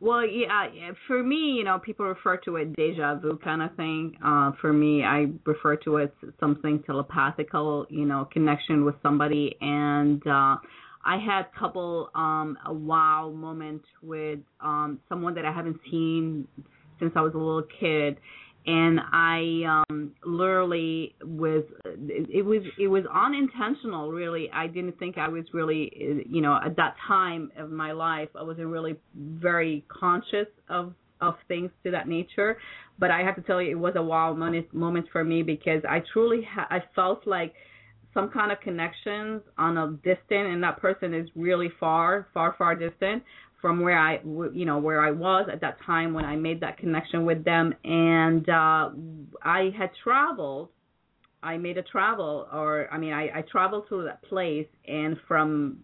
Well, 0.00 0.26
yeah, 0.26 0.66
for 1.06 1.22
me, 1.22 1.56
you 1.58 1.64
know, 1.64 1.78
people 1.78 2.06
refer 2.06 2.38
to 2.38 2.56
it 2.56 2.74
deja 2.74 3.16
vu 3.16 3.38
kind 3.44 3.60
of 3.60 3.76
thing. 3.76 4.16
Uh, 4.24 4.52
for 4.58 4.72
me, 4.72 5.04
I 5.04 5.26
refer 5.44 5.76
to 5.76 5.98
it 5.98 6.14
something 6.40 6.82
telepathical, 6.84 7.86
you 7.90 8.06
know, 8.06 8.26
connection 8.32 8.86
with 8.86 8.94
somebody. 9.02 9.56
And 9.60 10.26
uh, 10.26 10.56
I 11.04 11.18
had 11.18 11.46
a 11.54 11.58
couple 11.58 12.10
um, 12.14 12.56
a 12.64 12.72
wow 12.72 13.30
moment 13.30 13.82
with 14.02 14.38
um, 14.62 15.00
someone 15.06 15.34
that 15.34 15.44
I 15.44 15.52
haven't 15.52 15.78
seen 15.90 16.48
since 17.00 17.12
I 17.16 17.22
was 17.22 17.34
a 17.34 17.38
little 17.38 17.64
kid, 17.80 18.18
and 18.66 19.00
I 19.12 19.82
um 19.90 20.12
literally 20.24 21.14
was 21.24 21.64
it 21.84 22.44
was 22.44 22.62
it 22.78 22.88
was 22.88 23.04
unintentional 23.12 24.12
really. 24.12 24.50
I 24.52 24.66
didn't 24.66 24.98
think 24.98 25.18
I 25.18 25.28
was 25.28 25.44
really 25.52 25.90
you 26.28 26.40
know 26.42 26.58
at 26.64 26.76
that 26.76 26.96
time 27.08 27.50
of 27.56 27.70
my 27.70 27.92
life 27.92 28.28
I 28.38 28.42
wasn't 28.42 28.68
really 28.68 28.96
very 29.16 29.84
conscious 29.88 30.46
of 30.68 30.94
of 31.20 31.34
things 31.48 31.70
to 31.84 31.90
that 31.90 32.08
nature. 32.08 32.58
But 32.98 33.10
I 33.10 33.20
have 33.22 33.36
to 33.36 33.42
tell 33.42 33.62
you 33.62 33.70
it 33.70 33.78
was 33.78 33.94
a 33.96 34.02
wow 34.02 34.34
moment 34.34 34.72
moment 34.74 35.06
for 35.10 35.24
me 35.24 35.42
because 35.42 35.82
I 35.88 36.02
truly 36.12 36.42
ha- 36.42 36.68
I 36.70 36.80
felt 36.94 37.26
like 37.26 37.54
some 38.12 38.28
kind 38.28 38.50
of 38.52 38.60
connections 38.60 39.40
on 39.56 39.78
a 39.78 39.92
distant 40.04 40.48
and 40.48 40.62
that 40.62 40.78
person 40.80 41.14
is 41.14 41.28
really 41.34 41.70
far 41.78 42.28
far 42.34 42.54
far 42.58 42.74
distant 42.74 43.22
from 43.60 43.80
where 43.80 43.98
I, 43.98 44.20
you 44.52 44.64
know, 44.64 44.78
where 44.78 45.00
I 45.00 45.10
was 45.10 45.48
at 45.52 45.60
that 45.60 45.78
time 45.84 46.14
when 46.14 46.24
I 46.24 46.36
made 46.36 46.60
that 46.60 46.78
connection 46.78 47.24
with 47.24 47.44
them. 47.44 47.74
And 47.84 48.48
uh, 48.48 48.90
I 49.42 49.70
had 49.76 49.90
traveled. 50.02 50.68
I 51.42 51.56
made 51.56 51.78
a 51.78 51.82
travel, 51.82 52.46
or 52.52 52.86
I 52.92 52.98
mean, 52.98 53.14
I, 53.14 53.38
I 53.38 53.44
traveled 53.50 53.84
to 53.88 54.04
that 54.04 54.22
place, 54.24 54.66
and 54.86 55.16
from 55.26 55.78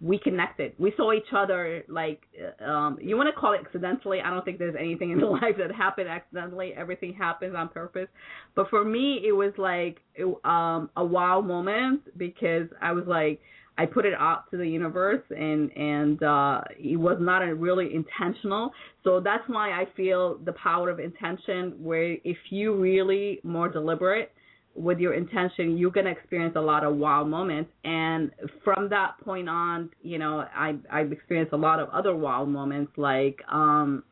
we 0.00 0.18
connected. 0.18 0.72
We 0.78 0.92
saw 0.96 1.12
each 1.12 1.32
other 1.34 1.82
like 1.88 2.20
um 2.64 2.98
you 3.00 3.16
want 3.16 3.34
to 3.34 3.40
call 3.40 3.54
it 3.54 3.60
accidentally. 3.64 4.20
I 4.20 4.30
don't 4.30 4.44
think 4.44 4.58
there's 4.58 4.76
anything 4.78 5.10
in 5.10 5.20
life 5.32 5.56
that 5.58 5.74
happened 5.74 6.08
accidentally. 6.08 6.74
Everything 6.76 7.14
happens 7.14 7.54
on 7.56 7.68
purpose. 7.68 8.08
But 8.54 8.68
for 8.68 8.84
me, 8.84 9.22
it 9.26 9.32
was 9.32 9.52
like 9.56 10.00
um 10.44 10.90
a 10.96 11.04
wow 11.04 11.40
moment 11.40 12.02
because 12.18 12.68
I 12.80 12.92
was 12.92 13.04
like 13.06 13.40
I 13.78 13.86
put 13.86 14.06
it 14.06 14.14
out 14.14 14.50
to 14.50 14.56
the 14.56 14.66
universe 14.66 15.22
and 15.30 15.70
and 15.76 16.22
uh 16.22 16.60
it 16.78 16.96
was 16.96 17.18
not 17.20 17.38
really 17.40 17.94
intentional. 17.94 18.72
So 19.04 19.20
that's 19.20 19.44
why 19.48 19.70
I 19.70 19.86
feel 19.96 20.38
the 20.44 20.52
power 20.52 20.88
of 20.90 20.98
intention 20.98 21.74
where 21.78 22.16
if 22.24 22.38
you 22.50 22.74
really 22.74 23.40
more 23.44 23.68
deliberate 23.68 24.32
with 24.74 24.98
your 24.98 25.14
intention, 25.14 25.78
you're 25.78 25.90
gonna 25.90 26.10
experience 26.10 26.54
a 26.56 26.60
lot 26.60 26.84
of 26.84 26.96
wow 26.96 27.24
moments. 27.24 27.70
And 27.84 28.30
from 28.62 28.88
that 28.90 29.18
point 29.24 29.48
on, 29.48 29.90
you 30.02 30.18
know, 30.18 30.46
I 30.54 30.76
I've 30.90 31.12
experienced 31.12 31.52
a 31.52 31.56
lot 31.56 31.78
of 31.78 31.88
other 31.90 32.14
wow 32.16 32.44
moments 32.44 32.92
like 32.96 33.40
um 33.50 34.04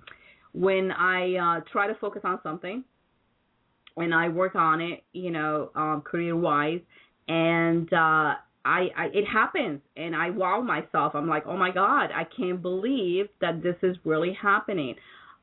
when 0.53 0.91
I 0.93 1.37
uh 1.37 1.61
try 1.73 1.87
to 1.87 1.95
focus 1.95 2.23
on 2.25 2.39
something 2.43 2.85
and 3.97 4.15
I 4.15 4.29
work 4.29 4.57
on 4.57 4.81
it, 4.81 5.05
you 5.13 5.31
know, 5.31 5.71
um 5.75 6.03
career 6.03 6.37
wise 6.37 6.81
and 7.29 7.91
uh 7.93 8.35
I, 8.65 8.89
I 8.97 9.05
it 9.13 9.25
happens 9.27 9.81
and 9.97 10.17
I 10.17 10.31
wow 10.31 10.61
myself. 10.61 11.15
I'm 11.15 11.29
like, 11.29 11.45
"Oh 11.47 11.57
my 11.57 11.71
god, 11.71 12.11
I 12.15 12.25
can't 12.37 12.63
believe 12.63 13.27
that 13.41 13.63
this 13.63 13.77
is 13.83 13.97
really 14.05 14.37
happening." 14.41 14.97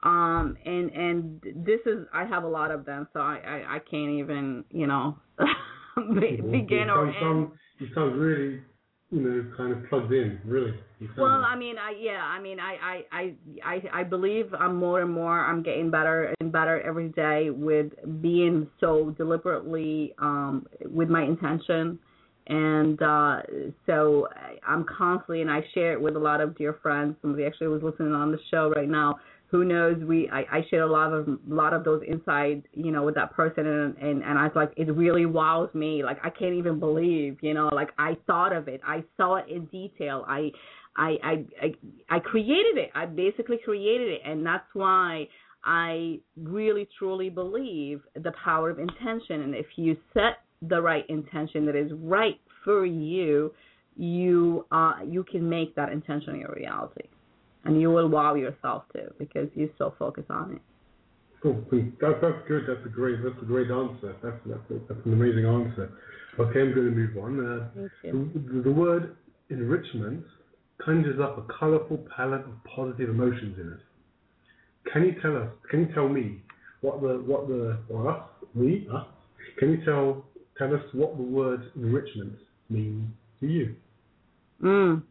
Um 0.04 0.58
and 0.66 0.90
and 0.92 1.42
this 1.66 1.82
is 1.86 2.08
I 2.14 2.26
have 2.26 2.44
a 2.44 2.48
lot 2.48 2.72
of 2.72 2.86
them, 2.86 3.08
so 3.14 3.20
I 3.20 3.38
I, 3.46 3.76
I 3.76 3.80
can't 3.80 4.12
even, 4.12 4.66
you 4.72 4.88
know, 4.88 5.18
begin 5.96 6.90
or 6.90 7.08
end. 7.10 7.52
You 7.80 7.88
sound 7.94 8.20
really 8.20 8.62
you 9.12 9.20
know, 9.20 9.58
kind 9.58 9.74
of 9.74 9.90
plugged 9.90 10.14
in, 10.14 10.40
really. 10.46 10.74
Well, 11.18 11.44
I 11.46 11.58
mean, 11.58 11.76
I 11.78 11.94
yeah, 12.00 12.24
I 12.24 12.40
mean, 12.42 12.60
I, 12.60 13.04
I 13.12 13.34
I 13.64 13.84
I 13.94 14.04
believe 14.04 14.54
I'm 14.58 14.78
more 14.78 15.02
and 15.02 15.12
more 15.12 15.38
I'm 15.38 15.64
getting 15.64 15.92
better 15.92 16.34
and 16.40 16.52
better 16.52 16.80
every 16.82 17.10
day 17.10 17.50
with 17.50 17.92
being 18.22 18.68
so 18.80 19.14
deliberately 19.18 20.14
um 20.20 20.66
with 20.90 21.10
my 21.10 21.24
intention 21.24 22.00
And 22.52 23.02
uh, 23.02 23.38
so 23.86 24.28
I'm 24.68 24.84
constantly, 24.84 25.40
and 25.40 25.50
I 25.50 25.62
share 25.74 25.94
it 25.94 26.02
with 26.02 26.18
a 26.18 26.20
lot 26.20 26.42
of 26.42 26.58
dear 26.58 26.78
friends. 26.82 27.16
Somebody 27.22 27.46
actually 27.46 27.70
was 27.70 27.82
listening 27.82 28.14
on 28.14 28.30
the 28.30 28.40
show 28.52 28.74
right 28.76 28.90
now. 28.90 29.20
Who 29.52 29.64
knows? 29.64 30.04
We 30.04 30.30
I, 30.30 30.40
I 30.52 30.66
share 30.70 30.84
a 30.84 30.92
lot 30.92 31.14
of 31.14 31.30
a 31.30 31.38
lot 31.48 31.74
of 31.74 31.86
those 31.86 32.02
inside, 32.06 32.64
you 32.74 32.92
know, 32.92 33.04
with 33.04 33.16
that 33.16 33.32
person, 33.32 33.66
and 33.66 33.98
and 33.98 34.22
and 34.22 34.38
I 34.38 34.44
was 34.44 34.52
like, 34.54 34.74
it 34.76 34.94
really 34.94 35.26
wows 35.26 35.74
me. 35.74 36.04
Like 36.04 36.18
I 36.26 36.30
can't 36.30 36.54
even 36.54 36.78
believe, 36.78 37.38
you 37.42 37.54
know, 37.54 37.70
like 37.72 37.92
I 37.98 38.18
thought 38.28 38.54
of 38.54 38.68
it, 38.68 38.82
I 38.86 39.06
saw 39.16 39.36
it 39.36 39.46
in 39.48 39.66
detail. 39.68 40.26
I 40.28 40.52
I 40.98 41.16
I 41.24 41.46
I, 41.62 41.76
I 42.10 42.20
created 42.20 42.78
it. 42.78 42.90
I 42.96 43.06
basically 43.06 43.60
created 43.64 44.10
it, 44.10 44.22
and 44.26 44.46
that's 44.46 44.68
why 44.74 45.26
I 45.64 46.20
really 46.36 46.90
truly 47.00 47.30
believe 47.30 48.02
the 48.16 48.34
power 48.44 48.70
of 48.70 48.80
intention. 48.80 49.44
And 49.44 49.56
if 49.56 49.68
you 49.78 49.96
set 50.14 50.40
the 50.62 50.82
right 50.82 51.06
intention 51.10 51.66
that 51.66 51.76
is 51.76 51.92
right 51.94 52.40
for 52.64 52.86
you, 52.86 53.54
you 53.98 54.66
uh 54.72 54.94
you 55.06 55.24
can 55.24 55.48
make 55.50 55.76
that 55.76 55.92
intention 55.92 56.40
your 56.40 56.54
reality, 56.56 57.08
and 57.66 57.80
you 57.82 57.90
will 57.92 58.08
wow 58.08 58.36
yourself 58.36 58.84
too 58.94 59.14
because 59.20 59.50
you 59.56 59.70
so 59.78 59.94
focus 60.00 60.24
on 60.30 60.54
it. 60.54 60.62
Cool. 61.42 61.64
That, 61.72 62.20
that's 62.22 62.48
good. 62.48 62.66
That's 62.68 62.86
a 62.86 62.90
great. 62.90 63.18
That's 63.24 63.42
a 63.42 63.46
great 63.46 63.72
answer. 63.72 64.16
That's 64.22 64.38
that's, 64.46 64.72
a, 64.72 64.74
that's 64.88 65.06
an 65.06 65.14
amazing 65.14 65.46
answer. 65.46 65.92
Okay, 66.40 66.62
I'm 66.62 66.74
going 66.74 66.90
to 66.90 66.92
move 66.92 67.18
on. 67.18 67.40
Uh, 67.40 67.68
Thank 67.76 67.92
you. 68.04 68.32
The, 68.34 68.62
the 68.62 68.72
word 68.72 69.16
enrichment 69.50 70.24
conjures 70.84 71.20
up 71.20 71.38
a 71.38 71.60
colourful 71.60 72.06
palette 72.16 72.42
of 72.42 72.64
positive 72.64 73.10
emotions 73.10 73.58
in 73.60 73.74
us. 73.74 73.80
Can 74.94 75.04
you 75.04 75.16
tell 75.22 75.36
us? 75.36 75.50
Can 75.70 75.82
you 75.82 75.94
tell 75.94 76.08
me 76.08 76.42
what 76.82 77.02
the 77.02 77.24
what 77.26 77.48
the 77.48 77.80
or 77.90 78.12
us 78.12 78.24
we 78.56 78.88
us? 78.94 79.08
Can 79.58 79.72
you 79.72 79.84
tell 79.84 80.26
tell 80.58 80.74
us 80.74 80.82
what 80.94 81.18
the 81.18 81.24
word 81.24 81.72
enrichment 81.76 82.36
means 82.70 83.06
to 83.40 83.48
you? 83.48 83.76
Mm. 84.62 85.04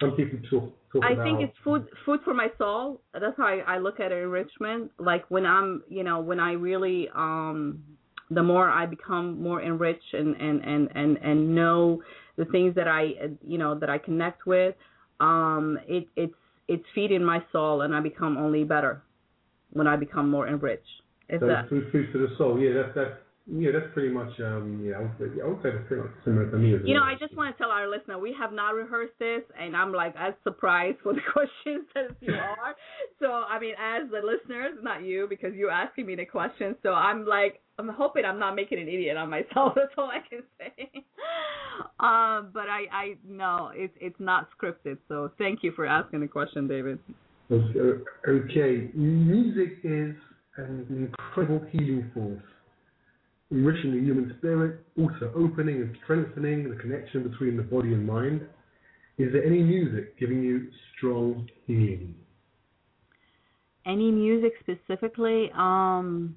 Some 0.00 0.12
people 0.12 0.38
talk. 0.50 0.72
talk 0.92 1.04
I 1.04 1.12
about, 1.12 1.24
think 1.24 1.40
it's 1.40 1.56
food 1.64 1.86
food 2.04 2.20
for 2.24 2.34
my 2.34 2.48
soul. 2.58 3.00
That's 3.12 3.36
how 3.36 3.46
I, 3.46 3.62
I 3.66 3.78
look 3.78 4.00
at 4.00 4.12
enrichment. 4.12 4.90
Like 4.98 5.24
when 5.28 5.46
I'm, 5.46 5.82
you 5.88 6.04
know, 6.04 6.20
when 6.20 6.40
I 6.40 6.52
really 6.52 7.08
um 7.14 7.82
the 8.30 8.42
more 8.42 8.68
I 8.70 8.86
become 8.86 9.40
more 9.42 9.62
enriched 9.62 10.14
and 10.14 10.34
and 10.36 10.62
and 10.64 10.88
and 10.94 11.16
and 11.18 11.54
know 11.54 12.02
the 12.36 12.44
things 12.46 12.74
that 12.74 12.88
I 12.88 13.12
you 13.42 13.58
know 13.58 13.78
that 13.78 13.90
I 13.90 13.98
connect 13.98 14.46
with, 14.46 14.74
um 15.20 15.78
it 15.86 16.06
it's 16.16 16.34
it's 16.68 16.84
feeding 16.94 17.24
my 17.24 17.42
soul 17.52 17.82
and 17.82 17.94
I 17.94 18.00
become 18.00 18.36
only 18.36 18.64
better 18.64 19.02
when 19.72 19.86
I 19.86 19.96
become 19.96 20.30
more 20.30 20.48
enriched. 20.48 20.86
Is 21.28 21.40
so 21.40 21.46
that 21.46 21.68
food, 21.68 21.90
food 21.90 22.12
to 22.12 22.18
the 22.18 22.34
soul. 22.36 22.58
Yeah, 22.58 22.72
that's 22.74 22.94
that's 22.94 23.20
yeah, 23.46 23.70
that's 23.72 23.92
pretty 23.92 24.08
much 24.08 24.32
um 24.40 24.80
yeah. 24.82 24.96
I 24.96 25.00
would 25.00 25.12
say, 25.18 25.40
I 25.42 25.46
would 25.46 25.62
say 25.62 25.70
that's 25.70 25.86
pretty 25.86 26.02
much 26.02 26.12
similar 26.24 26.50
to 26.50 26.56
me 26.56 26.74
as 26.74 26.80
You 26.84 26.94
know. 26.94 27.02
I 27.02 27.14
just 27.18 27.36
want 27.36 27.54
to 27.54 27.62
tell 27.62 27.70
our 27.70 27.88
listener 27.88 28.18
we 28.18 28.34
have 28.38 28.52
not 28.52 28.74
rehearsed 28.74 29.18
this, 29.18 29.42
and 29.60 29.76
I'm 29.76 29.92
like 29.92 30.14
as 30.18 30.32
surprised 30.44 30.98
for 31.02 31.12
the 31.12 31.20
questions 31.32 31.84
as 31.94 32.16
you 32.20 32.32
are. 32.34 32.74
So 33.20 33.26
I 33.26 33.58
mean, 33.58 33.74
as 33.78 34.10
the 34.10 34.20
listeners, 34.24 34.78
not 34.82 35.04
you, 35.04 35.26
because 35.28 35.54
you're 35.54 35.70
asking 35.70 36.06
me 36.06 36.16
the 36.16 36.24
questions. 36.24 36.76
So 36.82 36.94
I'm 36.94 37.26
like, 37.26 37.60
I'm 37.78 37.88
hoping 37.88 38.24
I'm 38.24 38.38
not 38.38 38.54
making 38.54 38.78
an 38.78 38.88
idiot 38.88 39.18
on 39.18 39.28
myself. 39.28 39.72
That's 39.76 39.92
all 39.98 40.10
I 40.10 40.20
can 40.28 40.42
say. 40.58 41.04
um, 42.00 42.50
but 42.54 42.68
I, 42.68 42.84
I 42.90 43.14
no, 43.28 43.72
it's 43.74 43.94
it's 44.00 44.18
not 44.18 44.48
scripted. 44.56 44.98
So 45.08 45.32
thank 45.36 45.62
you 45.62 45.72
for 45.72 45.84
asking 45.84 46.20
the 46.20 46.28
question, 46.28 46.66
David. 46.66 46.98
Okay, 47.52 48.90
music 48.94 49.78
is 49.84 50.14
an 50.56 51.10
incredible 51.12 51.66
healing 51.70 52.10
force, 52.14 52.42
enriching 53.54 53.92
the 53.92 54.00
human 54.00 54.34
spirit, 54.38 54.84
also 54.98 55.32
opening 55.36 55.76
and 55.76 55.96
strengthening 56.02 56.68
the 56.68 56.76
connection 56.76 57.28
between 57.28 57.56
the 57.56 57.62
body 57.62 57.92
and 57.92 58.06
mind. 58.06 58.42
Is 59.16 59.32
there 59.32 59.44
any 59.44 59.62
music 59.62 60.18
giving 60.18 60.42
you 60.42 60.68
strong 60.96 61.48
healing? 61.66 62.14
Any 63.86 64.10
music 64.10 64.52
specifically? 64.60 65.50
Um, 65.56 66.36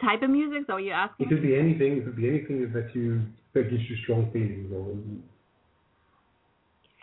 type 0.00 0.22
of 0.22 0.30
music? 0.30 0.66
That 0.66 0.76
you're 0.78 0.94
asking? 0.94 1.26
It 1.26 1.28
could 1.30 1.42
be 1.42 1.56
anything. 1.56 1.98
It 1.98 2.04
could 2.04 2.16
be 2.16 2.28
anything 2.28 2.70
that 2.74 2.94
you 2.94 3.22
that 3.54 3.70
gives 3.70 3.82
you 3.88 3.96
strong 4.02 4.30
feelings. 4.32 4.70
Or 4.72 4.94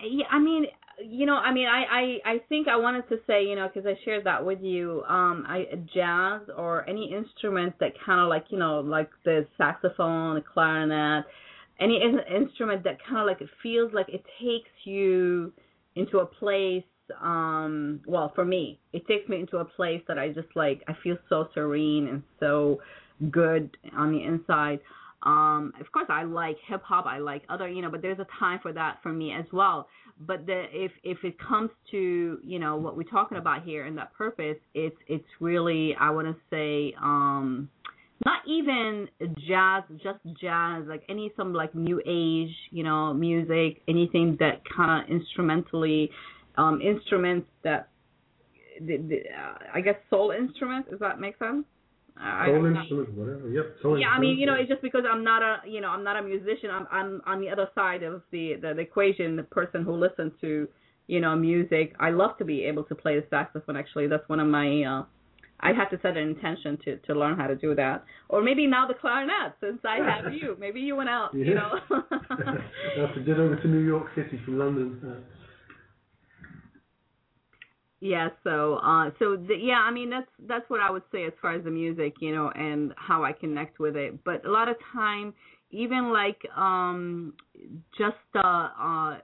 Yeah, 0.05 0.26
I 0.30 0.39
mean, 0.39 0.66
you 1.03 1.25
know, 1.25 1.35
I 1.35 1.53
mean, 1.53 1.67
I 1.67 2.19
I 2.25 2.31
I 2.33 2.37
think 2.49 2.67
I 2.67 2.75
wanted 2.77 3.07
to 3.09 3.17
say, 3.27 3.43
you 3.45 3.55
know, 3.55 3.69
because 3.71 3.87
I 3.87 3.95
shared 4.03 4.25
that 4.25 4.43
with 4.45 4.61
you, 4.61 5.03
um, 5.07 5.45
I 5.47 5.65
jazz 5.93 6.41
or 6.55 6.87
any 6.89 7.13
instrument 7.13 7.75
that 7.79 7.91
kind 8.05 8.21
of 8.21 8.29
like, 8.29 8.45
you 8.49 8.57
know, 8.57 8.79
like 8.79 9.09
the 9.23 9.45
saxophone, 9.57 10.35
the 10.35 10.41
clarinet, 10.41 11.25
any 11.79 12.01
in- 12.01 12.19
instrument 12.43 12.83
that 12.83 12.97
kind 13.07 13.19
of 13.21 13.27
like 13.27 13.41
it 13.41 13.49
feels 13.61 13.93
like 13.93 14.09
it 14.09 14.23
takes 14.41 14.69
you 14.85 15.53
into 15.95 16.19
a 16.19 16.25
place. 16.25 16.83
Um, 17.21 18.01
well, 18.05 18.31
for 18.35 18.43
me, 18.43 18.79
it 18.91 19.07
takes 19.07 19.29
me 19.29 19.39
into 19.39 19.57
a 19.57 19.65
place 19.65 20.01
that 20.07 20.17
I 20.17 20.29
just 20.29 20.49
like. 20.55 20.83
I 20.87 20.93
feel 21.03 21.17
so 21.29 21.47
serene 21.53 22.07
and 22.07 22.23
so 22.39 22.79
good 23.31 23.77
on 23.95 24.11
the 24.11 24.23
inside. 24.23 24.79
Um, 25.23 25.73
of 25.79 25.91
course, 25.91 26.05
I 26.09 26.23
like 26.23 26.57
hip 26.67 26.83
hop. 26.83 27.05
I 27.05 27.17
like 27.19 27.43
other, 27.49 27.67
you 27.67 27.81
know, 27.81 27.89
but 27.89 28.01
there's 28.01 28.19
a 28.19 28.27
time 28.39 28.59
for 28.61 28.71
that 28.73 28.99
for 29.01 29.11
me 29.11 29.33
as 29.33 29.45
well. 29.51 29.87
But 30.20 30.45
the 30.45 30.65
if 30.72 30.91
if 31.03 31.20
it 31.24 31.36
comes 31.39 31.70
to 31.91 32.39
you 32.43 32.59
know 32.59 32.76
what 32.78 32.97
we're 32.97 33.03
talking 33.03 33.38
about 33.38 33.63
here 33.63 33.86
and 33.86 33.97
that 33.97 34.13
purpose, 34.13 34.57
it's 34.74 34.97
it's 35.07 35.28
really 35.39 35.95
I 35.99 36.09
want 36.09 36.28
to 36.28 36.36
say 36.49 36.95
um, 37.01 37.70
not 38.26 38.41
even 38.47 39.07
jazz, 39.47 39.84
just 40.03 40.20
jazz, 40.41 40.84
like 40.88 41.03
any 41.09 41.32
some 41.38 41.53
like 41.53 41.76
new 41.76 42.01
age, 42.05 42.53
you 42.72 42.84
know, 42.84 43.13
music, 43.13 43.82
anything 43.88 44.38
that 44.39 44.61
kind 44.76 45.03
of 45.03 45.09
instrumentally, 45.09 46.09
um, 46.57 46.82
instruments 46.82 47.47
that, 47.63 47.89
the, 48.80 48.97
the, 48.97 49.18
uh, 49.18 49.57
I 49.74 49.82
guess 49.82 49.95
soul 50.09 50.32
instruments. 50.32 50.89
Does 50.89 50.99
that 50.99 51.20
make 51.20 51.38
sense? 51.38 51.65
I- 52.20 52.47
soul 52.47 52.65
instrument, 52.65 53.13
whatever. 53.13 53.49
Yep. 53.49 53.76
Soul 53.82 53.99
yeah, 53.99 54.09
I 54.09 54.20
mean, 54.20 54.38
you 54.38 54.45
know, 54.45 54.55
it's 54.55 54.70
just 54.70 54.82
because 54.82 55.03
I'm 55.09 55.24
not 55.24 55.41
a, 55.41 55.57
you 55.70 55.82
know, 55.82 55.89
I'm 55.89 56.03
not 56.03 56.18
a 56.18 56.22
musician. 56.22 56.70
I'm, 56.72 56.88
I'm 56.91 57.22
on 57.26 57.41
the 57.41 57.49
other 57.49 57.70
side 57.76 58.03
of 58.03 58.22
the, 58.32 58.55
the 58.61 58.74
the 58.74 58.82
equation. 58.82 59.36
The 59.36 59.43
person 59.43 59.84
who 59.84 59.93
listens 59.93 60.32
to, 60.41 60.68
you 61.07 61.20
know, 61.20 61.36
music. 61.36 61.95
I 61.99 62.09
love 62.09 62.38
to 62.39 62.45
be 62.45 62.63
able 62.65 62.84
to 62.86 62.95
play 62.95 63.20
the 63.20 63.26
saxophone. 63.30 63.78
Actually, 63.78 64.07
that's 64.07 64.28
one 64.28 64.39
of 64.39 64.47
my. 64.47 64.84
Uh, 64.84 65.03
I 65.59 65.74
have 65.74 65.89
to 65.89 65.99
set 66.01 66.18
an 66.18 66.30
intention 66.30 66.78
to 66.86 66.97
to 66.97 67.13
learn 67.13 67.36
how 67.38 67.47
to 67.47 67.55
do 67.55 67.76
that. 67.76 68.03
Or 68.30 68.41
maybe 68.41 68.68
now 68.68 68.88
the 68.88 68.93
clarinet, 68.93 69.53
since 69.59 69.80
I 69.86 69.97
have 69.97 70.34
you. 70.41 70.55
Maybe 70.59 70.80
you 70.82 70.95
went 70.95 71.09
out, 71.09 71.34
you 71.34 71.55
know. 71.55 71.80
I 71.91 73.01
have 73.01 73.13
to 73.15 73.22
get 73.26 73.39
over 73.39 73.55
to 73.55 73.68
New 73.68 73.86
York 73.86 74.07
City 74.15 74.39
from 74.45 74.59
London. 74.59 75.24
Uh, 78.01 78.05
Yeah, 78.05 78.29
so 78.43 78.75
uh 78.83 79.11
so 79.19 79.35
the, 79.37 79.55
yeah, 79.59 79.79
I 79.87 79.91
mean 79.91 80.09
that's 80.09 80.29
that's 80.47 80.69
what 80.69 80.79
I 80.81 80.89
would 80.91 81.03
say 81.11 81.25
as 81.25 81.33
far 81.41 81.53
as 81.55 81.63
the 81.63 81.71
music, 81.71 82.15
you 82.21 82.33
know, 82.35 82.51
and 82.55 82.93
how 82.97 83.23
I 83.23 83.33
connect 83.33 83.79
with 83.79 83.95
it. 83.95 84.23
But 84.23 84.45
a 84.45 84.51
lot 84.51 84.69
of 84.69 84.75
time 84.93 85.33
even 85.71 86.11
like 86.13 86.41
um 86.55 87.33
just 87.97 88.15
uh 88.35 88.69
uh 88.79 89.17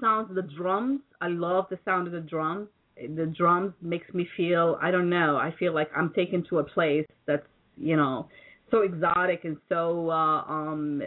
sounds 0.00 0.34
the 0.34 0.42
drums. 0.42 1.00
I 1.20 1.28
love 1.28 1.66
the 1.70 1.78
sound 1.84 2.06
of 2.06 2.12
the 2.12 2.20
drums. 2.20 2.68
The 2.96 3.26
drums 3.26 3.72
makes 3.82 4.12
me 4.14 4.26
feel 4.36 4.78
I 4.80 4.90
don't 4.90 5.10
know, 5.10 5.36
I 5.36 5.54
feel 5.58 5.74
like 5.74 5.90
I'm 5.96 6.12
taken 6.14 6.44
to 6.50 6.58
a 6.58 6.64
place 6.64 7.06
that's, 7.26 7.46
you 7.76 7.96
know, 7.96 8.28
so 8.70 8.82
exotic 8.82 9.44
and 9.44 9.56
so 9.68 10.10
uh 10.10 10.42
um 10.42 11.02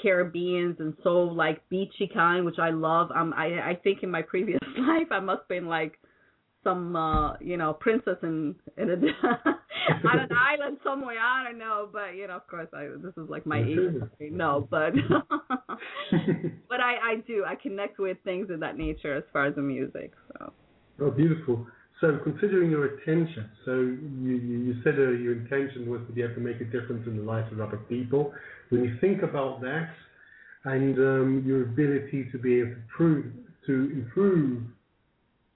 Caribbeans 0.00 0.76
and 0.78 0.94
so 1.02 1.22
like 1.22 1.66
beachy 1.68 2.08
kind, 2.12 2.44
which 2.44 2.58
I 2.58 2.70
love. 2.70 3.10
Um 3.14 3.34
I 3.36 3.70
I 3.70 3.78
think 3.82 4.02
in 4.02 4.10
my 4.10 4.22
previous 4.22 4.60
life 4.78 5.08
I 5.10 5.20
must 5.20 5.40
have 5.40 5.48
been 5.48 5.66
like 5.66 5.98
some 6.62 6.94
uh 6.94 7.36
you 7.40 7.56
know 7.56 7.72
princess 7.72 8.16
in 8.22 8.54
in 8.76 8.90
a 8.90 8.94
on 10.08 10.18
an 10.20 10.28
island 10.52 10.78
somewhere. 10.84 11.18
I 11.18 11.44
don't 11.44 11.58
know 11.58 11.88
but 11.92 12.14
you 12.16 12.26
know 12.26 12.36
of 12.36 12.46
course 12.46 12.68
I 12.72 12.88
this 13.02 13.14
is 13.16 13.28
like 13.28 13.46
my 13.46 13.58
age. 13.58 14.30
no 14.30 14.68
but 14.70 14.92
but 16.68 16.80
I 16.80 17.12
I 17.12 17.14
do. 17.26 17.44
I 17.44 17.54
connect 17.56 17.98
with 17.98 18.18
things 18.24 18.50
of 18.50 18.60
that 18.60 18.76
nature 18.78 19.16
as 19.16 19.24
far 19.32 19.46
as 19.46 19.56
the 19.56 19.62
music 19.62 20.12
so. 20.38 20.52
Oh, 21.02 21.10
beautiful. 21.10 21.66
So, 22.00 22.18
considering 22.24 22.70
your 22.70 22.86
attention, 22.86 23.50
so 23.66 23.72
you, 23.72 24.40
you, 24.42 24.58
you 24.58 24.74
said 24.82 24.94
uh, 24.94 25.10
your 25.10 25.34
intention 25.34 25.88
was 25.88 26.00
to 26.06 26.12
be 26.14 26.22
able 26.22 26.34
to 26.34 26.40
make 26.40 26.60
a 26.60 26.64
difference 26.64 27.06
in 27.06 27.16
the 27.18 27.22
lives 27.22 27.52
of 27.52 27.60
other 27.60 27.76
people. 27.76 28.32
When 28.70 28.84
you 28.84 28.96
think 29.02 29.22
about 29.22 29.60
that 29.60 29.90
and 30.64 30.96
um, 30.98 31.44
your 31.46 31.62
ability 31.64 32.28
to 32.32 32.38
be 32.38 32.60
able 32.60 32.70
to 32.70 32.82
prove, 32.96 33.26
to 33.66 33.72
improve 33.92 34.62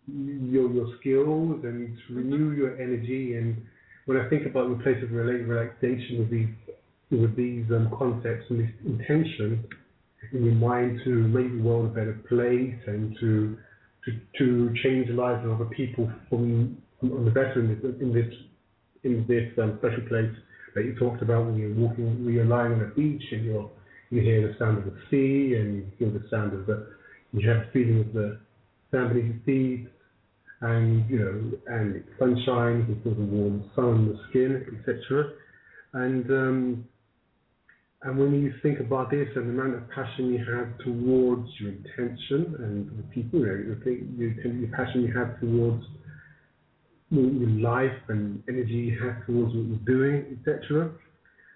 your 0.06 0.70
your 0.70 0.94
skills 1.00 1.64
and 1.64 1.96
to 2.06 2.14
renew 2.14 2.52
your 2.52 2.78
energy, 2.80 3.36
and 3.36 3.56
when 4.04 4.18
I 4.18 4.28
think 4.28 4.44
about 4.44 4.68
the 4.68 4.82
place 4.82 5.02
of 5.02 5.12
relaxation 5.12 6.18
with 6.18 6.30
these 6.30 6.48
with 7.10 7.36
these 7.36 7.64
um, 7.70 7.90
concepts 7.96 8.44
and 8.50 8.60
this 8.60 8.70
intention 8.84 9.64
in 10.32 10.44
your 10.44 10.54
mind 10.54 11.00
to 11.04 11.10
make 11.10 11.50
the 11.56 11.62
world 11.62 11.86
a 11.86 11.88
better 11.88 12.18
place 12.28 12.74
and 12.86 13.16
to 13.20 13.56
to, 14.38 14.74
change 14.82 15.08
the 15.08 15.14
lives 15.14 15.44
of 15.44 15.60
other 15.60 15.70
people 15.70 16.10
from 16.28 16.76
on 17.02 17.24
the 17.24 17.30
better 17.30 17.60
in 17.60 17.68
this 17.68 17.94
in 18.00 18.12
this 18.12 18.32
in 19.02 19.26
this 19.28 19.52
um, 19.62 19.78
special 19.78 20.06
place 20.08 20.30
that 20.74 20.84
you 20.84 20.94
talked 20.98 21.22
about 21.22 21.46
when 21.46 21.56
you're 21.56 21.74
walking 21.74 22.24
when 22.24 22.34
you're 22.34 22.44
lying 22.44 22.72
on 22.72 22.80
a 22.80 22.94
beach 22.94 23.22
and 23.32 23.44
you're 23.44 23.70
you 24.14 24.22
hear 24.22 24.46
the 24.46 24.54
sound 24.58 24.78
of 24.78 24.84
the 24.84 24.96
sea, 25.10 25.56
and 25.56 25.76
you 25.76 25.86
feel 25.98 26.10
the 26.10 26.24
sound 26.30 26.52
of 26.52 26.66
the, 26.66 26.86
you 27.32 27.48
have 27.48 27.66
the 27.66 27.70
feeling 27.72 28.00
of 28.00 28.12
the 28.12 28.38
sand 28.90 29.08
beneath 29.08 29.34
your 29.34 29.42
feet, 29.44 29.88
and 30.60 31.10
you 31.10 31.18
know, 31.18 31.74
and 31.74 32.04
sunshine, 32.18 32.86
you 32.88 32.96
feel 33.02 33.14
the 33.14 33.24
warm 33.24 33.70
sun 33.74 33.84
on 33.84 34.08
the 34.08 34.18
skin, 34.28 34.64
etc. 34.78 35.32
And 35.94 36.30
um, 36.30 36.84
and 38.04 38.18
when 38.18 38.34
you 38.34 38.52
think 38.62 38.80
about 38.80 39.10
this 39.10 39.28
and 39.34 39.46
the 39.48 39.62
amount 39.62 39.76
of 39.76 39.88
passion 39.88 40.30
you 40.30 40.38
have 40.38 40.76
towards 40.84 41.48
your 41.58 41.70
intention 41.70 42.54
and 42.58 42.98
the 42.98 43.02
people, 43.14 43.40
you 43.40 43.46
know, 43.46 43.74
the 43.74 43.84
thing, 43.84 44.14
your 44.18 44.76
passion 44.76 45.02
you 45.02 45.12
have 45.18 45.40
towards 45.40 45.82
your 47.10 47.48
life 47.60 47.96
and 48.08 48.42
energy 48.46 48.92
you 48.92 49.02
have 49.02 49.24
towards 49.24 49.54
what 49.54 49.64
you're 49.64 49.86
doing, 49.86 50.38
etc. 50.38 50.90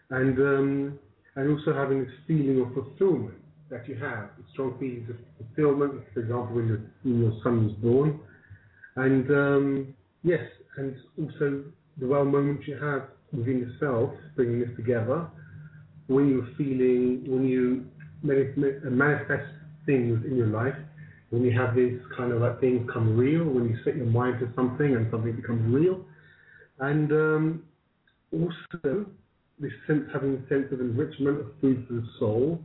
And 0.08 0.38
um, 0.38 0.98
and 1.36 1.50
also 1.50 1.74
having 1.74 2.04
this 2.04 2.14
feeling 2.26 2.62
of 2.62 2.72
fulfillment 2.72 3.36
that 3.68 3.86
you 3.86 3.96
have, 3.96 4.30
strong 4.52 4.78
feelings 4.80 5.10
of 5.10 5.16
fulfillment, 5.36 6.02
for 6.14 6.20
example, 6.20 6.56
when, 6.56 6.68
your 6.68 6.80
when 7.02 7.22
your 7.24 7.32
son 7.44 7.66
was 7.66 7.74
born. 7.74 8.20
And 8.96 9.30
um, 9.30 9.94
yes, 10.22 10.40
and 10.78 10.96
also 11.18 11.64
the 11.98 12.06
well 12.06 12.24
moments 12.24 12.66
you 12.66 12.78
have 12.82 13.02
within 13.32 13.58
yourself, 13.58 14.12
bringing 14.34 14.60
this 14.60 14.70
together, 14.76 15.28
when 16.08 16.28
you're 16.28 16.48
feeling, 16.56 17.24
when 17.26 17.46
you 17.46 17.86
manifest 18.22 19.48
things 19.86 20.24
in 20.26 20.36
your 20.36 20.48
life, 20.48 20.74
when 21.30 21.42
you 21.42 21.56
have 21.58 21.76
these 21.76 22.00
kind 22.16 22.32
of 22.32 22.40
like 22.40 22.60
things 22.60 22.88
come 22.92 23.16
real, 23.16 23.44
when 23.44 23.68
you 23.68 23.76
set 23.84 23.96
your 23.96 24.06
mind 24.06 24.40
to 24.40 24.50
something 24.56 24.96
and 24.96 25.06
something 25.10 25.36
becomes 25.36 25.62
real, 25.72 26.00
and 26.80 27.12
um, 27.12 27.62
also 28.32 29.06
this 29.60 29.72
sense, 29.86 30.04
having 30.12 30.34
a 30.34 30.48
sense 30.48 30.72
of 30.72 30.80
enrichment 30.80 31.40
of 31.40 31.46
food 31.60 31.84
for 31.86 31.94
the 31.94 32.06
soul. 32.18 32.60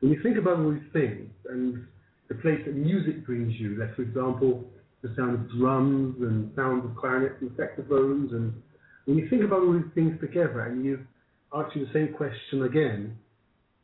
When 0.00 0.12
you 0.12 0.22
think 0.22 0.36
about 0.36 0.58
all 0.58 0.70
these 0.70 0.92
things 0.92 1.30
and 1.48 1.84
the 2.28 2.34
place 2.36 2.60
that 2.66 2.76
music 2.76 3.26
brings 3.26 3.54
you, 3.58 3.76
like 3.76 3.94
for 3.96 4.02
example, 4.02 4.64
the 5.02 5.12
sound 5.16 5.34
of 5.34 5.50
drums 5.58 6.16
and 6.20 6.52
sounds 6.54 6.84
of 6.84 6.96
clarinets 6.96 7.36
and 7.40 7.50
saxophones, 7.56 8.32
and 8.32 8.52
when 9.06 9.18
you 9.18 9.28
think 9.28 9.42
about 9.42 9.62
all 9.62 9.72
these 9.72 9.92
things 9.94 10.18
together 10.20 10.60
and 10.60 10.84
you 10.84 11.04
ask 11.54 11.74
you 11.76 11.86
the 11.86 11.92
same 11.92 12.12
question 12.14 12.64
again, 12.64 13.16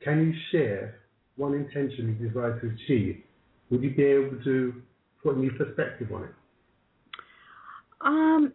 can 0.02 0.26
you 0.26 0.34
share 0.50 1.00
one 1.36 1.54
intention 1.54 2.16
you 2.20 2.28
desire 2.28 2.58
to 2.60 2.66
achieve? 2.68 3.22
Would 3.70 3.82
you 3.82 3.94
be 3.94 4.02
able 4.02 4.42
to 4.44 4.82
put 5.22 5.36
a 5.36 5.38
new 5.38 5.52
perspective 5.52 6.08
on 6.12 6.24
it? 6.24 6.30
Um, 8.00 8.52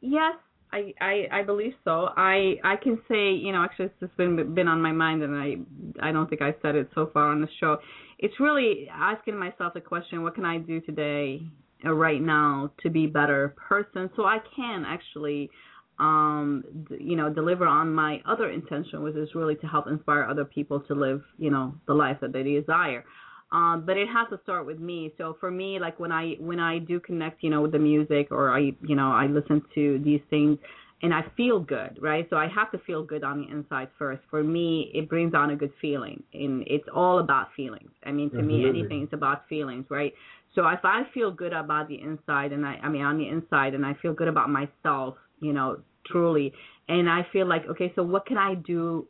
yes, 0.00 0.34
I, 0.72 0.92
I 1.00 1.28
I 1.32 1.42
believe 1.44 1.72
so. 1.84 2.08
I 2.16 2.56
I 2.64 2.76
can 2.76 2.98
say, 3.08 3.30
you 3.32 3.52
know, 3.52 3.62
actually 3.62 3.86
it's 3.86 4.00
just 4.00 4.16
been 4.16 4.54
been 4.54 4.68
on 4.68 4.82
my 4.82 4.92
mind, 4.92 5.22
and 5.22 5.34
I 5.34 6.08
I 6.08 6.12
don't 6.12 6.28
think 6.28 6.42
I 6.42 6.54
said 6.60 6.74
it 6.74 6.90
so 6.94 7.10
far 7.14 7.30
on 7.30 7.40
the 7.40 7.48
show. 7.60 7.78
It's 8.18 8.34
really 8.40 8.88
asking 8.92 9.38
myself 9.38 9.74
the 9.74 9.80
question, 9.80 10.22
what 10.22 10.34
can 10.34 10.44
I 10.44 10.58
do 10.58 10.80
today, 10.80 11.42
right 11.84 12.20
now, 12.20 12.72
to 12.82 12.90
be 12.90 13.06
better 13.06 13.54
person, 13.68 14.10
so 14.16 14.24
I 14.24 14.38
can 14.56 14.84
actually, 14.86 15.50
um, 15.98 16.64
you 17.00 17.16
know, 17.16 17.32
deliver 17.32 17.66
on 17.66 17.92
my 17.92 18.20
other 18.26 18.50
intention, 18.50 19.02
which 19.02 19.16
is 19.16 19.34
really 19.34 19.54
to 19.56 19.66
help 19.66 19.86
inspire 19.86 20.24
other 20.24 20.44
people 20.44 20.80
to 20.80 20.94
live, 20.94 21.22
you 21.38 21.50
know, 21.50 21.74
the 21.86 21.94
life 21.94 22.18
that 22.20 22.32
they 22.32 22.42
desire. 22.42 23.04
Um 23.52 23.84
but 23.86 23.96
it 23.96 24.08
has 24.08 24.28
to 24.30 24.40
start 24.42 24.66
with 24.66 24.80
me. 24.80 25.12
So 25.18 25.36
for 25.38 25.50
me 25.50 25.78
like 25.78 26.00
when 26.00 26.10
i 26.10 26.34
when 26.40 26.58
i 26.58 26.78
do 26.78 26.98
connect 26.98 27.42
you 27.44 27.50
know 27.50 27.62
with 27.62 27.72
the 27.72 27.78
music 27.78 28.28
or 28.30 28.50
i 28.52 28.72
you 28.82 28.96
know 28.96 29.12
i 29.12 29.26
listen 29.26 29.62
to 29.74 30.00
these 30.04 30.20
things 30.30 30.58
and 31.02 31.14
i 31.14 31.22
feel 31.36 31.60
good 31.60 31.96
right? 32.02 32.26
So 32.30 32.36
i 32.36 32.48
have 32.48 32.72
to 32.72 32.78
feel 32.78 33.04
good 33.04 33.22
on 33.22 33.38
the 33.40 33.48
inside 33.56 33.88
first. 33.98 34.22
For 34.30 34.42
me 34.42 34.90
it 34.94 35.08
brings 35.08 35.32
on 35.34 35.50
a 35.50 35.56
good 35.56 35.72
feeling 35.80 36.22
and 36.34 36.64
it's 36.66 36.88
all 36.92 37.20
about 37.20 37.48
feelings. 37.56 37.90
I 38.04 38.10
mean 38.10 38.30
to 38.30 38.42
Absolutely. 38.42 38.62
me 38.62 38.68
anything 38.68 39.02
is 39.04 39.08
about 39.12 39.48
feelings 39.48 39.86
right? 39.90 40.12
So 40.56 40.66
if 40.66 40.80
i 40.84 41.02
feel 41.14 41.30
good 41.30 41.52
about 41.52 41.86
the 41.88 42.00
inside 42.00 42.50
and 42.52 42.66
i 42.66 42.74
i 42.82 42.88
mean 42.88 43.02
on 43.02 43.16
the 43.18 43.28
inside 43.28 43.74
and 43.74 43.86
i 43.86 43.94
feel 44.02 44.12
good 44.12 44.28
about 44.28 44.50
myself 44.50 45.14
you 45.40 45.52
know 45.52 45.78
truly. 46.06 46.52
And 46.88 47.10
i 47.10 47.26
feel 47.32 47.46
like 47.46 47.66
okay 47.66 47.92
so 47.96 48.02
what 48.02 48.26
can 48.26 48.38
i 48.38 48.54
do 48.54 49.08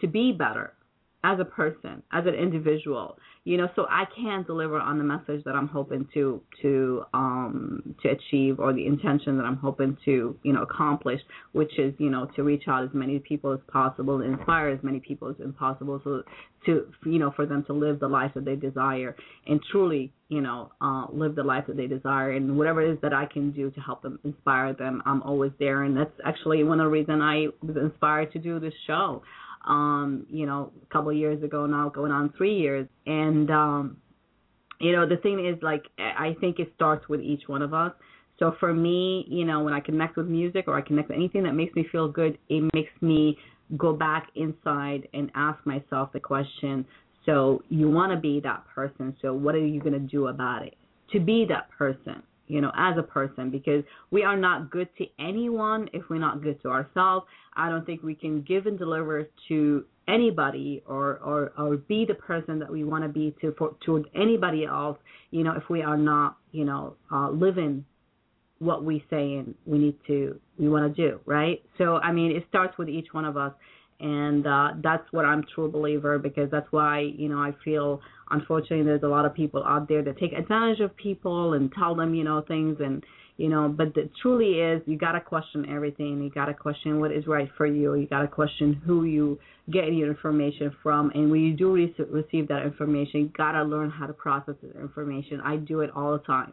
to 0.00 0.06
be 0.08 0.32
better 0.32 0.72
as 1.24 1.38
a 1.38 1.44
person, 1.44 2.02
as 2.12 2.26
an 2.26 2.34
individual, 2.34 3.16
you 3.44 3.56
know, 3.56 3.68
so 3.74 3.86
I 3.88 4.04
can 4.16 4.44
deliver 4.44 4.78
on 4.78 4.98
the 4.98 5.04
message 5.04 5.44
that 5.44 5.54
I'm 5.54 5.68
hoping 5.68 6.08
to 6.14 6.42
to 6.62 7.04
um 7.12 7.94
to 8.02 8.08
achieve 8.10 8.58
or 8.58 8.72
the 8.72 8.86
intention 8.86 9.36
that 9.36 9.44
I'm 9.44 9.56
hoping 9.56 9.96
to, 10.04 10.36
you 10.42 10.52
know, 10.52 10.62
accomplish, 10.62 11.20
which 11.52 11.78
is, 11.78 11.94
you 11.98 12.10
know, 12.10 12.26
to 12.36 12.42
reach 12.42 12.64
out 12.68 12.84
as 12.84 12.90
many 12.92 13.18
people 13.18 13.52
as 13.52 13.60
possible, 13.68 14.20
inspire 14.20 14.68
as 14.68 14.78
many 14.82 15.00
people 15.00 15.28
as 15.28 15.36
possible 15.58 16.00
so 16.04 16.22
to 16.66 16.86
you 17.04 17.18
know, 17.18 17.32
for 17.34 17.46
them 17.46 17.64
to 17.64 17.72
live 17.72 17.98
the 18.00 18.08
life 18.08 18.32
that 18.34 18.44
they 18.44 18.56
desire 18.56 19.16
and 19.46 19.60
truly, 19.70 20.12
you 20.28 20.40
know, 20.40 20.70
uh 20.80 21.06
live 21.12 21.34
the 21.34 21.42
life 21.42 21.64
that 21.68 21.76
they 21.76 21.86
desire. 21.88 22.32
And 22.32 22.56
whatever 22.56 22.82
it 22.82 22.92
is 22.92 22.98
that 23.02 23.12
I 23.12 23.26
can 23.26 23.52
do 23.52 23.70
to 23.70 23.80
help 23.80 24.02
them 24.02 24.18
inspire 24.24 24.72
them, 24.72 25.02
I'm 25.04 25.22
always 25.22 25.52
there. 25.58 25.82
And 25.84 25.96
that's 25.96 26.14
actually 26.24 26.62
one 26.64 26.80
of 26.80 26.86
the 26.86 26.90
reasons 26.90 27.20
I 27.22 27.46
was 27.60 27.76
inspired 27.76 28.32
to 28.32 28.38
do 28.38 28.60
this 28.60 28.74
show 28.86 29.22
um, 29.66 30.26
you 30.28 30.46
know, 30.46 30.72
a 30.82 30.92
couple 30.92 31.10
of 31.10 31.16
years 31.16 31.42
ago 31.42 31.66
now, 31.66 31.88
going 31.88 32.12
on 32.12 32.32
three 32.36 32.58
years. 32.58 32.88
And 33.06 33.50
um, 33.50 33.96
you 34.80 34.92
know, 34.92 35.08
the 35.08 35.16
thing 35.16 35.46
is 35.46 35.62
like 35.62 35.84
I 35.98 36.36
think 36.40 36.58
it 36.58 36.72
starts 36.74 37.08
with 37.08 37.20
each 37.20 37.42
one 37.46 37.62
of 37.62 37.74
us. 37.74 37.92
So 38.38 38.56
for 38.58 38.74
me, 38.74 39.24
you 39.28 39.44
know, 39.44 39.62
when 39.62 39.72
I 39.72 39.80
connect 39.80 40.16
with 40.16 40.26
music 40.26 40.64
or 40.66 40.76
I 40.76 40.80
connect 40.80 41.08
with 41.08 41.16
anything 41.16 41.44
that 41.44 41.52
makes 41.52 41.74
me 41.76 41.86
feel 41.92 42.08
good, 42.08 42.38
it 42.48 42.68
makes 42.74 42.90
me 43.00 43.38
go 43.76 43.92
back 43.92 44.28
inside 44.34 45.08
and 45.14 45.30
ask 45.34 45.64
myself 45.64 46.12
the 46.12 46.20
question, 46.20 46.84
so 47.24 47.62
you 47.68 47.88
want 47.88 48.12
to 48.12 48.18
be 48.18 48.40
that 48.40 48.64
person, 48.74 49.16
so 49.22 49.32
what 49.32 49.54
are 49.54 49.64
you 49.64 49.80
going 49.80 49.92
to 49.92 49.98
do 49.98 50.26
about 50.26 50.66
it? 50.66 50.74
To 51.12 51.20
be 51.20 51.46
that 51.48 51.70
person 51.70 52.22
you 52.52 52.60
know, 52.60 52.70
as 52.76 52.98
a 52.98 53.02
person 53.02 53.48
because 53.50 53.82
we 54.10 54.22
are 54.22 54.36
not 54.36 54.70
good 54.70 54.86
to 54.98 55.06
anyone 55.18 55.88
if 55.94 56.02
we're 56.10 56.18
not 56.18 56.42
good 56.42 56.60
to 56.60 56.68
ourselves. 56.68 57.26
I 57.56 57.70
don't 57.70 57.86
think 57.86 58.02
we 58.02 58.14
can 58.14 58.42
give 58.42 58.66
and 58.66 58.78
deliver 58.78 59.26
to 59.48 59.84
anybody 60.06 60.82
or 60.86 61.18
or 61.24 61.52
or 61.56 61.78
be 61.78 62.04
the 62.04 62.14
person 62.14 62.58
that 62.58 62.70
we 62.70 62.84
want 62.84 63.04
to 63.04 63.08
be 63.08 63.34
to 63.40 63.54
for 63.56 63.74
to 63.86 64.04
anybody 64.14 64.66
else, 64.66 64.98
you 65.30 65.44
know, 65.44 65.52
if 65.52 65.62
we 65.70 65.80
are 65.80 65.96
not, 65.96 66.36
you 66.50 66.66
know, 66.66 66.94
uh 67.10 67.30
living 67.30 67.86
what 68.58 68.84
we 68.84 69.02
say 69.08 69.36
and 69.36 69.54
we 69.64 69.78
need 69.78 69.96
to 70.06 70.38
we 70.58 70.68
want 70.68 70.94
to 70.94 71.08
do, 71.08 71.20
right? 71.24 71.62
So 71.78 71.96
I 71.96 72.12
mean, 72.12 72.32
it 72.32 72.44
starts 72.50 72.76
with 72.76 72.90
each 72.90 73.08
one 73.12 73.24
of 73.24 73.38
us 73.38 73.54
and 74.02 74.46
uh 74.46 74.68
that's 74.82 75.04
what 75.12 75.24
I'm 75.24 75.44
true 75.54 75.70
believer 75.70 76.18
because 76.18 76.50
that's 76.50 76.66
why, 76.70 77.00
you 77.00 77.28
know, 77.28 77.38
I 77.38 77.52
feel 77.64 78.00
unfortunately 78.30 78.84
there's 78.84 79.02
a 79.02 79.08
lot 79.08 79.24
of 79.24 79.34
people 79.34 79.62
out 79.64 79.88
there 79.88 80.02
that 80.02 80.18
take 80.18 80.32
advantage 80.32 80.80
of 80.80 80.94
people 80.96 81.54
and 81.54 81.72
tell 81.72 81.94
them 81.94 82.14
you 82.14 82.24
know 82.24 82.42
things 82.46 82.78
and 82.80 83.04
you 83.36 83.48
know 83.48 83.68
but 83.68 83.96
it 83.96 84.10
truly 84.20 84.60
is 84.60 84.82
you 84.86 84.98
got 84.98 85.12
to 85.12 85.20
question 85.20 85.66
everything. 85.70 86.22
You 86.22 86.30
got 86.30 86.46
to 86.46 86.54
question 86.54 87.00
what 87.00 87.12
is 87.12 87.26
right 87.26 87.48
for 87.56 87.66
you. 87.66 87.94
You 87.94 88.06
got 88.06 88.22
to 88.22 88.28
question 88.28 88.74
who 88.84 89.04
you 89.04 89.38
get 89.70 89.92
your 89.92 90.08
information 90.08 90.74
from. 90.82 91.12
And 91.14 91.30
when 91.30 91.40
you 91.40 91.54
do 91.54 91.72
re- 91.72 91.94
receive 92.10 92.48
that 92.48 92.64
information 92.64 93.20
you 93.20 93.28
got 93.28 93.52
to 93.52 93.62
learn 93.62 93.90
how 93.90 94.06
to 94.06 94.12
process 94.12 94.54
the 94.62 94.80
information. 94.80 95.40
I 95.40 95.56
do 95.56 95.80
it 95.80 95.90
all 95.94 96.12
the 96.12 96.24
time. 96.24 96.52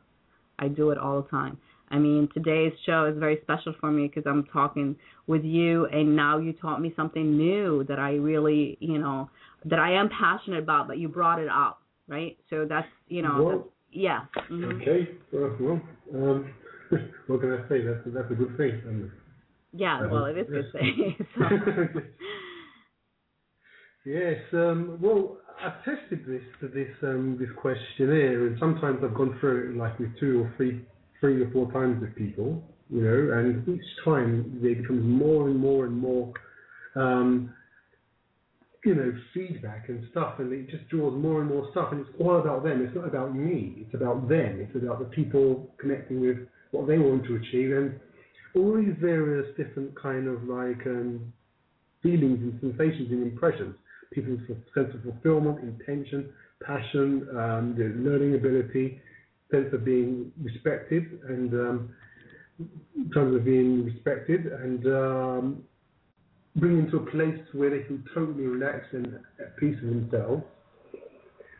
I 0.59 0.67
do 0.67 0.91
it 0.91 0.97
all 0.97 1.21
the 1.21 1.29
time 1.29 1.57
I 1.91 1.97
mean, 1.97 2.29
today's 2.33 2.73
show 2.85 3.05
is 3.05 3.17
very 3.17 3.39
special 3.41 3.73
for 3.79 3.91
me 3.91 4.07
because 4.07 4.23
I'm 4.29 4.45
talking 4.45 4.95
with 5.27 5.43
you, 5.43 5.85
and 5.87 6.15
now 6.15 6.37
you 6.37 6.53
taught 6.53 6.81
me 6.81 6.93
something 6.95 7.37
new 7.37 7.83
that 7.85 7.99
I 7.99 8.11
really, 8.11 8.77
you 8.79 8.99
know, 8.99 9.29
that 9.65 9.79
I 9.79 9.93
am 9.93 10.09
passionate 10.09 10.63
about, 10.63 10.87
but 10.87 10.97
you 10.97 11.07
brought 11.07 11.39
it 11.39 11.49
up, 11.49 11.81
right? 12.07 12.37
So 12.49 12.65
that's 12.69 12.87
you 13.07 13.21
know, 13.21 13.43
Well, 13.43 13.57
that's, 13.57 13.69
yeah. 13.91 14.19
mhm. 14.51 14.81
Okay. 14.81 15.09
Well, 15.33 15.55
well 15.59 15.81
um, 16.13 16.53
what 17.27 17.41
can 17.41 17.53
I 17.53 17.69
say? 17.69 17.81
That's 17.81 18.01
that's 18.05 18.31
a 18.31 18.35
good 18.35 18.55
thing. 18.57 18.81
And, 18.85 19.11
Yeah, 19.73 20.07
well, 20.07 20.25
it 20.25 20.37
is 20.37 20.47
yes. 20.51 20.63
good 20.63 20.71
thing. 20.79 21.15
so, 21.37 21.43
yes. 24.09 24.37
Um, 24.53 24.97
well, 25.01 25.37
I've 25.61 25.83
tested 25.83 26.25
this 26.27 26.43
this 26.61 26.89
um, 27.03 27.37
this 27.39 27.49
questionnaire, 27.57 28.47
and 28.47 28.57
sometimes 28.59 28.99
I've 29.03 29.15
gone 29.15 29.37
through 29.39 29.71
it 29.71 29.77
like 29.77 29.97
with 29.99 30.17
two 30.19 30.43
or 30.43 30.53
three 30.55 30.85
three 31.19 31.41
or 31.41 31.51
four 31.51 31.71
times 31.71 32.01
with 32.01 32.15
people, 32.15 32.63
you 32.89 33.01
know, 33.01 33.37
and 33.37 33.67
each 33.67 33.85
time 34.03 34.59
they 34.63 34.73
become 34.73 35.09
more 35.09 35.47
and 35.47 35.57
more 35.57 35.85
and 35.85 35.97
more. 35.97 36.33
Um, 36.95 37.53
you 38.85 38.95
know, 38.95 39.11
feedback 39.33 39.89
and 39.89 40.07
stuff, 40.11 40.39
and 40.39 40.53
it 40.53 40.69
just 40.69 40.87
draws 40.87 41.13
more 41.21 41.41
and 41.41 41.49
more 41.49 41.67
stuff, 41.71 41.91
and 41.91 42.01
it's 42.01 42.09
all 42.17 42.39
about 42.39 42.63
them. 42.63 42.81
It's 42.81 42.95
not 42.95 43.07
about 43.07 43.35
me. 43.35 43.73
It's 43.77 43.93
about 43.93 44.29
them. 44.29 44.59
It's 44.61 44.75
about 44.75 44.99
the 44.99 45.05
people 45.05 45.69
connecting 45.79 46.21
with 46.21 46.37
what 46.71 46.87
they 46.87 46.97
want 46.97 47.25
to 47.25 47.35
achieve, 47.35 47.75
and 47.75 47.99
all 48.55 48.77
these 48.77 48.95
various 49.01 49.45
different 49.57 49.99
kind 50.01 50.27
of 50.27 50.43
like 50.43 50.85
um, 50.87 51.33
feelings 52.01 52.39
and 52.41 52.57
sensations 52.61 53.11
and 53.11 53.23
impressions. 53.23 53.75
People's 54.11 54.39
sense 54.73 54.89
of 54.95 55.03
fulfillment, 55.03 55.59
intention, 55.59 56.29
passion, 56.63 57.27
um, 57.31 57.75
the 57.77 57.93
learning 58.09 58.35
ability, 58.35 59.01
sense 59.51 59.73
of 59.73 59.83
being 59.83 60.31
respected, 60.41 61.19
and 61.27 61.53
um, 61.53 61.89
in 62.95 63.09
terms 63.11 63.35
of 63.35 63.45
being 63.45 63.85
respected, 63.85 64.45
and 64.45 64.85
um, 64.87 65.63
to 66.59 66.97
a 66.97 67.11
place 67.11 67.39
where 67.53 67.69
they 67.69 67.83
can 67.85 68.03
totally 68.13 68.45
relax 68.45 68.85
and 68.91 69.19
at 69.39 69.55
peace 69.57 69.77
with 69.83 70.09
themselves. 70.09 70.43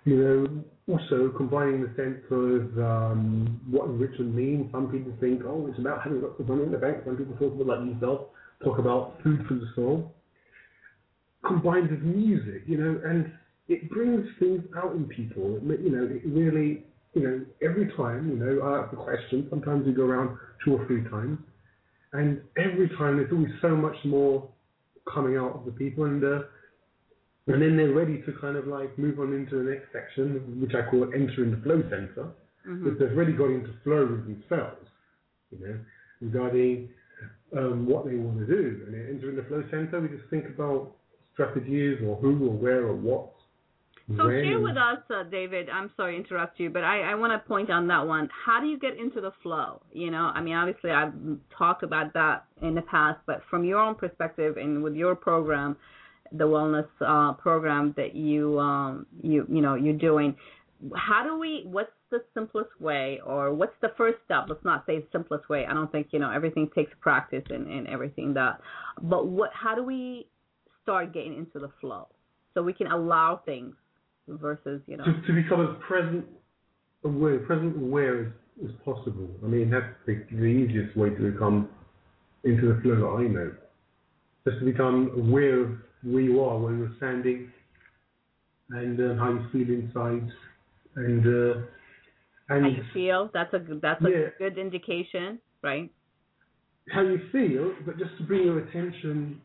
You 0.06 0.16
know, 0.18 0.64
also 0.94 1.30
combining 1.38 1.82
the 1.82 1.94
sense 1.96 2.24
of 2.32 2.78
um, 2.84 3.62
what 3.70 3.86
enrichment 3.86 4.34
means. 4.34 4.72
Some 4.72 4.92
people 4.92 5.14
think, 5.20 5.42
oh, 5.46 5.68
it's 5.70 5.78
about 5.78 6.02
having 6.04 6.22
lots 6.22 6.40
of 6.40 6.48
money 6.48 6.64
in 6.64 6.72
the 6.72 6.78
bank. 6.78 6.98
Some 7.06 7.18
people 7.18 7.36
talk 7.36 7.54
about, 7.54 7.80
like 7.80 7.94
yourself, 7.94 8.22
talk 8.64 8.80
about 8.80 9.20
food 9.24 9.46
for 9.48 9.54
the 9.56 9.68
soul. 9.76 10.16
Combined 11.46 11.92
with 11.92 12.02
music, 12.02 12.64
you 12.66 12.78
know, 12.78 13.00
and 13.06 13.32
it 13.68 13.90
brings 13.90 14.28
things 14.40 14.64
out 14.76 14.96
in 14.96 15.06
people. 15.06 15.60
You 15.64 15.92
know, 15.92 16.04
it 16.04 16.24
really, 16.26 16.86
you 17.14 17.24
know, 17.24 17.45
every 17.62 17.91
time, 17.97 18.30
you 18.30 18.36
know, 18.36 18.62
I 18.62 18.84
ask 18.84 18.93
a 18.93 18.95
question. 18.95 19.47
Sometimes 19.49 19.86
we 19.86 19.93
go 19.93 20.03
around 20.03 20.38
two 20.64 20.76
or 20.76 20.86
three 20.88 21.03
times, 21.10 21.39
and 22.14 22.41
every 22.57 22.89
time 22.97 23.18
there's 23.18 23.32
always 23.32 23.51
so 23.62 23.76
much 23.76 23.95
more 24.05 24.47
coming 25.12 25.38
out 25.38 25.55
of 25.55 25.66
the 25.66 25.72
people, 25.72 26.05
and 26.05 26.24
uh, 26.24 26.41
and 27.47 27.62
then 27.62 27.78
they're 27.78 27.93
ready 27.93 28.22
to 28.22 28.32
kind 28.39 28.57
of 28.57 28.68
like 28.68 28.97
move 28.99 29.20
on 29.20 29.34
into 29.34 29.64
the 29.64 29.72
next 29.72 29.91
section, 29.91 30.62
which 30.62 30.76
I 30.76 30.88
call 30.89 31.05
entering 31.14 31.51
the 31.51 31.62
flow 31.64 31.82
center, 31.89 32.28
Mhm. 32.68 32.84
because 32.84 32.99
they've 32.99 33.18
really 33.18 33.34
got 33.34 33.49
into 33.49 33.74
flow 33.84 34.05
with 34.05 34.26
themselves, 34.26 34.86
you 35.51 35.66
know, 35.66 35.76
regarding 36.22 36.89
um, 37.57 37.88
what 37.88 38.05
they 38.05 38.16
want 38.16 38.38
to 38.39 38.45
do. 38.45 38.86
And 38.86 38.95
entering 39.10 39.36
the 39.36 39.43
flow 39.43 39.64
center, 39.72 39.99
we 39.99 40.10
just 40.10 40.30
think 40.30 40.45
about 40.45 40.95
strategies 41.34 41.99
or 42.05 42.16
who 42.18 42.47
or 42.47 42.53
where 42.53 42.86
or 42.86 42.93
what. 42.95 43.34
So 44.18 44.26
when, 44.26 44.43
share 44.43 44.60
with 44.60 44.78
us, 44.78 44.99
uh, 45.14 45.24
David. 45.24 45.70
I'm 45.70 45.91
sorry 45.95 46.14
to 46.14 46.24
interrupt 46.24 46.60
you, 46.60 46.70
but 46.70 46.84
I, 46.84 47.12
I 47.12 47.16
want 47.16 47.32
to 47.32 47.47
point 47.47 47.70
on 47.70 47.88
that 47.88 48.07
one. 48.07 48.28
How 48.45 48.60
do 48.60 48.68
you 48.68 48.80
get 48.80 48.97
into 48.97 49.22
the 49.22 49.32
flow? 49.43 49.82
You 49.93 50.10
know, 50.10 50.32
I 50.34 50.41
mean, 50.41 50.55
obviously 50.55 50.89
I've 50.91 51.14
talked 51.55 51.84
about 51.84 52.14
that 52.14 52.45
in 52.62 52.74
the 52.74 52.82
past, 52.82 53.20
but 53.28 53.41
from 53.49 53.64
your 53.64 53.80
own 53.80 53.95
perspective 53.95 54.57
and 54.57 54.82
with 54.82 54.95
your 54.95 55.16
program, 55.16 55.78
the 56.32 56.45
wellness 56.45 56.88
uh, 57.05 57.34
program 57.34 57.93
that 57.97 58.16
you 58.16 58.60
um, 58.60 59.05
you 59.22 59.45
you 59.49 59.62
know 59.62 59.76
you're 59.76 59.97
doing, 59.97 60.36
how 60.95 61.24
do 61.24 61.39
we? 61.39 61.64
What's 61.66 61.91
the 62.12 62.24
simplest 62.34 62.70
way, 62.80 63.20
or 63.26 63.53
what's 63.53 63.74
the 63.82 63.91
first 63.97 64.18
step? 64.26 64.45
Let's 64.47 64.64
not 64.64 64.86
say 64.86 65.05
simplest 65.12 65.49
way. 65.49 65.66
I 65.70 65.74
don't 65.74 65.91
think 65.91 66.07
you 66.12 66.20
know 66.20 66.32
everything 66.32 66.70
takes 66.74 66.91
practice 66.99 67.43
and, 67.49 67.68
and 67.68 67.88
everything 67.88 68.34
that, 68.36 68.60
but 69.01 69.28
what? 69.28 69.51
How 69.53 69.76
do 69.76 69.84
we 69.84 70.28
start 70.84 71.14
getting 71.14 71.36
into 71.36 71.60
the 71.60 71.72
flow 71.82 72.07
so 72.53 72.64
we 72.64 72.74
can 72.74 72.88
allow 72.88 73.41
things 73.45 73.76
versus 74.38 74.82
you 74.88 74.98
know 74.98 75.06
to, 75.06 75.22
to 75.28 75.34
become 75.34 75.62
as 75.62 75.82
present 75.88 76.26
aware, 77.04 77.40
present 77.40 77.76
aware 77.78 78.28
as, 78.28 78.32
as 78.66 78.72
possible. 78.86 79.30
I 79.44 79.48
mean, 79.48 79.70
that's 79.70 79.86
the, 80.06 80.24
the 80.32 80.44
easiest 80.46 80.96
way 80.98 81.10
to 81.10 81.32
become 81.32 81.70
into 82.44 82.74
the 82.74 82.82
flow 82.82 82.96
that 82.96 83.24
I 83.26 83.28
know. 83.28 83.52
Just 84.48 84.60
to 84.60 84.66
become 84.66 85.12
aware 85.18 85.62
of 85.64 85.72
where 86.04 86.22
you 86.22 86.42
are 86.42 86.58
where 86.60 86.76
you're 86.76 86.94
standing 86.98 87.52
and 88.72 89.00
uh, 89.00 89.16
how 89.22 89.32
you 89.32 89.48
feel 89.52 89.74
inside 89.74 90.30
and 90.96 91.26
uh, 91.26 91.62
and 92.50 92.64
how 92.64 92.70
you 92.70 92.84
feel. 92.94 93.30
That's 93.34 93.54
a 93.54 93.60
good- 93.60 93.82
that's 93.82 94.04
a 94.06 94.10
Yeah. 94.10 94.28
good 94.38 94.58
indication, 94.58 95.40
right? 95.62 95.92
how 96.92 97.02
you 97.02 97.20
feel, 97.32 97.74
but 97.86 97.98
just 98.00 98.18
to 98.18 98.24
bring 98.24 98.46
your 98.46 98.60
attention 98.60 99.42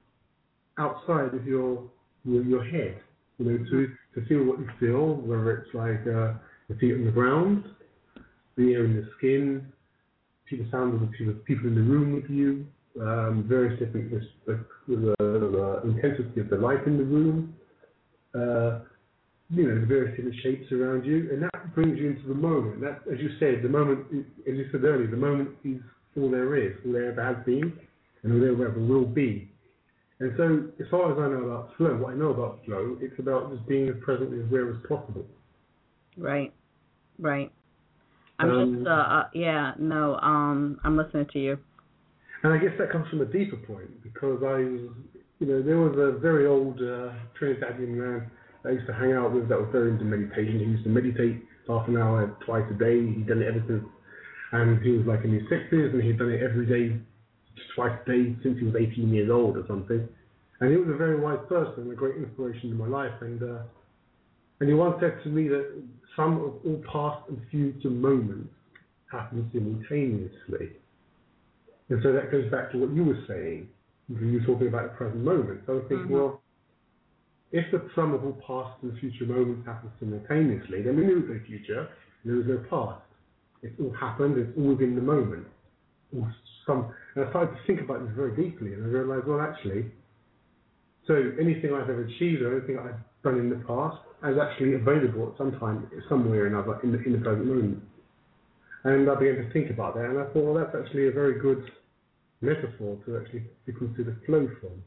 outside 0.78 1.34
of 1.34 1.46
your 1.46 1.90
your, 2.24 2.42
your 2.42 2.64
head, 2.64 3.00
you 3.38 3.44
know, 3.44 3.58
to 3.58 3.88
to 4.14 4.24
feel 4.26 4.44
what 4.44 4.58
you 4.58 4.68
feel, 4.78 5.14
whether 5.16 5.52
it's 5.52 5.74
like 5.74 6.00
uh, 6.06 6.34
the 6.68 6.74
feet 6.80 6.94
on 6.94 7.04
the 7.04 7.10
ground, 7.10 7.64
the 8.56 8.74
air 8.74 8.84
in 8.84 8.96
the 8.96 9.08
skin, 9.18 9.72
the 10.50 10.66
sound 10.70 10.94
of 10.94 11.00
the 11.00 11.06
people, 11.08 11.34
people 11.44 11.66
in 11.66 11.74
the 11.74 11.82
room 11.82 12.14
with 12.14 12.30
you, 12.30 12.66
um, 13.00 13.44
various 13.48 13.78
different 13.78 14.10
the, 14.46 14.64
the, 14.86 15.14
the 15.18 15.80
intensity 15.84 16.40
of 16.40 16.48
the 16.48 16.56
light 16.56 16.86
in 16.86 16.96
the 16.96 17.04
room, 17.04 17.54
uh, 18.34 18.80
you 19.50 19.68
know, 19.68 19.80
the 19.80 19.86
various 19.86 20.16
different 20.16 20.36
shapes 20.42 20.70
around 20.72 21.04
you, 21.04 21.28
and 21.32 21.42
that 21.42 21.74
brings 21.74 21.98
you 21.98 22.10
into 22.10 22.26
the 22.28 22.34
moment. 22.34 22.80
That, 22.80 23.02
as 23.12 23.18
you 23.20 23.30
said, 23.38 23.62
the 23.62 23.68
moment, 23.68 24.06
as 24.12 24.54
you 24.54 24.66
said 24.70 24.84
earlier, 24.84 25.10
the 25.10 25.16
moment 25.16 25.50
is 25.64 25.80
all 26.16 26.30
there 26.30 26.56
is, 26.56 26.72
all 26.86 26.92
there 26.92 27.12
ever 27.12 27.34
has 27.34 27.44
been, 27.44 27.72
and 28.22 28.32
all 28.32 28.40
there 28.40 28.68
ever 28.68 28.80
will 28.80 29.04
be. 29.04 29.50
And 30.20 30.32
so, 30.36 30.68
as 30.80 30.88
far 30.90 31.12
as 31.12 31.18
I 31.18 31.28
know 31.28 31.44
about 31.48 31.76
flow, 31.76 31.96
what 31.96 32.14
I 32.14 32.16
know 32.16 32.30
about 32.30 32.64
flow, 32.64 32.96
it's 33.00 33.18
about 33.18 33.52
just 33.52 33.66
being 33.66 33.88
as 33.88 33.96
present 34.02 34.32
as 34.32 34.48
aware 34.48 34.70
as 34.70 34.76
possible. 34.88 35.26
Right, 36.16 36.52
right. 37.18 37.50
I'm 38.38 38.50
Um, 38.50 38.74
just 38.76 38.88
uh, 38.88 38.90
uh 38.90 39.28
yeah 39.32 39.74
no 39.78 40.16
um 40.16 40.80
I'm 40.84 40.96
listening 40.96 41.26
to 41.32 41.38
you. 41.38 41.58
And 42.42 42.52
I 42.52 42.58
guess 42.58 42.72
that 42.78 42.90
comes 42.90 43.08
from 43.08 43.20
a 43.22 43.26
deeper 43.26 43.56
point 43.56 44.02
because 44.02 44.42
I 44.42 44.58
was, 44.58 44.90
you 45.38 45.46
know, 45.46 45.62
there 45.62 45.78
was 45.78 45.96
a 45.96 46.18
very 46.18 46.46
old 46.46 46.76
uh, 46.76 47.12
Trinidadian 47.40 47.94
man 47.94 48.30
I 48.64 48.70
used 48.70 48.86
to 48.86 48.94
hang 48.94 49.12
out 49.12 49.32
with 49.32 49.48
that 49.48 49.60
was 49.60 49.68
very 49.72 49.90
into 49.90 50.04
meditation. 50.04 50.58
He 50.58 50.64
used 50.64 50.84
to 50.84 50.90
meditate 50.90 51.44
half 51.68 51.86
an 51.88 51.96
hour 51.98 52.34
twice 52.46 52.64
a 52.70 52.74
day. 52.74 52.96
He'd 53.12 53.26
done 53.26 53.42
it 53.42 53.48
ever 53.48 53.62
since, 53.68 53.84
and 54.52 54.80
he 54.82 54.92
was 54.92 55.06
like 55.06 55.24
in 55.24 55.32
his 55.32 55.42
60s 55.52 55.92
and 55.92 56.02
he'd 56.02 56.18
done 56.18 56.30
it 56.32 56.42
every 56.42 56.64
day, 56.64 56.96
twice 57.74 57.98
a 58.06 58.10
day 58.10 58.36
since 58.42 58.58
he 58.58 58.64
was 58.66 58.74
18 58.76 59.12
years 59.12 59.30
old 59.30 59.56
or 59.56 59.64
something. 59.66 60.08
And 60.60 60.70
he 60.70 60.76
was 60.76 60.88
a 60.88 60.96
very 60.96 61.18
wise 61.18 61.44
person, 61.48 61.90
a 61.90 61.94
great 61.94 62.16
inspiration 62.16 62.70
in 62.70 62.76
my 62.76 62.86
life. 62.86 63.12
And 63.20 63.42
uh, 63.42 63.62
and 64.60 64.68
he 64.68 64.74
once 64.74 64.96
said 65.00 65.18
to 65.24 65.28
me 65.28 65.48
that 65.48 65.82
some 66.16 66.34
of 66.34 66.54
all 66.64 66.82
past 66.90 67.28
and 67.28 67.40
future 67.50 67.90
moments 67.90 68.54
happen 69.10 69.50
simultaneously. 69.52 70.76
And 71.90 72.00
so 72.02 72.12
that 72.12 72.30
goes 72.30 72.50
back 72.50 72.72
to 72.72 72.78
what 72.78 72.90
you 72.94 73.04
were 73.04 73.22
saying. 73.28 73.68
You 74.08 74.40
were 74.40 74.46
talking 74.46 74.68
about 74.68 74.92
the 74.92 74.96
present 74.96 75.24
moment. 75.24 75.60
So 75.66 75.72
I 75.72 75.76
was 75.76 75.84
thinking, 75.88 76.08
Mhm. 76.08 76.10
well, 76.10 76.40
if 77.52 77.70
the 77.70 77.88
sum 77.94 78.14
of 78.14 78.24
all 78.24 78.32
past 78.46 78.82
and 78.82 78.98
future 78.98 79.26
moments 79.26 79.66
happen 79.66 79.90
simultaneously, 80.00 80.82
then 80.82 80.96
we 80.96 81.06
knew 81.06 81.20
no 81.20 81.38
future, 81.46 81.88
there 82.24 82.36
was 82.36 82.46
no 82.46 82.58
past. 82.68 83.02
It's 83.62 83.78
all 83.80 83.92
happened, 83.92 84.38
it's 84.38 84.56
all 84.58 84.74
within 84.74 84.94
the 84.94 85.02
moment. 85.02 85.46
Or 86.16 86.34
some, 86.66 86.92
and 87.14 87.24
I 87.24 87.30
started 87.30 87.52
to 87.54 87.60
think 87.66 87.80
about 87.80 88.04
this 88.04 88.14
very 88.16 88.34
deeply, 88.34 88.74
and 88.74 88.84
I 88.84 88.88
realized, 88.88 89.26
well, 89.26 89.40
actually, 89.40 89.86
so 91.06 91.14
anything 91.40 91.72
I've 91.72 91.88
ever 91.88 92.04
achieved 92.04 92.42
or 92.42 92.56
anything 92.56 92.78
I've 92.78 92.98
done 93.22 93.38
in 93.38 93.50
the 93.50 93.62
past 93.66 93.98
is 94.24 94.36
actually 94.40 94.74
available 94.74 95.30
at 95.30 95.38
some 95.38 95.58
time, 95.58 95.88
somewhere 96.08 96.44
or 96.44 96.46
another, 96.46 96.80
in 96.82 96.92
the, 96.92 97.02
in 97.02 97.12
the 97.12 97.18
present 97.18 97.46
moment. 97.46 97.82
And 98.84 99.08
I 99.08 99.14
began 99.14 99.36
to 99.36 99.52
think 99.52 99.70
about 99.70 99.94
that, 99.94 100.04
and 100.04 100.18
I 100.18 100.24
thought, 100.32 100.44
well, 100.44 100.54
that's 100.54 100.74
actually 100.74 101.08
a 101.08 101.12
very 101.12 101.40
good 101.40 101.62
metaphor 102.40 102.98
to 103.06 103.18
actually 103.18 103.44
be 103.66 103.72
considered 103.72 104.20
flow 104.26 104.48
from. 104.60 104.82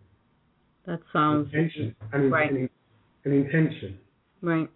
That 0.86 0.99
sounds 1.11 1.47
Intention. 1.53 1.95
And, 2.13 2.32
Right. 2.32 2.51
and, 2.51 2.69
and 3.25 3.34
intention. 3.34 3.97
Right. 4.41 4.69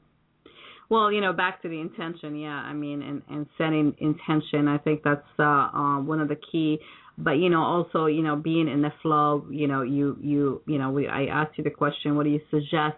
Well, 0.89 1.09
you 1.09 1.21
know, 1.21 1.31
back 1.31 1.61
to 1.61 1.69
the 1.69 1.79
intention, 1.79 2.35
yeah. 2.35 2.49
I 2.49 2.73
mean, 2.73 3.01
and 3.01 3.21
and 3.29 3.45
setting 3.57 3.95
intention, 3.99 4.67
I 4.67 4.77
think 4.77 5.03
that's 5.03 5.25
uh, 5.39 5.43
uh 5.43 6.01
one 6.01 6.19
of 6.19 6.27
the 6.27 6.35
key. 6.35 6.79
But 7.23 7.37
you 7.37 7.49
know, 7.49 7.61
also, 7.61 8.07
you 8.07 8.23
know, 8.23 8.35
being 8.35 8.67
in 8.67 8.81
the 8.81 8.91
flow, 9.01 9.45
you 9.49 9.67
know, 9.67 9.83
you 9.83 10.17
you 10.21 10.61
you 10.65 10.77
know, 10.79 10.89
we 10.89 11.07
I 11.07 11.25
asked 11.25 11.57
you 11.57 11.63
the 11.63 11.69
question, 11.69 12.15
what 12.15 12.23
do 12.23 12.29
you 12.29 12.41
suggest? 12.49 12.97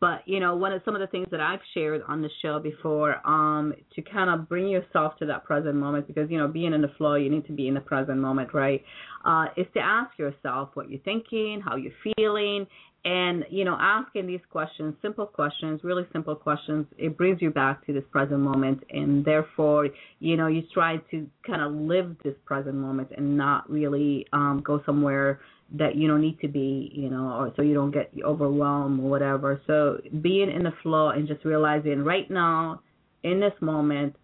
But 0.00 0.22
you 0.26 0.38
know, 0.38 0.54
one 0.54 0.72
of 0.72 0.82
some 0.84 0.94
of 0.94 1.00
the 1.00 1.06
things 1.06 1.26
that 1.30 1.40
I've 1.40 1.60
shared 1.72 2.02
on 2.06 2.20
the 2.20 2.28
show 2.42 2.60
before, 2.60 3.26
um, 3.26 3.72
to 3.94 4.02
kind 4.02 4.28
of 4.28 4.48
bring 4.48 4.68
yourself 4.68 5.16
to 5.18 5.26
that 5.26 5.44
present 5.44 5.74
moment, 5.76 6.06
because 6.06 6.30
you 6.30 6.38
know, 6.38 6.46
being 6.46 6.72
in 6.72 6.82
the 6.82 6.92
flow, 6.98 7.14
you 7.14 7.30
need 7.30 7.46
to 7.46 7.52
be 7.52 7.68
in 7.68 7.74
the 7.74 7.80
present 7.80 8.18
moment, 8.18 8.52
right? 8.54 8.84
Uh, 9.24 9.46
is 9.56 9.66
to 9.74 9.80
ask 9.80 10.16
yourself 10.18 10.70
what 10.74 10.90
you're 10.90 11.00
thinking, 11.00 11.62
how 11.64 11.76
you're 11.76 12.14
feeling, 12.16 12.66
and 13.04 13.44
you 13.50 13.64
know 13.64 13.76
asking 13.78 14.26
these 14.26 14.40
questions 14.50 14.94
simple 15.02 15.26
questions 15.26 15.80
really 15.84 16.04
simple 16.12 16.34
questions 16.34 16.86
it 16.96 17.16
brings 17.18 17.42
you 17.42 17.50
back 17.50 17.84
to 17.86 17.92
this 17.92 18.04
present 18.10 18.40
moment. 18.40 18.82
And 18.90 19.24
therefore 19.24 19.88
you 20.20 20.36
know 20.36 20.46
you 20.46 20.62
try 20.72 20.96
to 21.10 21.26
kind 21.46 21.62
of 21.62 21.72
live 21.72 22.16
this 22.24 22.34
present 22.44 22.74
moment 22.74 23.08
and 23.16 23.36
not 23.36 23.68
really 23.70 24.26
um 24.32 24.62
go 24.64 24.82
somewhere 24.86 25.40
that 25.76 25.96
you 25.96 26.06
don't 26.06 26.20
need 26.20 26.38
to 26.40 26.48
be 26.48 26.90
you 26.94 27.10
know 27.10 27.28
or 27.28 27.52
so 27.56 27.62
you 27.62 27.74
don't 27.74 27.90
get 27.90 28.10
overwhelmed 28.24 29.00
or 29.00 29.10
whatever. 29.10 29.60
So 29.66 29.98
being 30.22 30.50
in 30.50 30.62
the 30.62 30.72
flow 30.82 31.10
and 31.10 31.28
just 31.28 31.44
realizing 31.44 32.04
right 32.04 32.30
now 32.30 32.80
in 33.22 33.40
this 33.40 33.54
moment 33.60 34.14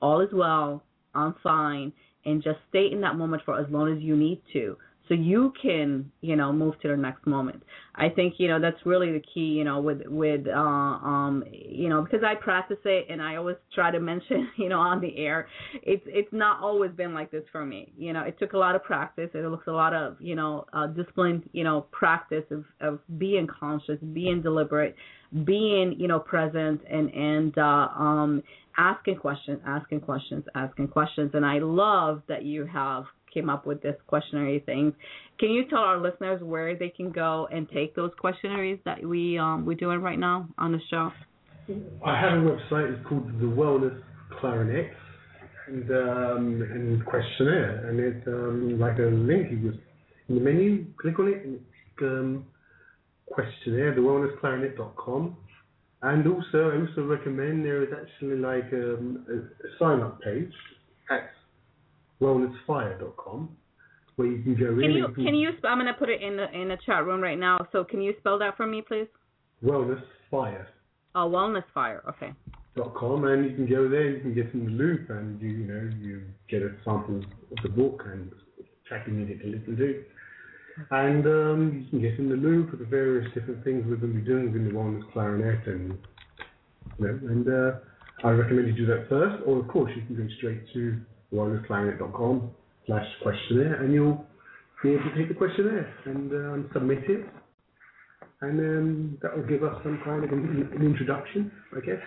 all 0.00 0.20
is 0.20 0.28
well 0.32 0.82
i'm 1.14 1.34
fine 1.42 1.92
and 2.24 2.42
just 2.42 2.58
stay 2.68 2.88
in 2.92 3.00
that 3.00 3.16
moment 3.16 3.42
for 3.44 3.58
as 3.58 3.66
long 3.70 3.94
as 3.94 4.02
you 4.02 4.16
need 4.16 4.40
to 4.52 4.76
so 5.08 5.14
you 5.14 5.52
can 5.60 6.10
you 6.20 6.36
know 6.36 6.52
move 6.52 6.78
to 6.80 6.88
the 6.88 6.96
next 6.96 7.26
moment. 7.26 7.62
I 7.94 8.08
think 8.08 8.34
you 8.38 8.48
know 8.48 8.60
that's 8.60 8.84
really 8.84 9.12
the 9.12 9.22
key 9.34 9.40
you 9.40 9.64
know 9.64 9.80
with 9.80 10.02
with 10.06 10.46
uh 10.48 10.52
um 10.58 11.44
you 11.50 11.88
know 11.88 12.02
because 12.02 12.20
i 12.24 12.34
practice 12.34 12.78
it 12.84 13.06
and 13.08 13.22
i 13.22 13.36
always 13.36 13.56
try 13.74 13.90
to 13.90 14.00
mention 14.00 14.48
you 14.56 14.68
know 14.68 14.78
on 14.78 15.00
the 15.00 15.16
air 15.16 15.48
it's 15.82 16.02
it's 16.06 16.32
not 16.32 16.60
always 16.60 16.90
been 16.92 17.14
like 17.14 17.30
this 17.30 17.44
for 17.52 17.64
me. 17.64 17.92
You 17.96 18.12
know 18.12 18.22
it 18.22 18.38
took 18.38 18.52
a 18.52 18.58
lot 18.58 18.74
of 18.74 18.82
practice. 18.84 19.30
It 19.34 19.48
looks 19.48 19.66
a 19.66 19.72
lot 19.72 19.94
of 19.94 20.16
you 20.20 20.34
know 20.34 20.64
uh 20.72 20.88
disciplined 20.88 21.48
you 21.52 21.64
know 21.64 21.86
practice 21.92 22.44
of 22.50 22.64
of 22.80 23.00
being 23.18 23.46
conscious 23.46 23.98
being 24.12 24.42
deliberate 24.42 24.94
being 25.44 25.94
you 25.98 26.08
know 26.08 26.18
present 26.18 26.80
and 26.90 27.10
and 27.10 27.58
uh 27.58 27.88
um 27.98 28.42
asking 28.78 29.16
questions 29.16 29.60
asking 29.66 30.00
questions 30.00 30.44
asking 30.54 30.88
questions. 30.88 31.30
And 31.34 31.44
i 31.44 31.58
love 31.58 32.22
that 32.28 32.44
you 32.44 32.66
have 32.66 33.04
came 33.36 33.50
up 33.50 33.66
with 33.66 33.82
this 33.82 33.96
questionnaire 34.06 34.60
thing. 34.60 34.94
Can 35.38 35.50
you 35.50 35.68
tell 35.68 35.80
our 35.80 36.00
listeners 36.00 36.40
where 36.42 36.74
they 36.74 36.88
can 36.88 37.10
go 37.10 37.46
and 37.52 37.68
take 37.68 37.94
those 37.94 38.10
questionnaires 38.18 38.78
that 38.86 39.04
we 39.04 39.38
um, 39.38 39.66
we're 39.66 39.74
doing 39.74 40.00
right 40.00 40.18
now 40.18 40.48
on 40.56 40.72
the 40.72 40.80
show? 40.90 41.10
I 42.04 42.18
have 42.20 42.38
a 42.38 42.42
website. 42.42 42.96
It's 42.96 43.06
called 43.06 43.26
the 43.38 43.46
Wellness 43.46 44.00
Clarinet 44.40 44.90
and 45.66 45.90
um, 45.90 46.62
and 46.62 47.04
questionnaire, 47.04 47.88
and 47.88 48.00
it's 48.00 48.26
um, 48.26 48.80
like 48.80 48.98
a 48.98 49.10
link. 49.30 49.50
You 49.50 49.72
just 49.72 49.82
in 50.28 50.36
the 50.36 50.40
menu, 50.40 50.86
click 51.00 51.18
on 51.18 51.28
it, 51.28 51.44
and 51.44 51.54
it's 51.56 52.02
um, 52.02 52.46
questionnaire, 53.26 53.94
thewellnessclarinet.com. 53.94 55.36
And 56.02 56.26
also, 56.26 56.70
I 56.70 56.80
also 56.80 57.06
recommend 57.06 57.64
there 57.64 57.82
is 57.82 57.90
actually 57.92 58.36
like 58.36 58.72
um, 58.72 59.26
a, 59.28 59.36
a 59.36 59.70
sign 59.78 60.00
up 60.00 60.20
page 60.22 60.52
at 61.10 61.30
wellnessfire.com 62.20 63.48
where 64.16 64.28
you 64.28 64.42
can 64.42 64.54
go 64.54 64.74
Can 64.74 64.84
in. 64.84 64.90
you 64.92 65.08
can 65.14 65.34
you? 65.34 65.50
sp- 65.58 65.66
I'm 65.68 65.78
gonna 65.78 65.92
put 65.94 66.08
it 66.08 66.22
in 66.22 66.36
the 66.36 66.50
in 66.58 66.68
the 66.68 66.78
chat 66.86 67.04
room 67.04 67.20
right 67.20 67.38
now. 67.38 67.66
So 67.72 67.84
can 67.84 68.00
you 68.00 68.14
spell 68.18 68.38
that 68.38 68.56
for 68.56 68.66
me, 68.66 68.82
please? 68.82 69.08
wellnessfire.com 69.64 70.66
Oh, 71.16 71.30
Wellness 71.30 71.64
Fire. 71.72 72.02
Okay. 72.10 72.30
and 72.76 73.44
you 73.50 73.56
can 73.56 73.66
go 73.66 73.88
there, 73.88 74.10
you 74.10 74.20
can 74.20 74.34
get 74.34 74.52
in 74.52 74.66
the 74.66 74.70
loop, 74.70 75.08
and 75.08 75.40
you 75.40 75.48
you 75.48 75.64
know 75.66 75.90
you 75.98 76.22
get 76.50 76.60
a 76.60 76.72
sample 76.84 77.16
of 77.16 77.62
the 77.62 77.70
book 77.70 78.02
and 78.12 78.30
track 78.86 79.08
music 79.08 79.40
to 79.40 79.48
listen 79.48 79.76
to. 79.78 80.04
And 80.90 81.26
um, 81.26 81.72
you 81.84 81.88
can 81.88 82.00
get 82.02 82.18
in 82.18 82.28
the 82.28 82.36
loop 82.36 82.70
with 82.70 82.80
the 82.80 82.86
various 82.86 83.32
different 83.32 83.64
things 83.64 83.84
we're 83.88 83.96
going 83.96 84.12
to 84.12 84.18
be 84.20 84.26
doing 84.26 84.52
within 84.52 84.68
the 84.68 84.74
Wellness 84.74 85.10
Clarinet, 85.14 85.66
and 85.66 85.96
you 86.98 87.06
know, 87.06 87.18
and 87.30 87.48
uh, 87.48 87.78
I 88.28 88.32
recommend 88.32 88.68
you 88.68 88.74
do 88.74 88.86
that 88.92 89.08
first, 89.08 89.42
or 89.46 89.58
of 89.60 89.68
course 89.68 89.90
you 89.96 90.02
can 90.04 90.16
go 90.16 90.28
straight 90.36 90.60
to 90.74 91.00
wellnessclarinet.com 91.32 92.50
slash 92.86 93.06
questionnaire, 93.22 93.82
and 93.82 93.92
you'll 93.92 94.24
be 94.82 94.90
able 94.92 95.04
to 95.04 95.14
take 95.16 95.28
the 95.28 95.34
questionnaire 95.34 95.92
and 96.04 96.32
um, 96.32 96.70
submit 96.72 96.98
it, 97.08 97.26
and 98.42 98.60
um, 98.60 99.18
that 99.22 99.36
will 99.36 99.46
give 99.46 99.62
us 99.62 99.74
some 99.82 100.00
kind 100.04 100.24
of 100.24 100.32
an, 100.32 100.70
an 100.74 100.82
introduction, 100.82 101.50
I 101.76 101.80
guess. 101.80 102.02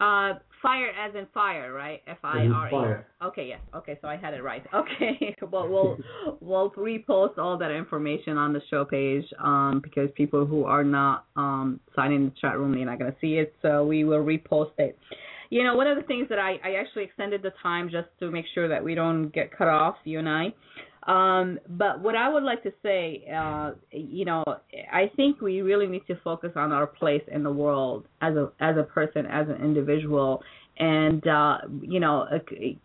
Uh, 0.00 0.38
fire 0.62 0.90
as 0.90 1.14
in 1.16 1.26
fire, 1.34 1.72
right? 1.72 2.02
F 2.06 2.18
I 2.22 2.46
R 2.46 2.68
E. 2.68 2.70
fire. 2.70 3.06
Okay, 3.24 3.48
yes. 3.48 3.60
Okay, 3.74 3.98
so 4.00 4.06
I 4.06 4.16
had 4.16 4.34
it 4.34 4.42
right. 4.42 4.64
Okay, 4.74 5.36
well, 5.50 5.68
we'll 5.68 5.98
we'll 6.40 6.70
repost 6.70 7.36
all 7.38 7.58
that 7.58 7.72
information 7.72 8.36
on 8.36 8.52
the 8.52 8.60
show 8.70 8.84
page 8.84 9.24
um, 9.42 9.80
because 9.82 10.08
people 10.14 10.46
who 10.46 10.64
are 10.64 10.84
not 10.84 11.24
um, 11.34 11.80
signing 11.96 12.26
the 12.26 12.32
chat 12.40 12.58
room, 12.58 12.74
they're 12.74 12.84
not 12.84 12.98
going 13.00 13.10
to 13.10 13.18
see 13.20 13.34
it. 13.34 13.54
So 13.60 13.84
we 13.84 14.04
will 14.04 14.24
repost 14.24 14.72
it. 14.78 14.96
You 15.50 15.64
know, 15.64 15.74
one 15.76 15.86
of 15.86 15.96
the 15.96 16.04
things 16.04 16.28
that 16.28 16.38
I 16.38 16.58
I 16.64 16.74
actually 16.80 17.04
extended 17.04 17.42
the 17.42 17.52
time 17.62 17.88
just 17.90 18.08
to 18.20 18.30
make 18.30 18.44
sure 18.54 18.68
that 18.68 18.82
we 18.82 18.94
don't 18.94 19.28
get 19.28 19.56
cut 19.56 19.68
off, 19.68 19.96
you 20.04 20.18
and 20.18 20.28
I. 20.28 20.52
Um, 21.06 21.58
but 21.70 22.00
what 22.00 22.14
I 22.16 22.28
would 22.28 22.42
like 22.42 22.62
to 22.64 22.72
say, 22.82 23.24
uh, 23.34 23.72
you 23.90 24.26
know, 24.26 24.44
I 24.92 25.10
think 25.16 25.40
we 25.40 25.62
really 25.62 25.86
need 25.86 26.06
to 26.08 26.16
focus 26.22 26.50
on 26.54 26.70
our 26.70 26.86
place 26.86 27.22
in 27.32 27.42
the 27.42 27.50
world 27.50 28.06
as 28.20 28.34
a 28.36 28.52
as 28.60 28.76
a 28.76 28.82
person, 28.82 29.24
as 29.24 29.48
an 29.48 29.56
individual, 29.64 30.42
and 30.78 31.26
uh, 31.26 31.58
you 31.80 31.98
know, 31.98 32.26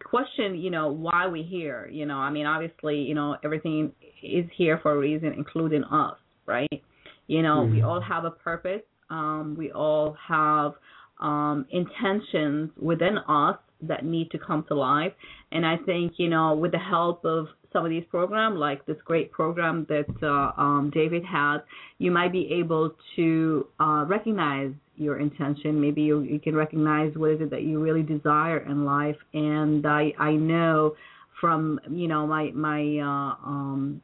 question, 0.05 0.55
you 0.55 0.71
know, 0.71 0.87
why 0.89 1.27
we 1.27 1.43
here. 1.43 1.89
You 1.91 2.05
know, 2.05 2.15
I 2.15 2.29
mean, 2.29 2.45
obviously, 2.45 2.97
you 2.99 3.13
know, 3.13 3.35
everything 3.43 3.91
is 4.21 4.45
here 4.55 4.79
for 4.81 4.93
a 4.93 4.97
reason, 4.97 5.33
including 5.33 5.83
us, 5.83 6.15
right? 6.45 6.81
You 7.27 7.41
know, 7.41 7.63
we 7.63 7.79
Mhm. 7.79 7.87
all 7.87 8.01
have 8.01 8.23
a 8.25 8.31
purpose. 8.31 8.83
Um, 9.09 9.55
we 9.57 9.71
all 9.71 10.13
have 10.27 10.73
um, 11.19 11.65
intentions 11.71 12.71
within 12.79 13.17
us 13.27 13.57
that 13.81 14.05
need 14.05 14.31
to 14.31 14.39
come 14.39 14.63
to 14.67 14.75
life. 14.75 15.13
And 15.51 15.65
I 15.65 15.77
think, 15.77 16.13
you 16.17 16.29
know, 16.29 16.55
with 16.55 16.71
the 16.71 16.79
help 16.79 17.25
of 17.25 17.47
some 17.71 17.83
of 17.83 17.89
these 17.89 18.05
programs, 18.09 18.57
like 18.57 18.85
this 18.85 18.97
great 19.03 19.31
program 19.31 19.85
that 19.89 20.05
uh, 20.21 20.61
um, 20.61 20.91
David 20.93 21.23
has, 21.25 21.61
you 21.97 22.11
might 22.11 22.31
be 22.31 22.51
able 22.53 22.95
to 23.15 23.67
uh, 23.79 24.05
recognize 24.07 24.71
your 24.95 25.19
intention. 25.19 25.81
Maybe 25.81 26.03
you, 26.03 26.21
you 26.21 26.39
can 26.39 26.55
recognize 26.55 27.13
what 27.15 27.31
is 27.31 27.41
it 27.41 27.49
that 27.49 27.63
you 27.63 27.81
really 27.81 28.03
desire 28.03 28.59
in 28.59 28.85
life. 28.85 29.17
And 29.33 29.85
I, 29.85 30.13
I 30.19 30.33
know 30.33 30.95
from 31.43 31.77
you 31.91 32.07
know 32.07 32.25
my 32.25 32.51
my 32.55 32.79
uh, 32.99 33.35
um 33.45 34.01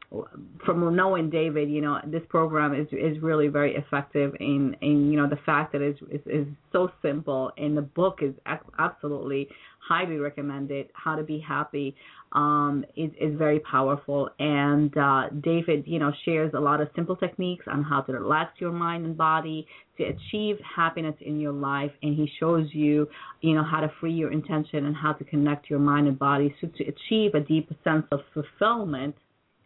from 0.66 0.94
knowing 0.94 1.30
David, 1.30 1.70
you 1.70 1.80
know 1.80 1.98
this 2.04 2.20
program 2.28 2.74
is 2.74 2.86
is 2.92 3.22
really 3.22 3.48
very 3.48 3.76
effective 3.76 4.34
in 4.40 4.76
in 4.82 5.10
you 5.10 5.16
know 5.16 5.26
the 5.26 5.38
fact 5.46 5.72
that 5.72 5.80
it's 5.80 5.98
is 6.10 6.20
is 6.26 6.46
so 6.70 6.90
simple 7.00 7.50
and 7.56 7.74
the 7.74 7.80
book 7.82 8.18
is 8.20 8.34
absolutely 8.78 9.48
highly 9.78 10.16
recommended. 10.16 10.88
How 10.92 11.16
to 11.16 11.22
be 11.22 11.38
happy 11.38 11.96
um 12.32 12.84
is 12.96 13.10
is 13.20 13.36
very 13.36 13.58
powerful. 13.60 14.30
And 14.38 14.96
uh 14.96 15.28
David 15.40 15.84
you 15.86 15.98
know 15.98 16.12
shares 16.24 16.52
a 16.54 16.60
lot 16.60 16.80
of 16.80 16.88
simple 16.94 17.16
techniques 17.16 17.66
on 17.70 17.82
how 17.82 18.02
to 18.02 18.12
relax 18.12 18.60
your 18.60 18.72
mind 18.72 19.04
and 19.04 19.16
body 19.16 19.66
to 19.98 20.04
achieve 20.04 20.56
happiness 20.76 21.16
in 21.20 21.40
your 21.40 21.52
life. 21.52 21.90
And 22.02 22.16
he 22.16 22.30
shows 22.38 22.68
you 22.72 23.08
you 23.40 23.54
know 23.54 23.64
how 23.64 23.80
to 23.80 23.90
free 24.00 24.12
your 24.12 24.32
intention 24.32 24.86
and 24.86 24.94
how 24.94 25.12
to 25.12 25.24
connect 25.24 25.68
your 25.68 25.80
mind 25.80 26.06
and 26.06 26.18
body 26.18 26.54
so 26.60 26.68
to 26.68 26.84
achieve 26.84 27.34
a 27.34 27.40
deep 27.40 27.68
sense 27.82 28.06
of 28.12 28.20
fulfillment 28.32 29.16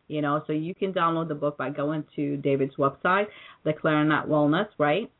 you 0.08 0.22
know. 0.22 0.42
So 0.46 0.52
you 0.52 0.74
can 0.74 0.92
download 0.92 1.28
the 1.28 1.34
book 1.34 1.58
by 1.58 1.70
going 1.70 2.04
to 2.16 2.36
david's 2.38 2.76
website 2.76 3.26
the 3.64 3.74
clarinet 3.74 4.26
wellness 4.26 4.68
right? 4.78 5.10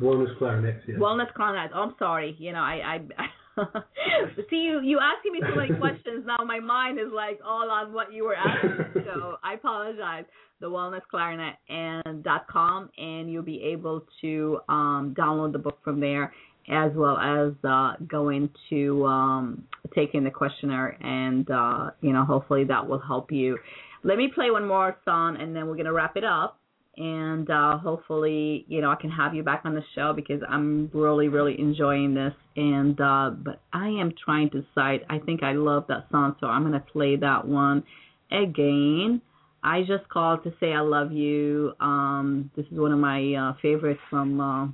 Wellness 0.00 0.38
Clarinet, 0.38 0.80
yeah. 0.88 0.94
wellness 0.94 1.30
clarinet. 1.34 1.70
Oh, 1.74 1.82
i'm 1.82 1.94
sorry. 1.98 2.36
You 2.38 2.52
know 2.52 2.60
i 2.60 3.00
i 3.18 3.26
See 4.50 4.56
you 4.56 4.80
you 4.82 4.98
asking 5.00 5.32
me 5.32 5.40
so 5.48 5.54
many 5.54 5.74
questions 5.78 6.24
now 6.26 6.44
my 6.44 6.60
mind 6.60 6.98
is 6.98 7.12
like 7.14 7.40
all 7.44 7.70
on 7.70 7.92
what 7.92 8.12
you 8.12 8.24
were 8.24 8.34
asking. 8.34 9.04
So 9.04 9.36
I 9.44 9.54
apologize. 9.54 10.24
The 10.60 10.68
wellness 10.68 11.02
clarinet 11.10 11.56
and 11.68 12.22
dot 12.22 12.46
com 12.46 12.88
and 12.96 13.30
you'll 13.30 13.42
be 13.42 13.62
able 13.64 14.04
to 14.20 14.60
um 14.68 15.14
download 15.18 15.52
the 15.52 15.58
book 15.58 15.78
from 15.82 15.98
there 15.98 16.32
as 16.70 16.92
well 16.94 17.18
as 17.18 17.52
uh 17.68 17.94
go 18.06 18.28
into 18.28 19.04
um 19.04 19.64
taking 19.94 20.22
the 20.22 20.30
questionnaire 20.30 20.96
and 21.02 21.50
uh 21.50 21.90
you 22.00 22.12
know 22.12 22.24
hopefully 22.24 22.64
that 22.64 22.86
will 22.88 23.00
help 23.00 23.32
you. 23.32 23.58
Let 24.04 24.18
me 24.18 24.30
play 24.32 24.50
one 24.50 24.66
more 24.66 24.96
song 25.04 25.36
and 25.40 25.54
then 25.54 25.66
we're 25.66 25.76
gonna 25.76 25.92
wrap 25.92 26.16
it 26.16 26.24
up 26.24 26.58
and 26.96 27.50
uh 27.50 27.78
hopefully 27.78 28.64
you 28.68 28.82
know 28.82 28.90
I 28.90 28.96
can 28.96 29.10
have 29.10 29.34
you 29.34 29.42
back 29.42 29.62
on 29.64 29.74
the 29.74 29.82
show 29.94 30.12
because 30.12 30.42
I'm 30.48 30.90
really 30.92 31.28
really 31.28 31.58
enjoying 31.58 32.14
this. 32.14 32.34
And 32.56 33.00
uh 33.00 33.30
but 33.30 33.60
I 33.72 33.88
am 33.88 34.12
trying 34.22 34.50
to 34.50 34.62
decide 34.62 35.00
I 35.08 35.18
think 35.18 35.42
I 35.42 35.52
love 35.52 35.86
that 35.88 36.06
song 36.10 36.36
so 36.40 36.46
I'm 36.46 36.70
to 36.72 36.80
play 36.80 37.16
that 37.16 37.46
one 37.46 37.84
again. 38.30 39.22
I 39.64 39.82
just 39.82 40.08
called 40.08 40.42
to 40.44 40.52
say 40.60 40.72
I 40.72 40.80
love 40.80 41.12
you. 41.12 41.72
Um 41.80 42.50
this 42.56 42.66
is 42.66 42.78
one 42.78 42.92
of 42.92 42.98
my 42.98 43.34
uh 43.34 43.54
favorites 43.62 44.00
from 44.10 44.40
uh 44.40 44.66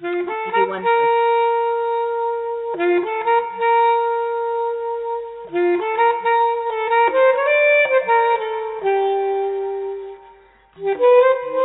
Beautiful, 10.88 11.04
beautiful, 11.44 11.57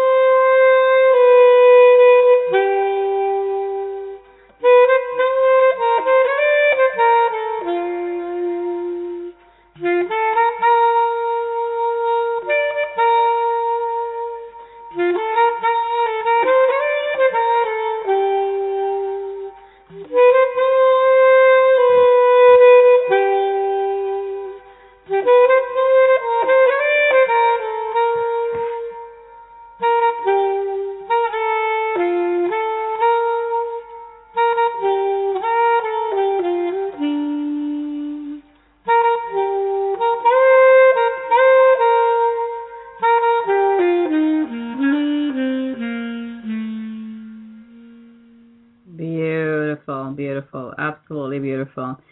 beautiful. 51.73 52.03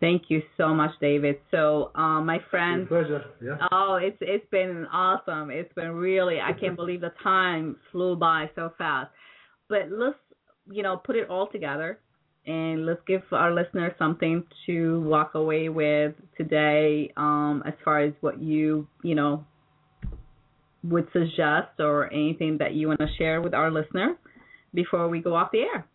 Thank 0.00 0.24
you 0.28 0.42
so 0.56 0.72
much, 0.74 0.92
David. 1.00 1.36
So, 1.50 1.90
um, 1.96 2.26
my 2.26 2.38
friends, 2.50 2.86
pleasure, 2.88 3.24
yeah. 3.42 3.56
Oh, 3.72 3.98
it's 4.00 4.16
it's 4.20 4.48
been 4.50 4.86
awesome. 4.92 5.50
It's 5.50 5.72
been 5.74 5.90
really 5.90 6.38
I 6.40 6.52
can't 6.52 6.76
believe 6.82 7.00
the 7.00 7.12
time 7.22 7.76
flew 7.90 8.14
by 8.14 8.48
so 8.54 8.72
fast. 8.78 9.10
But 9.68 9.90
let's 9.90 10.16
you 10.70 10.82
know 10.82 11.00
put 11.04 11.16
it 11.16 11.28
all 11.28 11.48
together 11.48 11.98
and 12.46 12.86
let's 12.86 13.00
give 13.06 13.22
our 13.32 13.52
listeners 13.52 13.92
something 13.98 14.44
to 14.66 15.00
walk 15.00 15.34
away 15.34 15.68
with 15.68 16.14
today 16.36 17.12
um, 17.16 17.62
as 17.66 17.74
far 17.84 18.00
as 18.00 18.12
what 18.20 18.40
you, 18.40 18.86
you 19.02 19.14
know, 19.16 19.44
would 20.84 21.08
suggest 21.12 21.80
or 21.80 22.10
anything 22.12 22.58
that 22.58 22.72
you 22.72 22.86
want 22.86 23.00
to 23.00 23.08
share 23.18 23.42
with 23.42 23.52
our 23.52 23.70
listener 23.70 24.16
before 24.72 25.08
we 25.08 25.20
go 25.20 25.34
off 25.34 25.50
the 25.52 25.58
air. 25.58 25.86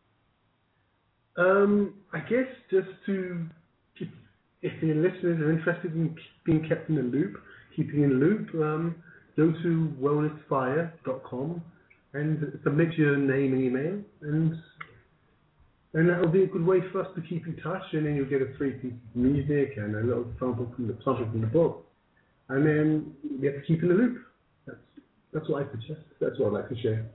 Um, 1.38 1.96
I 2.14 2.20
guess 2.20 2.48
just 2.70 2.88
to 3.08 3.46
keep, 3.98 4.12
if 4.62 4.80
the 4.82 4.94
listeners 4.94 5.42
are 5.42 5.52
interested 5.52 5.94
in 5.94 6.16
being 6.46 6.68
kept 6.68 6.90
in 6.90 6.96
the 6.96 7.02
loop, 7.02 7.38
keeping 7.76 8.04
in 8.04 8.10
the 8.10 8.16
loop, 8.16 8.50
um, 8.56 8.96
go 9.36 9.52
to 9.52 9.94
wellnessfire.com 10.00 11.62
and 12.14 12.60
submit 12.64 12.94
your 12.94 13.18
name 13.18 13.54
and 13.54 13.64
email, 13.64 14.00
and 14.22 14.56
and 15.96 16.10
that'll 16.10 16.28
be 16.28 16.44
a 16.44 16.48
good 16.48 16.66
way 16.66 16.80
for 16.92 17.02
us 17.02 17.08
to 17.16 17.22
keep 17.22 17.46
in 17.46 17.56
touch. 17.58 17.84
And 17.94 18.06
then 18.06 18.16
you'll 18.16 18.30
get 18.30 18.42
a 18.42 18.56
free 18.58 18.72
piece 18.72 18.94
of 18.94 19.16
music 19.16 19.74
and 19.78 19.96
a 19.96 20.02
little 20.02 20.26
sample 20.40 20.72
from 20.76 20.88
the 20.88 20.94
sample 21.04 21.28
from 21.32 21.42
the 21.42 21.48
book, 21.48 21.88
and 22.50 22.66
then 22.66 23.14
you 23.40 23.52
have 23.52 23.60
to 23.60 23.66
keep 23.66 23.82
in 23.82 23.90
the 23.90 23.96
loop. 23.96 24.18
That's 24.68 24.78
that's 25.34 25.50
what 25.50 25.64
I 25.64 25.72
suggest. 25.72 26.02
That's 26.22 26.38
what 26.38 26.48
I'd 26.48 26.54
like 26.54 26.70
to 26.70 26.82
share. 26.82 27.06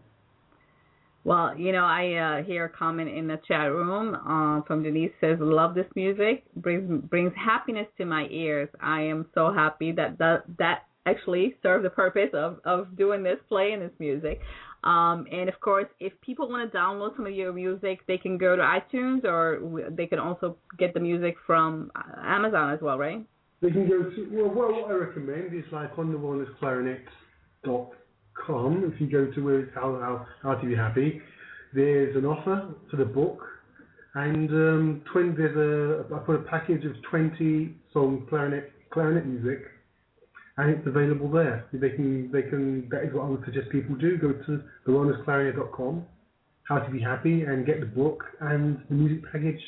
Well, 1.25 1.57
you 1.59 1.73
know, 1.73 1.85
I 1.85 2.41
uh, 2.41 2.45
hear 2.45 2.67
a 2.67 2.69
comment 2.69 3.11
in 3.11 3.27
the 3.27 3.39
chat 3.47 3.71
room 3.71 4.15
uh, 4.15 4.63
from 4.67 4.83
Denise 4.83 5.11
says, 5.21 5.39
"Love 5.41 5.75
this 5.75 5.87
music. 5.95 6.45
brings 6.57 7.03
brings 7.05 7.33
happiness 7.37 7.87
to 7.99 8.05
my 8.05 8.27
ears. 8.31 8.69
I 8.81 9.03
am 9.03 9.27
so 9.35 9.53
happy 9.53 9.93
that 9.93 10.19
that 10.19 10.45
that 10.59 10.85
actually 11.07 11.57
serves 11.63 11.83
the 11.83 11.91
purpose 11.91 12.31
of 12.33 12.61
of 12.65 12.97
doing 12.97 13.23
this, 13.23 13.37
play 13.49 13.69
playing 13.69 13.81
this 13.81 13.93
music. 13.99 14.41
Um, 14.85 15.27
and 15.33 15.49
of 15.49 15.59
course, 15.61 15.89
if 15.99 16.13
people 16.21 16.49
want 16.49 16.71
to 16.71 16.79
download 16.79 17.17
some 17.17 17.27
of 17.27 17.33
your 17.33 17.53
music, 17.53 18.07
they 18.07 18.17
can 18.17 18.39
go 18.39 18.55
to 18.55 18.63
iTunes 18.63 19.25
or 19.25 19.91
they 19.91 20.07
can 20.07 20.21
also 20.21 20.57
get 20.79 20.95
the 20.95 21.01
music 21.01 21.35
from 21.47 21.91
uh, 21.97 22.21
Amazon 22.23 22.73
as 22.73 22.81
well, 22.81 22.97
right? 22.97 23.27
They 23.61 23.73
can 23.73 23.89
go 23.89 24.05
to, 24.05 24.29
well, 24.31 24.49
what 24.49 24.89
I 24.89 24.93
recommend 24.93 25.53
is 25.53 25.65
like 25.73 25.99
on 25.99 26.13
the 26.13 26.19
wellnessclarinet.com. 28.47 28.93
If 28.95 29.01
you 29.01 29.07
go 29.11 29.33
to 29.33 29.45
where 29.45 29.61
it's 29.61 29.75
how, 29.75 29.99
how, 30.01 30.27
how 30.43 30.55
to 30.55 30.67
be 30.67 30.75
happy, 30.75 31.21
there's 31.75 32.17
an 32.17 32.25
offer 32.25 32.75
for 32.91 32.97
the 32.97 33.05
book. 33.05 33.41
And 34.15 34.51
um, 34.51 35.03
20, 35.13 35.37
there's 35.37 35.57
a, 35.57 36.15
I 36.15 36.19
put 36.19 36.37
a 36.37 36.43
package 36.43 36.85
of 36.85 36.93
20 37.11 37.75
song 37.93 38.27
clarinet, 38.29 38.73
clarinet 38.91 39.27
music 39.27 39.61
and 40.59 40.71
it's 40.71 40.87
available 40.87 41.31
there. 41.31 41.67
They 41.73 41.91
can, 41.91 42.33
they 42.33 42.43
can. 42.43 42.89
That 42.91 43.05
is 43.05 43.15
what 43.15 43.27
I 43.27 43.29
would 43.29 43.45
suggest 43.45 43.71
people 43.71 43.95
do. 43.95 44.19
Go 44.19 44.33
to 44.33 44.63
thewellnessclarinet.com, 44.87 46.05
how 46.65 46.79
to 46.81 46.91
be 46.91 47.01
happy, 47.01 47.43
and 47.43 47.65
get 47.65 47.79
the 47.79 47.87
book 47.87 48.25
and 48.41 48.83
the 48.89 48.95
music 48.97 49.31
package 49.31 49.61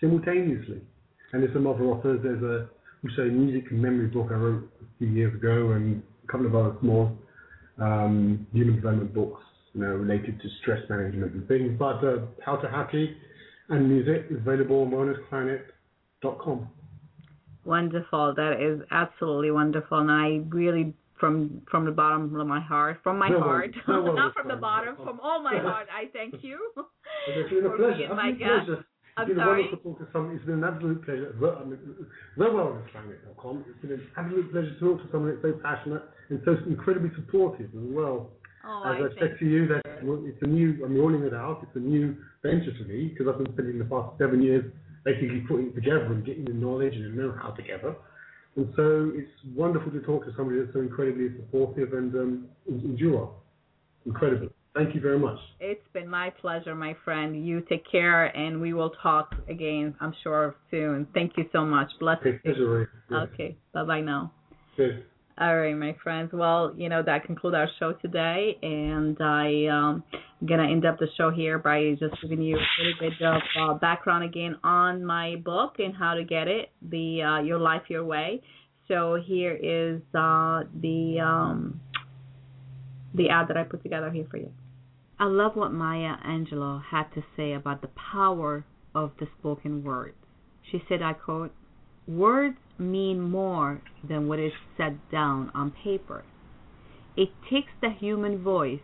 simultaneously. 0.00 0.82
And 1.32 1.42
there's 1.42 1.52
some 1.52 1.66
other 1.66 1.82
offers. 1.84 2.20
There's 2.22 2.42
a 2.42 2.68
also 3.04 3.22
a 3.22 3.32
music 3.32 3.72
and 3.72 3.82
memory 3.82 4.06
book 4.06 4.28
I 4.30 4.34
wrote 4.34 4.70
a 4.80 4.98
few 4.98 5.08
years 5.08 5.34
ago, 5.34 5.72
and 5.72 6.00
a 6.22 6.26
couple 6.30 6.46
of 6.46 6.54
other 6.54 6.76
small 6.80 7.10
um, 7.78 8.46
human 8.52 8.76
development 8.76 9.14
books, 9.14 9.42
you 9.74 9.80
know, 9.82 9.88
related 9.88 10.40
to 10.40 10.48
stress 10.62 10.80
management 10.88 11.32
and 11.34 11.46
things. 11.48 11.76
But 11.78 12.02
uh, 12.04 12.18
how 12.44 12.56
to 12.56 12.68
happy 12.68 13.16
and 13.68 13.88
music 13.88 14.26
is 14.30 14.38
available 14.38 14.82
on 14.82 14.90
wellnessclarinet.com. 14.90 16.68
Wonderful. 17.64 18.34
That 18.36 18.60
is 18.60 18.80
absolutely 18.90 19.50
wonderful, 19.50 19.98
and 19.98 20.10
I 20.10 20.40
really, 20.54 20.94
from 21.18 21.62
from 21.68 21.84
the 21.84 21.90
bottom 21.90 22.34
of 22.38 22.46
my 22.46 22.60
heart, 22.60 23.00
from 23.02 23.18
my 23.18 23.28
No, 23.28 23.40
heart, 23.40 23.74
no, 23.88 24.04
no, 24.06 24.12
not 24.22 24.34
from 24.34 24.46
the 24.48 24.54
bottom, 24.56 24.94
from 24.96 25.18
all 25.20 25.42
my 25.42 25.58
heart, 25.58 25.88
I 25.92 26.06
thank 26.12 26.42
you. 26.44 26.58
It's 27.28 27.50
been 27.50 27.66
a 27.66 27.68
for 27.70 27.76
pleasure. 27.76 27.96
being 27.96 28.16
my 28.16 28.30
guest. 28.30 28.70
I'm 29.16 29.28
It's 29.30 29.36
been 29.36 29.44
sorry? 29.44 29.62
wonderful 29.64 29.94
to 29.94 29.98
talk 29.98 29.98
to 29.98 30.12
someone. 30.12 30.36
It's 30.36 30.44
been 30.44 30.62
an 30.62 30.64
absolute 30.64 31.04
pleasure. 31.04 31.34
The, 31.40 31.48
I 31.48 31.64
mean. 31.64 31.78
It's 33.66 33.80
been 33.82 33.92
an 33.92 34.02
absolute 34.16 34.52
pleasure 34.52 34.74
to 34.74 34.80
talk 34.80 35.02
to 35.02 35.08
someone 35.10 35.30
that's 35.32 35.42
so 35.42 35.60
passionate 35.62 36.02
and 36.28 36.40
so 36.44 36.56
incredibly 36.68 37.10
supportive 37.16 37.66
as 37.72 37.86
well. 37.96 38.30
Oh, 38.66 38.82
As 38.84 39.00
I 39.00 39.06
I 39.06 39.20
said 39.20 39.36
to 39.38 39.46
you, 39.46 39.66
that 39.68 39.82
it's 39.86 40.42
a 40.42 40.46
new. 40.46 40.84
I'm 40.84 40.96
rolling 40.98 41.22
it 41.22 41.32
out. 41.32 41.60
It's 41.62 41.76
a 41.76 41.80
new 41.80 42.16
venture 42.42 42.72
for 42.76 42.84
me 42.84 43.08
because 43.08 43.26
I've 43.32 43.38
been 43.42 43.52
spending 43.54 43.78
the 43.78 43.84
past 43.86 44.18
seven 44.18 44.42
years 44.42 44.64
basically 45.04 45.40
putting 45.48 45.68
it 45.68 45.74
together 45.76 46.06
and 46.12 46.24
getting 46.26 46.44
the 46.44 46.52
knowledge 46.52 46.94
and 46.94 47.04
the 47.16 47.22
know-how 47.22 47.50
together. 47.50 47.94
And 48.56 48.72
so 48.74 49.12
it's 49.14 49.30
wonderful 49.54 49.92
to 49.92 50.00
talk 50.00 50.24
to 50.24 50.32
somebody 50.36 50.58
that's 50.60 50.72
so 50.74 50.80
incredibly 50.80 51.28
supportive 51.36 51.92
and 51.92 52.12
um, 52.16 52.48
endure. 52.68 53.30
Incredible. 54.04 54.48
Thank 54.76 54.94
you 54.94 55.00
very 55.00 55.18
much. 55.18 55.38
It's 55.58 55.80
been 55.94 56.06
my 56.08 56.28
pleasure, 56.28 56.74
my 56.74 56.94
friend. 57.02 57.46
You 57.46 57.62
take 57.62 57.90
care, 57.90 58.26
and 58.26 58.60
we 58.60 58.74
will 58.74 58.90
talk 59.02 59.34
again, 59.48 59.94
I'm 60.00 60.12
sure, 60.22 60.54
soon. 60.70 61.06
Thank 61.14 61.32
you 61.38 61.46
so 61.50 61.64
much. 61.64 61.88
Bless 61.98 62.18
Okay, 62.18 62.32
you. 62.32 62.38
pleasure, 62.44 62.70
Rea. 62.70 62.86
Yes. 63.10 63.28
Okay, 63.32 63.56
bye 63.72 63.84
bye 63.84 64.02
now. 64.02 64.32
Cheers. 64.76 65.02
All 65.38 65.56
right, 65.56 65.74
my 65.74 65.96
friends. 66.02 66.30
Well, 66.32 66.74
you 66.76 66.90
know 66.90 67.02
that 67.02 67.24
concludes 67.24 67.54
our 67.54 67.68
show 67.78 67.92
today, 67.94 68.58
and 68.62 69.16
I 69.20 69.66
um 69.66 70.04
gonna 70.46 70.70
end 70.70 70.84
up 70.84 70.98
the 70.98 71.08
show 71.16 71.30
here 71.30 71.58
by 71.58 71.94
just 71.98 72.20
giving 72.20 72.42
you 72.42 72.56
a 72.56 72.82
little 72.82 73.00
bit 73.00 73.22
of 73.22 73.42
uh, 73.58 73.74
background 73.78 74.24
again 74.24 74.56
on 74.62 75.02
my 75.02 75.36
book 75.36 75.76
and 75.78 75.96
how 75.96 76.12
to 76.12 76.24
get 76.24 76.48
it, 76.48 76.70
the 76.82 77.22
uh, 77.22 77.40
Your 77.42 77.58
Life 77.58 77.84
Your 77.88 78.04
Way. 78.04 78.42
So 78.88 79.20
here 79.24 79.52
is 79.54 80.02
uh, 80.14 80.64
the 80.82 81.18
um 81.20 81.80
the 83.14 83.30
ad 83.30 83.48
that 83.48 83.56
I 83.56 83.62
put 83.62 83.82
together 83.82 84.10
here 84.10 84.26
for 84.30 84.36
you. 84.36 84.52
I 85.18 85.24
love 85.24 85.56
what 85.56 85.72
Maya 85.72 86.16
Angelou 86.26 86.82
had 86.90 87.04
to 87.14 87.22
say 87.36 87.52
about 87.52 87.80
the 87.80 87.88
power 88.12 88.64
of 88.94 89.12
the 89.18 89.26
spoken 89.38 89.82
word. 89.82 90.14
She 90.70 90.82
said, 90.88 91.00
I 91.00 91.14
quote, 91.14 91.52
Words 92.06 92.58
mean 92.78 93.20
more 93.20 93.80
than 94.06 94.28
what 94.28 94.38
is 94.38 94.52
set 94.76 95.10
down 95.10 95.50
on 95.54 95.72
paper. 95.82 96.24
It 97.16 97.30
takes 97.50 97.72
the 97.80 97.90
human 97.90 98.42
voice 98.42 98.80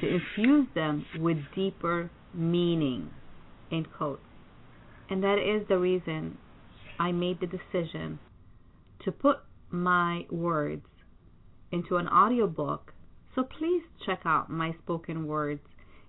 to 0.00 0.06
infuse 0.06 0.68
them 0.74 1.04
with 1.18 1.38
deeper 1.54 2.10
meaning. 2.32 3.10
End 3.72 3.88
quote. 3.96 4.20
And 5.10 5.22
that 5.22 5.38
is 5.38 5.66
the 5.68 5.78
reason 5.78 6.38
I 6.98 7.12
made 7.12 7.40
the 7.40 7.46
decision 7.46 8.20
to 9.04 9.12
put 9.12 9.38
my 9.70 10.26
words 10.30 10.86
into 11.72 11.96
an 11.96 12.08
audiobook. 12.08 12.92
So 13.38 13.44
please 13.44 13.84
check 14.04 14.22
out 14.24 14.50
my 14.50 14.74
spoken 14.82 15.28
words 15.28 15.60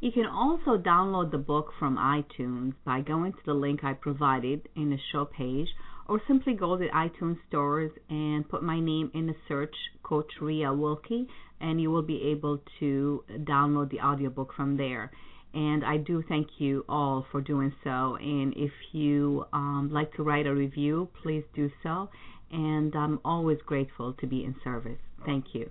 You 0.00 0.12
can 0.12 0.26
also 0.26 0.76
download 0.76 1.30
the 1.30 1.38
book 1.38 1.72
from 1.78 1.96
iTunes 1.96 2.74
by 2.84 3.00
going 3.00 3.32
to 3.32 3.38
the 3.46 3.54
link 3.54 3.84
I 3.84 3.94
provided 3.94 4.68
in 4.76 4.90
the 4.90 4.98
show 5.12 5.24
page 5.24 5.68
or 6.08 6.20
simply 6.26 6.54
go 6.54 6.76
to 6.76 6.88
iTunes 6.88 7.36
stores 7.48 7.92
and 8.08 8.48
put 8.48 8.62
my 8.62 8.80
name 8.80 9.10
in 9.14 9.26
the 9.26 9.34
search, 9.46 9.74
Coach 10.02 10.32
Rea 10.40 10.70
Wilkie, 10.70 11.28
and 11.60 11.80
you 11.80 11.90
will 11.90 12.02
be 12.02 12.22
able 12.30 12.60
to 12.80 13.22
download 13.30 13.90
the 13.90 14.00
audiobook 14.00 14.54
from 14.54 14.76
there. 14.76 15.10
And 15.54 15.84
I 15.84 15.98
do 15.98 16.22
thank 16.28 16.48
you 16.58 16.84
all 16.88 17.26
for 17.30 17.40
doing 17.40 17.72
so. 17.84 18.16
And 18.16 18.54
if 18.56 18.72
you 18.92 19.46
um, 19.52 19.90
like 19.92 20.12
to 20.14 20.22
write 20.22 20.46
a 20.46 20.54
review, 20.54 21.08
please 21.22 21.44
do 21.54 21.70
so. 21.82 22.08
And 22.50 22.94
I'm 22.94 23.20
always 23.24 23.58
grateful 23.66 24.14
to 24.14 24.26
be 24.26 24.44
in 24.44 24.54
service. 24.64 24.98
Thank 25.26 25.46
you. 25.52 25.70